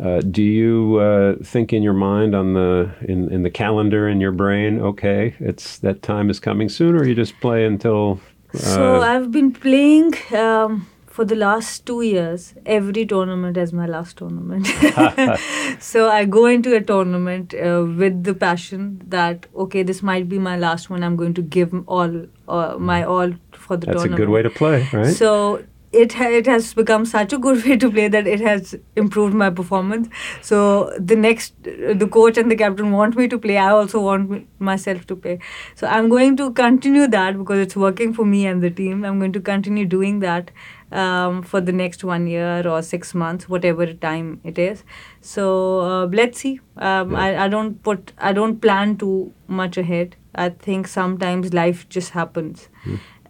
Uh, 0.00 0.20
do 0.22 0.42
you 0.42 0.96
uh, 0.96 1.36
think 1.44 1.72
in 1.72 1.82
your 1.82 1.92
mind 1.92 2.34
on 2.34 2.54
the 2.54 2.92
in, 3.02 3.30
in 3.32 3.42
the 3.42 3.50
calendar 3.50 4.08
in 4.08 4.20
your 4.20 4.32
brain? 4.32 4.80
Okay, 4.80 5.34
it's 5.38 5.78
that 5.78 6.02
time 6.02 6.30
is 6.30 6.40
coming 6.40 6.68
soon, 6.68 6.96
or 6.96 7.04
you 7.04 7.14
just 7.14 7.38
play 7.40 7.64
until. 7.64 8.20
So 8.54 8.96
uh, 8.96 9.00
I've 9.00 9.30
been 9.30 9.52
playing 9.52 10.14
um, 10.32 10.86
for 11.14 11.24
the 11.24 11.36
last 11.36 11.86
two 11.86 12.02
years. 12.02 12.54
Every 12.66 13.06
tournament 13.06 13.56
is 13.56 13.72
my 13.72 13.86
last 13.86 14.16
tournament. 14.16 14.66
so 15.78 16.08
I 16.10 16.24
go 16.24 16.46
into 16.46 16.74
a 16.74 16.80
tournament 16.80 17.54
uh, 17.54 17.84
with 17.98 18.24
the 18.24 18.34
passion 18.34 19.00
that 19.06 19.46
okay, 19.66 19.84
this 19.84 20.02
might 20.02 20.28
be 20.28 20.40
my 20.40 20.56
last 20.56 20.90
one. 20.90 21.04
I'm 21.04 21.14
going 21.14 21.34
to 21.34 21.42
give 21.42 21.76
all 21.86 22.26
uh, 22.48 22.76
my 22.78 23.04
all 23.04 23.32
for 23.52 23.76
the 23.76 23.86
tournament. 23.86 24.10
that's 24.10 24.14
a 24.14 24.16
good 24.16 24.28
way 24.28 24.42
to 24.42 24.50
play, 24.50 24.88
right? 24.92 25.14
So 25.22 25.62
it 26.02 26.12
ha- 26.14 26.30
it 26.40 26.46
has 26.46 26.74
become 26.74 27.04
such 27.04 27.32
a 27.32 27.38
good 27.38 27.64
way 27.66 27.76
to 27.76 27.90
play 27.90 28.08
that 28.08 28.26
it 28.26 28.40
has 28.40 28.74
improved 28.96 29.34
my 29.34 29.50
performance. 29.50 30.08
So 30.42 30.58
the 30.98 31.16
next, 31.16 31.54
the 31.62 32.08
coach 32.10 32.38
and 32.38 32.50
the 32.50 32.56
captain 32.56 32.92
want 32.92 33.16
me 33.16 33.28
to 33.28 33.38
play. 33.38 33.56
I 33.58 33.70
also 33.70 34.00
want 34.00 34.30
me- 34.30 34.46
myself 34.58 35.06
to 35.08 35.16
play. 35.16 35.38
So 35.74 35.86
I'm 35.86 36.08
going 36.08 36.36
to 36.38 36.52
continue 36.52 37.06
that 37.08 37.38
because 37.38 37.58
it's 37.66 37.76
working 37.76 38.12
for 38.14 38.24
me 38.24 38.46
and 38.46 38.62
the 38.62 38.70
team. 38.70 39.04
I'm 39.04 39.18
going 39.18 39.32
to 39.32 39.40
continue 39.40 39.86
doing 39.86 40.20
that 40.20 40.50
um, 40.92 41.42
for 41.42 41.60
the 41.60 41.72
next 41.72 42.04
one 42.04 42.26
year 42.26 42.66
or 42.68 42.82
six 42.82 43.14
months, 43.14 43.48
whatever 43.48 43.92
time 43.92 44.40
it 44.44 44.58
is. 44.58 44.84
So 45.20 45.80
uh, 45.80 46.06
let's 46.06 46.38
see. 46.40 46.60
Um, 46.76 47.12
Yeah. 47.12 47.18
I, 47.24 47.44
I 47.44 47.48
don't 47.48 47.82
put 47.82 48.12
I 48.18 48.32
don't 48.32 48.60
plan 48.60 48.96
too 48.96 49.32
much 49.46 49.76
ahead. 49.76 50.16
I 50.34 50.48
think 50.48 50.88
sometimes 50.88 51.52
life 51.54 51.88
just 51.88 52.10
happens 52.10 52.68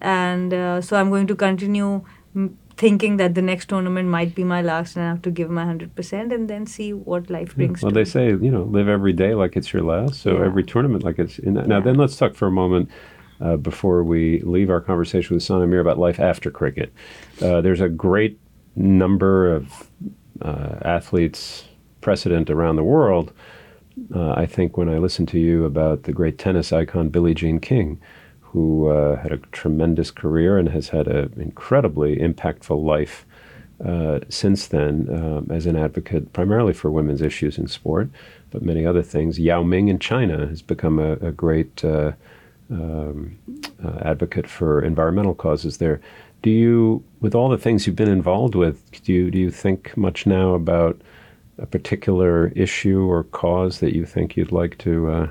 and 0.00 0.52
uh, 0.54 0.80
so 0.80 0.96
I'm 0.96 1.10
going 1.10 1.26
to 1.26 1.34
continue 1.34 2.02
m- 2.34 2.58
thinking 2.76 3.16
that 3.18 3.34
the 3.34 3.42
next 3.42 3.68
tournament 3.68 4.08
might 4.08 4.34
be 4.34 4.44
my 4.44 4.62
last, 4.62 4.96
and 4.96 5.04
I 5.04 5.08
have 5.08 5.22
to 5.22 5.30
give 5.30 5.50
my 5.50 5.64
hundred 5.64 5.94
percent, 5.94 6.32
and 6.32 6.48
then 6.48 6.66
see 6.66 6.92
what 6.92 7.30
life 7.30 7.50
Yeah, 7.50 7.66
brings. 7.66 7.82
Well, 7.82 7.90
to 7.90 7.94
they 7.94 8.00
me. 8.04 8.10
say 8.10 8.26
you 8.30 8.50
know 8.50 8.64
live 8.64 8.88
every 8.88 9.12
day 9.12 9.34
like 9.34 9.56
it's 9.56 9.72
your 9.72 9.82
last. 9.82 10.20
So 10.22 10.30
Yeah. 10.38 10.44
every 10.46 10.64
tournament 10.64 11.04
like 11.04 11.18
it's. 11.18 11.38
In, 11.38 11.54
now 11.54 11.64
Yeah. 11.68 11.80
then, 11.80 11.96
let's 11.96 12.16
talk 12.16 12.34
for 12.34 12.46
a 12.48 12.52
moment 12.52 12.88
uh, 13.40 13.56
before 13.56 14.02
we 14.04 14.40
leave 14.40 14.70
our 14.70 14.80
conversation 14.80 15.34
with 15.34 15.42
Sana 15.42 15.66
Mir 15.66 15.80
about 15.80 15.98
life 15.98 16.20
after 16.20 16.50
cricket. 16.50 16.92
Uh, 17.42 17.60
there's 17.60 17.80
a 17.80 17.88
great 17.88 18.38
number 18.76 19.54
of 19.54 19.90
uh, 20.42 20.76
athletes 20.82 21.64
precedent 22.00 22.50
around 22.50 22.76
the 22.76 22.84
world. 22.84 23.32
Uh, 24.14 24.32
I 24.32 24.46
think 24.46 24.76
when 24.76 24.88
I 24.88 24.98
listened 24.98 25.28
to 25.28 25.38
you 25.38 25.64
about 25.64 26.02
the 26.02 26.12
great 26.12 26.36
tennis 26.38 26.72
icon 26.72 27.08
Billie 27.08 27.34
Jean 27.34 27.60
King, 27.60 28.00
who 28.54 28.88
uh, 28.88 29.20
had 29.20 29.32
a 29.32 29.38
tremendous 29.50 30.12
career 30.12 30.56
and 30.56 30.68
has 30.68 30.90
had 30.90 31.08
an 31.08 31.34
incredibly 31.36 32.16
impactful 32.18 32.84
life 32.84 33.26
uh, 33.84 34.20
since 34.28 34.68
then 34.68 35.08
um, 35.10 35.48
as 35.50 35.66
an 35.66 35.74
advocate 35.74 36.32
primarily 36.32 36.72
for 36.72 36.88
women's 36.88 37.20
issues 37.20 37.58
in 37.58 37.66
sport, 37.66 38.08
but 38.52 38.62
many 38.62 38.86
other 38.86 39.02
things. 39.02 39.40
Yao 39.40 39.64
Ming 39.64 39.88
in 39.88 39.98
China 39.98 40.46
has 40.46 40.62
become 40.62 41.00
a, 41.00 41.14
a 41.14 41.32
great 41.32 41.84
uh, 41.84 42.12
um, 42.70 43.36
uh, 43.84 43.98
advocate 44.02 44.46
for 44.48 44.80
environmental 44.80 45.34
causes 45.34 45.78
there. 45.78 46.00
Do 46.42 46.50
you, 46.50 47.02
with 47.20 47.34
all 47.34 47.48
the 47.48 47.58
things 47.58 47.88
you've 47.88 47.96
been 47.96 48.08
involved 48.08 48.54
with, 48.54 49.02
do 49.02 49.12
you, 49.12 49.32
do 49.32 49.38
you 49.38 49.50
think 49.50 49.96
much 49.96 50.26
now 50.26 50.54
about 50.54 51.00
a 51.58 51.66
particular 51.66 52.52
issue 52.54 53.02
or 53.02 53.24
cause 53.24 53.80
that 53.80 53.96
you 53.96 54.06
think 54.06 54.36
you'd 54.36 54.52
like 54.52 54.78
to? 54.78 55.28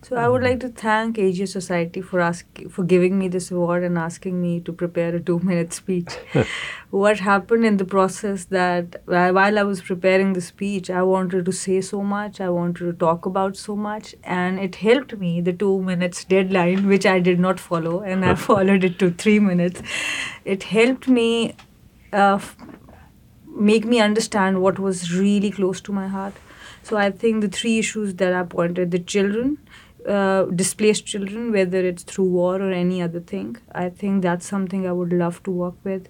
So 0.00 0.16
I 0.16 0.28
would 0.28 0.42
like 0.42 0.60
to 0.60 0.68
thank 0.68 1.18
Asia 1.18 1.46
Society 1.46 2.00
for 2.00 2.20
ask, 2.20 2.46
for 2.70 2.84
giving 2.84 3.18
me 3.18 3.26
this 3.26 3.50
award 3.50 3.82
and 3.82 3.98
asking 3.98 4.40
me 4.40 4.60
to 4.60 4.72
prepare 4.72 5.14
a 5.14 5.20
two 5.20 5.40
minute 5.40 5.72
speech. 5.72 6.16
what 6.90 7.18
happened 7.18 7.64
in 7.64 7.78
the 7.78 7.84
process 7.84 8.44
that 8.46 9.02
while 9.06 9.58
I 9.58 9.62
was 9.64 9.82
preparing 9.82 10.32
the 10.34 10.40
speech, 10.40 10.88
I 10.88 11.02
wanted 11.02 11.44
to 11.46 11.52
say 11.52 11.80
so 11.80 12.02
much, 12.02 12.40
I 12.40 12.48
wanted 12.48 12.84
to 12.84 12.92
talk 12.92 13.26
about 13.26 13.56
so 13.56 13.74
much, 13.74 14.14
and 14.22 14.60
it 14.60 14.76
helped 14.76 15.18
me 15.18 15.40
the 15.40 15.52
two 15.52 15.82
minutes 15.82 16.24
deadline, 16.24 16.86
which 16.86 17.04
I 17.04 17.18
did 17.18 17.40
not 17.40 17.58
follow, 17.58 18.00
and 18.00 18.24
I 18.24 18.34
followed 18.46 18.84
it 18.84 18.98
to 19.00 19.10
three 19.10 19.40
minutes. 19.40 19.82
It 20.44 20.62
helped 20.62 21.08
me 21.08 21.56
uh, 22.12 22.38
make 23.46 23.84
me 23.84 24.00
understand 24.00 24.62
what 24.62 24.78
was 24.78 25.12
really 25.12 25.50
close 25.50 25.80
to 25.82 25.92
my 25.92 26.06
heart. 26.06 26.34
So 26.82 26.96
I 26.96 27.10
think 27.10 27.42
the 27.42 27.48
three 27.48 27.78
issues 27.78 28.14
that 28.14 28.32
I 28.32 28.44
pointed 28.44 28.92
the 28.92 28.98
children, 28.98 29.58
uh, 30.08 30.44
displaced 30.44 31.06
children, 31.06 31.52
whether 31.52 31.78
it's 31.78 32.02
through 32.02 32.24
war 32.24 32.60
or 32.60 32.72
any 32.72 33.02
other 33.02 33.20
thing. 33.20 33.56
I 33.72 33.88
think 33.90 34.22
that's 34.22 34.46
something 34.46 34.86
I 34.86 34.92
would 34.92 35.12
love 35.12 35.42
to 35.44 35.50
work 35.50 35.74
with. 35.84 36.08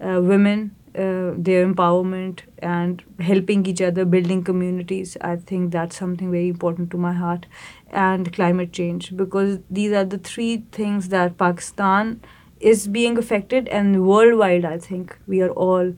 Uh, 0.00 0.20
women, 0.22 0.74
uh, 0.94 1.32
their 1.36 1.66
empowerment 1.66 2.40
and 2.58 3.02
helping 3.20 3.66
each 3.66 3.82
other, 3.82 4.04
building 4.04 4.42
communities. 4.42 5.16
I 5.20 5.36
think 5.36 5.72
that's 5.72 5.96
something 5.96 6.30
very 6.30 6.48
important 6.48 6.90
to 6.92 6.96
my 6.96 7.12
heart. 7.12 7.46
And 7.90 8.32
climate 8.32 8.72
change, 8.72 9.16
because 9.16 9.58
these 9.68 9.92
are 9.92 10.04
the 10.04 10.18
three 10.18 10.64
things 10.72 11.08
that 11.08 11.36
Pakistan 11.36 12.20
is 12.60 12.86
being 12.88 13.18
affected, 13.18 13.68
and 13.68 14.06
worldwide, 14.06 14.64
I 14.64 14.78
think 14.78 15.18
we 15.26 15.42
are 15.42 15.50
all 15.50 15.92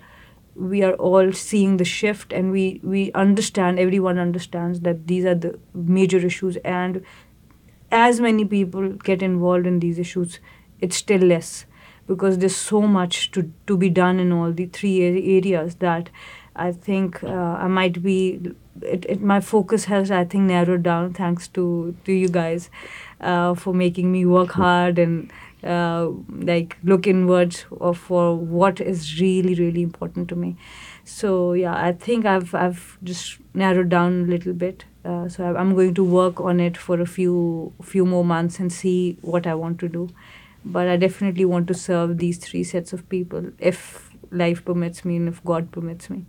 we 0.55 0.83
are 0.83 0.93
all 0.95 1.33
seeing 1.33 1.79
the 1.79 1.85
shift 1.85 2.33
and 2.33 2.51
we 2.53 2.81
we 2.83 3.11
understand 3.13 3.79
everyone 3.79 4.19
understands 4.19 4.81
that 4.81 5.07
these 5.07 5.25
are 5.25 5.35
the 5.35 5.59
major 5.75 6.19
issues 6.19 6.57
and 6.59 7.03
as 7.93 8.21
many 8.21 8.45
people 8.45 8.89
get 8.91 9.23
involved 9.23 9.67
in 9.67 9.81
these 9.81 9.99
issues, 9.99 10.41
it's 10.81 10.97
still 10.97 11.21
less 11.21 11.67
because 12.07 12.39
there's 12.39 12.57
so 12.57 12.83
much 12.83 13.31
to, 13.33 13.53
to 13.67 13.77
be 13.77 13.89
done 13.89 14.19
in 14.19 14.33
all 14.33 14.53
the 14.53 14.67
three 14.67 15.03
areas 15.03 15.77
that 15.77 16.11
I 16.57 16.73
think 16.73 17.23
uh, 17.23 17.29
I 17.29 17.69
might 17.69 18.03
be. 18.03 18.41
It, 18.81 19.05
it, 19.09 19.21
my 19.21 19.41
focus 19.41 19.85
has, 19.85 20.11
I 20.11 20.25
think, 20.25 20.45
narrowed 20.45 20.83
down 20.83 21.13
thanks 21.13 21.47
to, 21.49 21.95
to 22.05 22.13
you 22.13 22.29
guys 22.29 22.71
uh, 23.21 23.55
for 23.55 23.73
making 23.75 24.11
me 24.11 24.25
work 24.25 24.53
hard 24.53 24.99
and 24.99 25.31
uh, 25.63 26.09
like 26.29 26.77
look 26.83 27.07
inwards 27.07 27.67
for 27.95 28.37
what 28.37 28.81
is 28.81 29.21
really, 29.21 29.55
really 29.55 29.83
important 29.83 30.29
to 30.31 30.37
me. 30.37 30.57
So 31.05 31.53
yeah, 31.53 31.75
I 31.75 31.93
think 31.93 32.25
I've 32.25 32.55
I've 32.55 32.99
just 33.03 33.39
narrowed 33.55 33.89
down 33.89 34.23
a 34.23 34.27
little 34.27 34.53
bit 34.53 34.85
uh, 35.05 35.29
so 35.29 35.57
I'm 35.57 35.75
going 35.75 35.95
to 35.95 36.05
work 36.05 36.41
on 36.41 36.61
it 36.61 36.77
for 36.77 37.01
a 37.01 37.07
few 37.07 37.73
few 37.83 38.07
more 38.07 38.25
months 38.25 38.61
and 38.61 38.73
see 38.73 39.19
what 39.23 39.47
I 39.47 39.55
want 39.55 39.79
to 39.81 39.89
do. 39.89 40.09
But 40.65 40.87
I 40.89 40.97
definitely 40.97 41.45
want 41.45 41.67
to 41.69 41.75
serve 41.75 42.19
these 42.19 42.39
three 42.39 42.63
sets 42.63 42.93
of 42.93 43.09
people 43.09 43.51
if 43.59 44.11
life 44.31 44.65
permits 44.65 45.05
me 45.05 45.17
and 45.17 45.29
if 45.29 45.45
God 45.45 45.73
permits 45.73 46.09
me. 46.09 46.25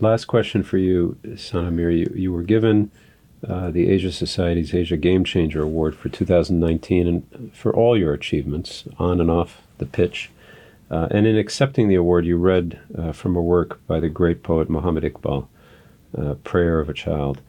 Last 0.00 0.26
question 0.26 0.62
for 0.62 0.78
you, 0.78 1.16
Sana 1.36 1.70
Mir. 1.70 1.90
You, 1.90 2.12
you 2.14 2.32
were 2.32 2.42
given 2.42 2.90
uh, 3.48 3.70
the 3.70 3.90
Asia 3.90 4.12
Society's 4.12 4.74
Asia 4.74 4.96
Game 4.96 5.24
Changer 5.24 5.62
Award 5.62 5.96
for 5.96 6.08
2019 6.08 7.06
and 7.06 7.54
for 7.54 7.74
all 7.74 7.98
your 7.98 8.12
achievements 8.12 8.84
on 8.98 9.20
and 9.20 9.30
off 9.30 9.62
the 9.78 9.86
pitch. 9.86 10.30
Uh, 10.90 11.08
and 11.10 11.26
in 11.26 11.36
accepting 11.36 11.88
the 11.88 11.94
award, 11.94 12.24
you 12.24 12.36
read 12.36 12.78
uh, 12.96 13.12
from 13.12 13.34
a 13.36 13.42
work 13.42 13.84
by 13.86 13.98
the 13.98 14.08
great 14.08 14.42
poet 14.42 14.70
Muhammad 14.70 15.02
Iqbal, 15.02 15.48
uh, 16.16 16.34
Prayer 16.44 16.78
of 16.78 16.88
a 16.88 16.94
Child. 16.94 17.40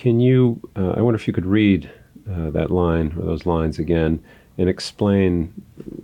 Can 0.00 0.20
you, 0.20 0.60
uh, 0.76 0.90
I 0.96 1.00
wonder 1.00 1.16
if 1.16 1.26
you 1.26 1.32
could 1.32 1.46
read 1.46 1.90
uh, 2.30 2.50
that 2.50 2.70
line 2.70 3.14
or 3.18 3.24
those 3.24 3.46
lines 3.46 3.78
again 3.78 4.22
and 4.58 4.68
explain 4.68 5.52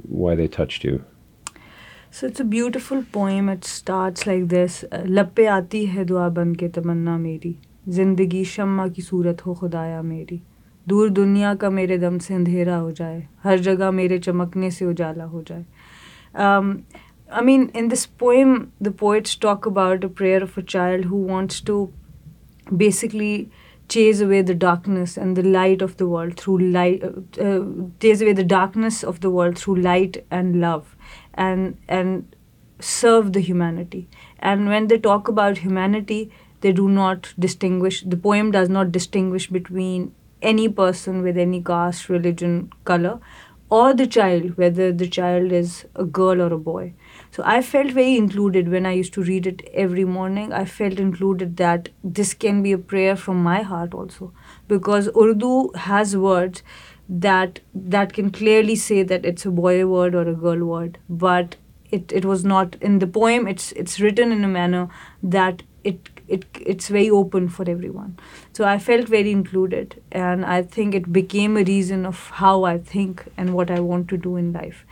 why 0.08 0.34
they 0.34 0.48
touched 0.48 0.84
you. 0.84 1.04
So 2.10 2.26
it's 2.26 2.40
a 2.40 2.44
beautiful 2.44 3.04
poem. 3.12 3.48
It 3.48 3.64
starts 3.64 4.26
like 4.26 4.48
this 4.48 4.84
लब 4.92 5.32
पे 5.36 5.46
आती 5.46 5.84
है 5.86 6.04
दुआ 6.04 6.28
बन 6.38 6.54
के 6.54 6.68
तमन्ना 6.68 7.16
मेरी 7.18 7.54
जिंदगी 7.88 8.44
शम्मा 8.44 8.86
की 8.88 9.02
सूरत 9.02 9.44
हो 9.46 9.54
खुदाया 9.60 10.02
मेरी 10.02 10.40
दूर 10.88 11.10
दुनिया 11.10 11.54
का 11.62 11.70
मेरे 11.70 11.98
दम 11.98 12.18
से 12.18 12.34
अंधेरा 12.34 12.76
हो 12.76 12.92
जाए 13.00 13.26
हर 13.44 13.58
जगह 13.68 13.90
मेरे 13.90 14.18
चमकने 14.18 14.70
से 14.70 14.84
उजाला 14.84 15.24
हो 15.24 15.42
जाए 15.48 15.64
um, 16.34 16.84
I 17.30 17.40
mean, 17.40 17.70
in 17.74 17.88
this 17.88 18.04
poem, 18.04 18.72
the 18.80 18.90
poets 18.90 19.34
talk 19.34 19.64
about 19.64 20.04
a 20.04 20.08
prayer 20.08 20.42
of 20.42 20.56
a 20.58 20.62
child 20.62 21.06
who 21.06 21.16
wants 21.16 21.60
to 21.62 21.92
basically 22.76 23.50
chase 23.89 24.19
away 24.21 24.41
the 24.41 24.55
darkness 24.55 25.17
and 25.17 25.35
the 25.35 25.43
light 25.43 25.81
of 25.81 25.97
the 25.97 26.07
world 26.07 26.39
through 26.39 26.57
light 26.59 27.03
uh, 27.03 27.63
chase 28.01 28.21
away 28.21 28.33
the 28.33 28.43
darkness 28.43 29.03
of 29.03 29.21
the 29.21 29.29
world 29.29 29.57
through 29.57 29.75
light 29.75 30.25
and 30.29 30.59
love 30.59 30.95
and 31.33 31.77
and 31.87 32.35
serve 32.79 33.33
the 33.33 33.39
humanity. 33.39 34.07
And 34.39 34.67
when 34.67 34.87
they 34.87 34.99
talk 34.99 35.27
about 35.27 35.59
humanity 35.59 36.31
they 36.61 36.71
do 36.71 36.89
not 36.89 37.33
distinguish 37.39 38.03
the 38.03 38.17
poem 38.17 38.51
does 38.51 38.69
not 38.69 38.91
distinguish 38.91 39.47
between 39.47 40.13
any 40.41 40.69
person 40.69 41.21
with 41.21 41.37
any 41.37 41.61
caste 41.61 42.09
religion 42.09 42.71
color 42.83 43.19
or 43.69 43.93
the 43.93 44.07
child 44.07 44.57
whether 44.57 44.91
the 44.91 45.07
child 45.07 45.51
is 45.51 45.85
a 45.95 46.05
girl 46.05 46.41
or 46.41 46.53
a 46.53 46.57
boy 46.57 46.93
so 47.31 47.43
I 47.45 47.61
felt 47.61 47.91
very 47.91 48.15
included 48.15 48.69
when 48.69 48.85
I 48.85 48.93
used 48.93 49.13
to 49.13 49.21
read 49.21 49.45
it 49.45 49.61
every 49.73 50.05
morning. 50.05 50.53
I 50.53 50.65
felt 50.65 50.99
included 50.99 51.57
that 51.57 51.89
this 52.03 52.33
can 52.33 52.63
be 52.63 52.71
a 52.71 52.77
prayer 52.77 53.15
from 53.15 53.43
my 53.43 53.61
heart 53.61 53.93
also, 53.93 54.33
because 54.67 55.09
Urdu 55.15 55.71
has 55.75 56.15
words 56.17 56.63
that 57.09 57.59
that 57.73 58.13
can 58.13 58.31
clearly 58.31 58.75
say 58.75 59.03
that 59.03 59.25
it's 59.25 59.45
a 59.45 59.51
boy 59.51 59.85
word 59.85 60.15
or 60.15 60.27
a 60.27 60.33
girl 60.33 60.65
word, 60.65 60.97
but 61.09 61.57
it, 61.91 62.11
it 62.11 62.25
was 62.25 62.43
not 62.43 62.75
in 62.81 62.99
the 62.99 63.07
poem. 63.07 63.47
It's 63.47 63.71
it's 63.73 63.99
written 63.99 64.31
in 64.31 64.43
a 64.43 64.47
manner 64.47 64.89
that 65.21 65.63
it 65.83 66.16
it 66.27 66.45
it's 66.59 66.87
very 66.89 67.09
open 67.09 67.49
for 67.49 67.69
everyone. 67.69 68.17
So 68.53 68.65
I 68.65 68.77
felt 68.79 69.07
very 69.07 69.31
included, 69.31 70.01
and 70.11 70.45
I 70.45 70.61
think 70.63 70.95
it 70.95 71.11
became 71.13 71.57
a 71.57 71.63
reason 71.63 72.05
of 72.05 72.29
how 72.41 72.63
I 72.63 72.77
think 72.77 73.25
and 73.37 73.53
what 73.53 73.71
I 73.71 73.79
want 73.79 74.07
to 74.09 74.17
do 74.17 74.35
in 74.35 74.51
life. 74.53 74.85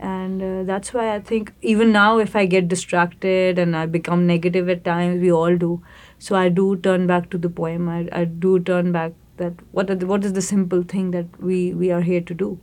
And 0.00 0.42
uh, 0.42 0.62
that's 0.64 0.92
why 0.92 1.14
i 1.14 1.20
think 1.20 1.52
even 1.72 1.92
now 1.92 2.18
if 2.18 2.34
i 2.34 2.44
get 2.44 2.66
distracted 2.70 3.58
and 3.64 3.76
i 3.80 3.82
become 3.86 4.26
negative 4.26 4.68
at 4.68 4.84
times 4.84 5.20
we 5.20 5.30
all 5.30 5.56
do. 5.56 5.82
So 6.18 6.34
i 6.36 6.48
do 6.48 6.76
turn 6.76 7.06
back 7.06 7.30
to 7.30 7.38
the 7.38 7.48
poem. 7.48 7.88
I, 7.88 8.08
I 8.12 8.24
do 8.24 8.58
turn 8.58 8.90
back 8.92 9.12
that 9.36 9.52
what 9.70 9.86
the, 9.86 10.06
what 10.06 10.24
is 10.24 10.32
the 10.32 10.42
simple 10.42 10.82
thing 10.82 11.12
that 11.12 11.40
we 11.40 11.72
we 11.72 11.92
are 11.92 12.00
here 12.00 12.20
to 12.20 12.34
do. 12.34 12.58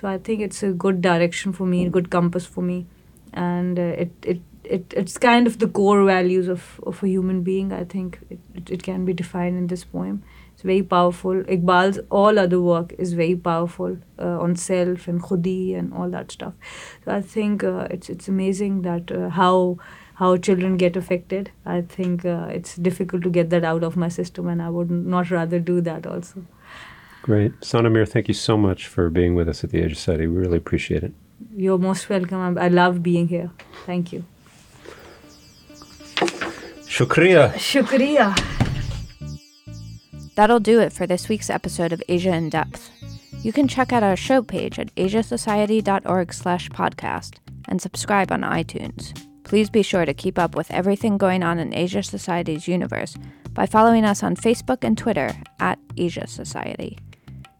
So 0.00 0.08
i 0.08 0.16
think 0.16 0.40
it's 0.40 0.62
a 0.62 0.72
good 0.86 1.02
direction 1.02 1.52
for 1.52 1.66
me 1.66 1.84
a 1.86 1.90
good 1.90 2.10
compass 2.10 2.46
for 2.46 2.62
me 2.62 2.86
and 3.32 3.78
uh, 3.78 3.82
it, 3.82 4.10
it 4.22 4.40
it 4.76 4.94
it's 4.96 5.18
kind 5.18 5.46
of 5.46 5.58
the 5.58 5.68
core 5.68 6.04
values 6.04 6.48
of, 6.48 6.80
of 6.84 7.02
a 7.02 7.08
human 7.08 7.42
being 7.42 7.72
i 7.72 7.84
think 7.84 8.18
it, 8.30 8.38
it, 8.54 8.70
it 8.70 8.82
can 8.82 9.04
be 9.04 9.12
defined 9.12 9.56
in 9.56 9.66
this 9.66 9.84
poem 9.84 10.22
it's 10.60 10.66
very 10.66 10.82
powerful. 10.82 11.42
Iqbal's 11.44 12.00
all 12.10 12.38
other 12.38 12.60
work 12.60 12.92
is 12.98 13.14
very 13.14 13.34
powerful 13.34 13.96
uh, 14.18 14.42
on 14.44 14.56
self 14.56 15.08
and 15.08 15.22
khudi 15.22 15.74
and 15.74 15.94
all 15.94 16.10
that 16.10 16.30
stuff. 16.30 16.52
So 17.02 17.12
I 17.12 17.22
think 17.22 17.64
uh, 17.64 17.86
it's 17.90 18.10
it's 18.10 18.28
amazing 18.28 18.82
that 18.82 19.10
uh, 19.10 19.30
how 19.30 19.78
how 20.16 20.36
children 20.36 20.76
get 20.76 20.96
affected. 20.96 21.50
I 21.64 21.80
think 21.80 22.26
uh, 22.26 22.48
it's 22.50 22.76
difficult 22.76 23.22
to 23.22 23.30
get 23.30 23.48
that 23.48 23.64
out 23.64 23.82
of 23.82 23.96
my 23.96 24.10
system, 24.10 24.48
and 24.48 24.60
I 24.60 24.68
would 24.68 24.90
not 24.90 25.30
rather 25.30 25.60
do 25.60 25.80
that 25.80 26.06
also. 26.06 26.44
Great, 27.22 27.52
Sana 27.64 27.88
Mir. 27.88 28.04
Thank 28.04 28.28
you 28.28 28.34
so 28.34 28.58
much 28.58 28.86
for 28.86 29.08
being 29.08 29.34
with 29.34 29.48
us 29.48 29.64
at 29.64 29.70
the 29.70 29.80
Asia 29.80 29.94
Society. 29.94 30.26
We 30.26 30.36
really 30.36 30.58
appreciate 30.58 31.02
it. 31.02 31.14
You're 31.56 31.78
most 31.78 32.10
welcome. 32.10 32.58
I 32.58 32.68
love 32.68 33.02
being 33.02 33.28
here. 33.28 33.50
Thank 33.86 34.12
you. 34.12 34.24
Shukriya. 37.00 37.54
Shukriya. 37.54 38.36
That'll 40.34 40.60
do 40.60 40.80
it 40.80 40.92
for 40.92 41.06
this 41.06 41.30
week's 41.30 41.48
episode 41.48 41.94
of 41.94 42.02
Asia 42.10 42.34
in 42.34 42.50
Depth. 42.50 42.90
You 43.42 43.54
can 43.54 43.66
check 43.66 43.90
out 43.90 44.02
our 44.02 44.16
show 44.16 44.42
page 44.42 44.78
at 44.78 44.94
asiasociety.org 44.96 46.34
slash 46.34 46.68
podcast 46.68 47.38
and 47.68 47.80
subscribe 47.80 48.30
on 48.30 48.42
iTunes. 48.42 49.18
Please 49.44 49.70
be 49.70 49.80
sure 49.80 50.04
to 50.04 50.12
keep 50.12 50.38
up 50.38 50.54
with 50.54 50.70
everything 50.70 51.16
going 51.16 51.42
on 51.42 51.58
in 51.58 51.74
Asia 51.74 52.02
Society's 52.02 52.68
universe 52.68 53.16
by 53.54 53.64
following 53.64 54.04
us 54.04 54.22
on 54.22 54.36
Facebook 54.36 54.84
and 54.84 54.98
Twitter 54.98 55.32
at 55.58 55.78
Asia 55.96 56.26
Society. 56.26 56.98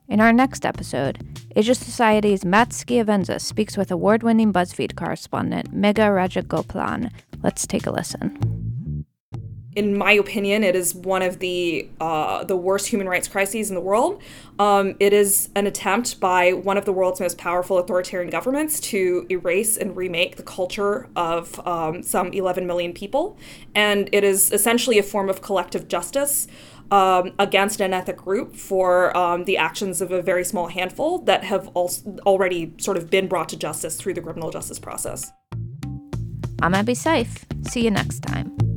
In 0.06 0.20
our 0.20 0.34
next 0.34 0.66
episode, 0.66 1.42
Asia 1.56 1.74
Society's 1.74 2.44
Matt 2.44 2.70
Schiavenza 2.70 3.40
speaks 3.40 3.78
with 3.78 3.90
award 3.90 4.22
winning 4.22 4.52
BuzzFeed 4.52 4.96
correspondent 4.96 5.74
Megha 5.74 6.10
Rajagopalan. 6.10 7.10
Let's 7.42 7.66
take 7.66 7.86
a 7.86 7.90
listen 7.90 8.59
in 9.76 9.96
my 9.96 10.12
opinion, 10.12 10.64
it 10.64 10.74
is 10.74 10.94
one 10.94 11.22
of 11.22 11.38
the 11.38 11.88
uh, 12.00 12.42
the 12.44 12.56
worst 12.56 12.88
human 12.88 13.08
rights 13.08 13.28
crises 13.28 13.68
in 13.68 13.76
the 13.76 13.80
world. 13.80 14.20
Um, 14.58 14.96
it 14.98 15.12
is 15.12 15.48
an 15.54 15.66
attempt 15.66 16.18
by 16.18 16.52
one 16.52 16.76
of 16.76 16.84
the 16.84 16.92
world's 16.92 17.20
most 17.20 17.38
powerful 17.38 17.78
authoritarian 17.78 18.30
governments 18.30 18.80
to 18.80 19.26
erase 19.30 19.76
and 19.76 19.96
remake 19.96 20.36
the 20.36 20.42
culture 20.42 21.08
of 21.14 21.64
um, 21.66 22.02
some 22.02 22.32
11 22.32 22.66
million 22.66 22.92
people, 22.92 23.38
and 23.74 24.08
it 24.12 24.24
is 24.24 24.50
essentially 24.50 24.98
a 24.98 25.04
form 25.04 25.30
of 25.30 25.40
collective 25.40 25.86
justice 25.86 26.48
um, 26.90 27.32
against 27.38 27.80
an 27.80 27.92
ethnic 27.92 28.16
group 28.16 28.56
for 28.56 29.16
um, 29.16 29.44
the 29.44 29.56
actions 29.56 30.00
of 30.00 30.10
a 30.10 30.20
very 30.20 30.44
small 30.44 30.66
handful 30.66 31.18
that 31.20 31.44
have 31.44 31.68
already 31.68 32.74
sort 32.78 32.96
of 32.96 33.08
been 33.08 33.28
brought 33.28 33.48
to 33.48 33.56
justice 33.56 33.96
through 33.96 34.14
the 34.14 34.20
criminal 34.20 34.50
justice 34.50 34.80
process. 34.80 35.30
I'm 36.60 36.74
Abby 36.74 36.94
Seiff. 36.94 37.46
See 37.62 37.84
you 37.84 37.90
next 37.92 38.20
time. 38.20 38.69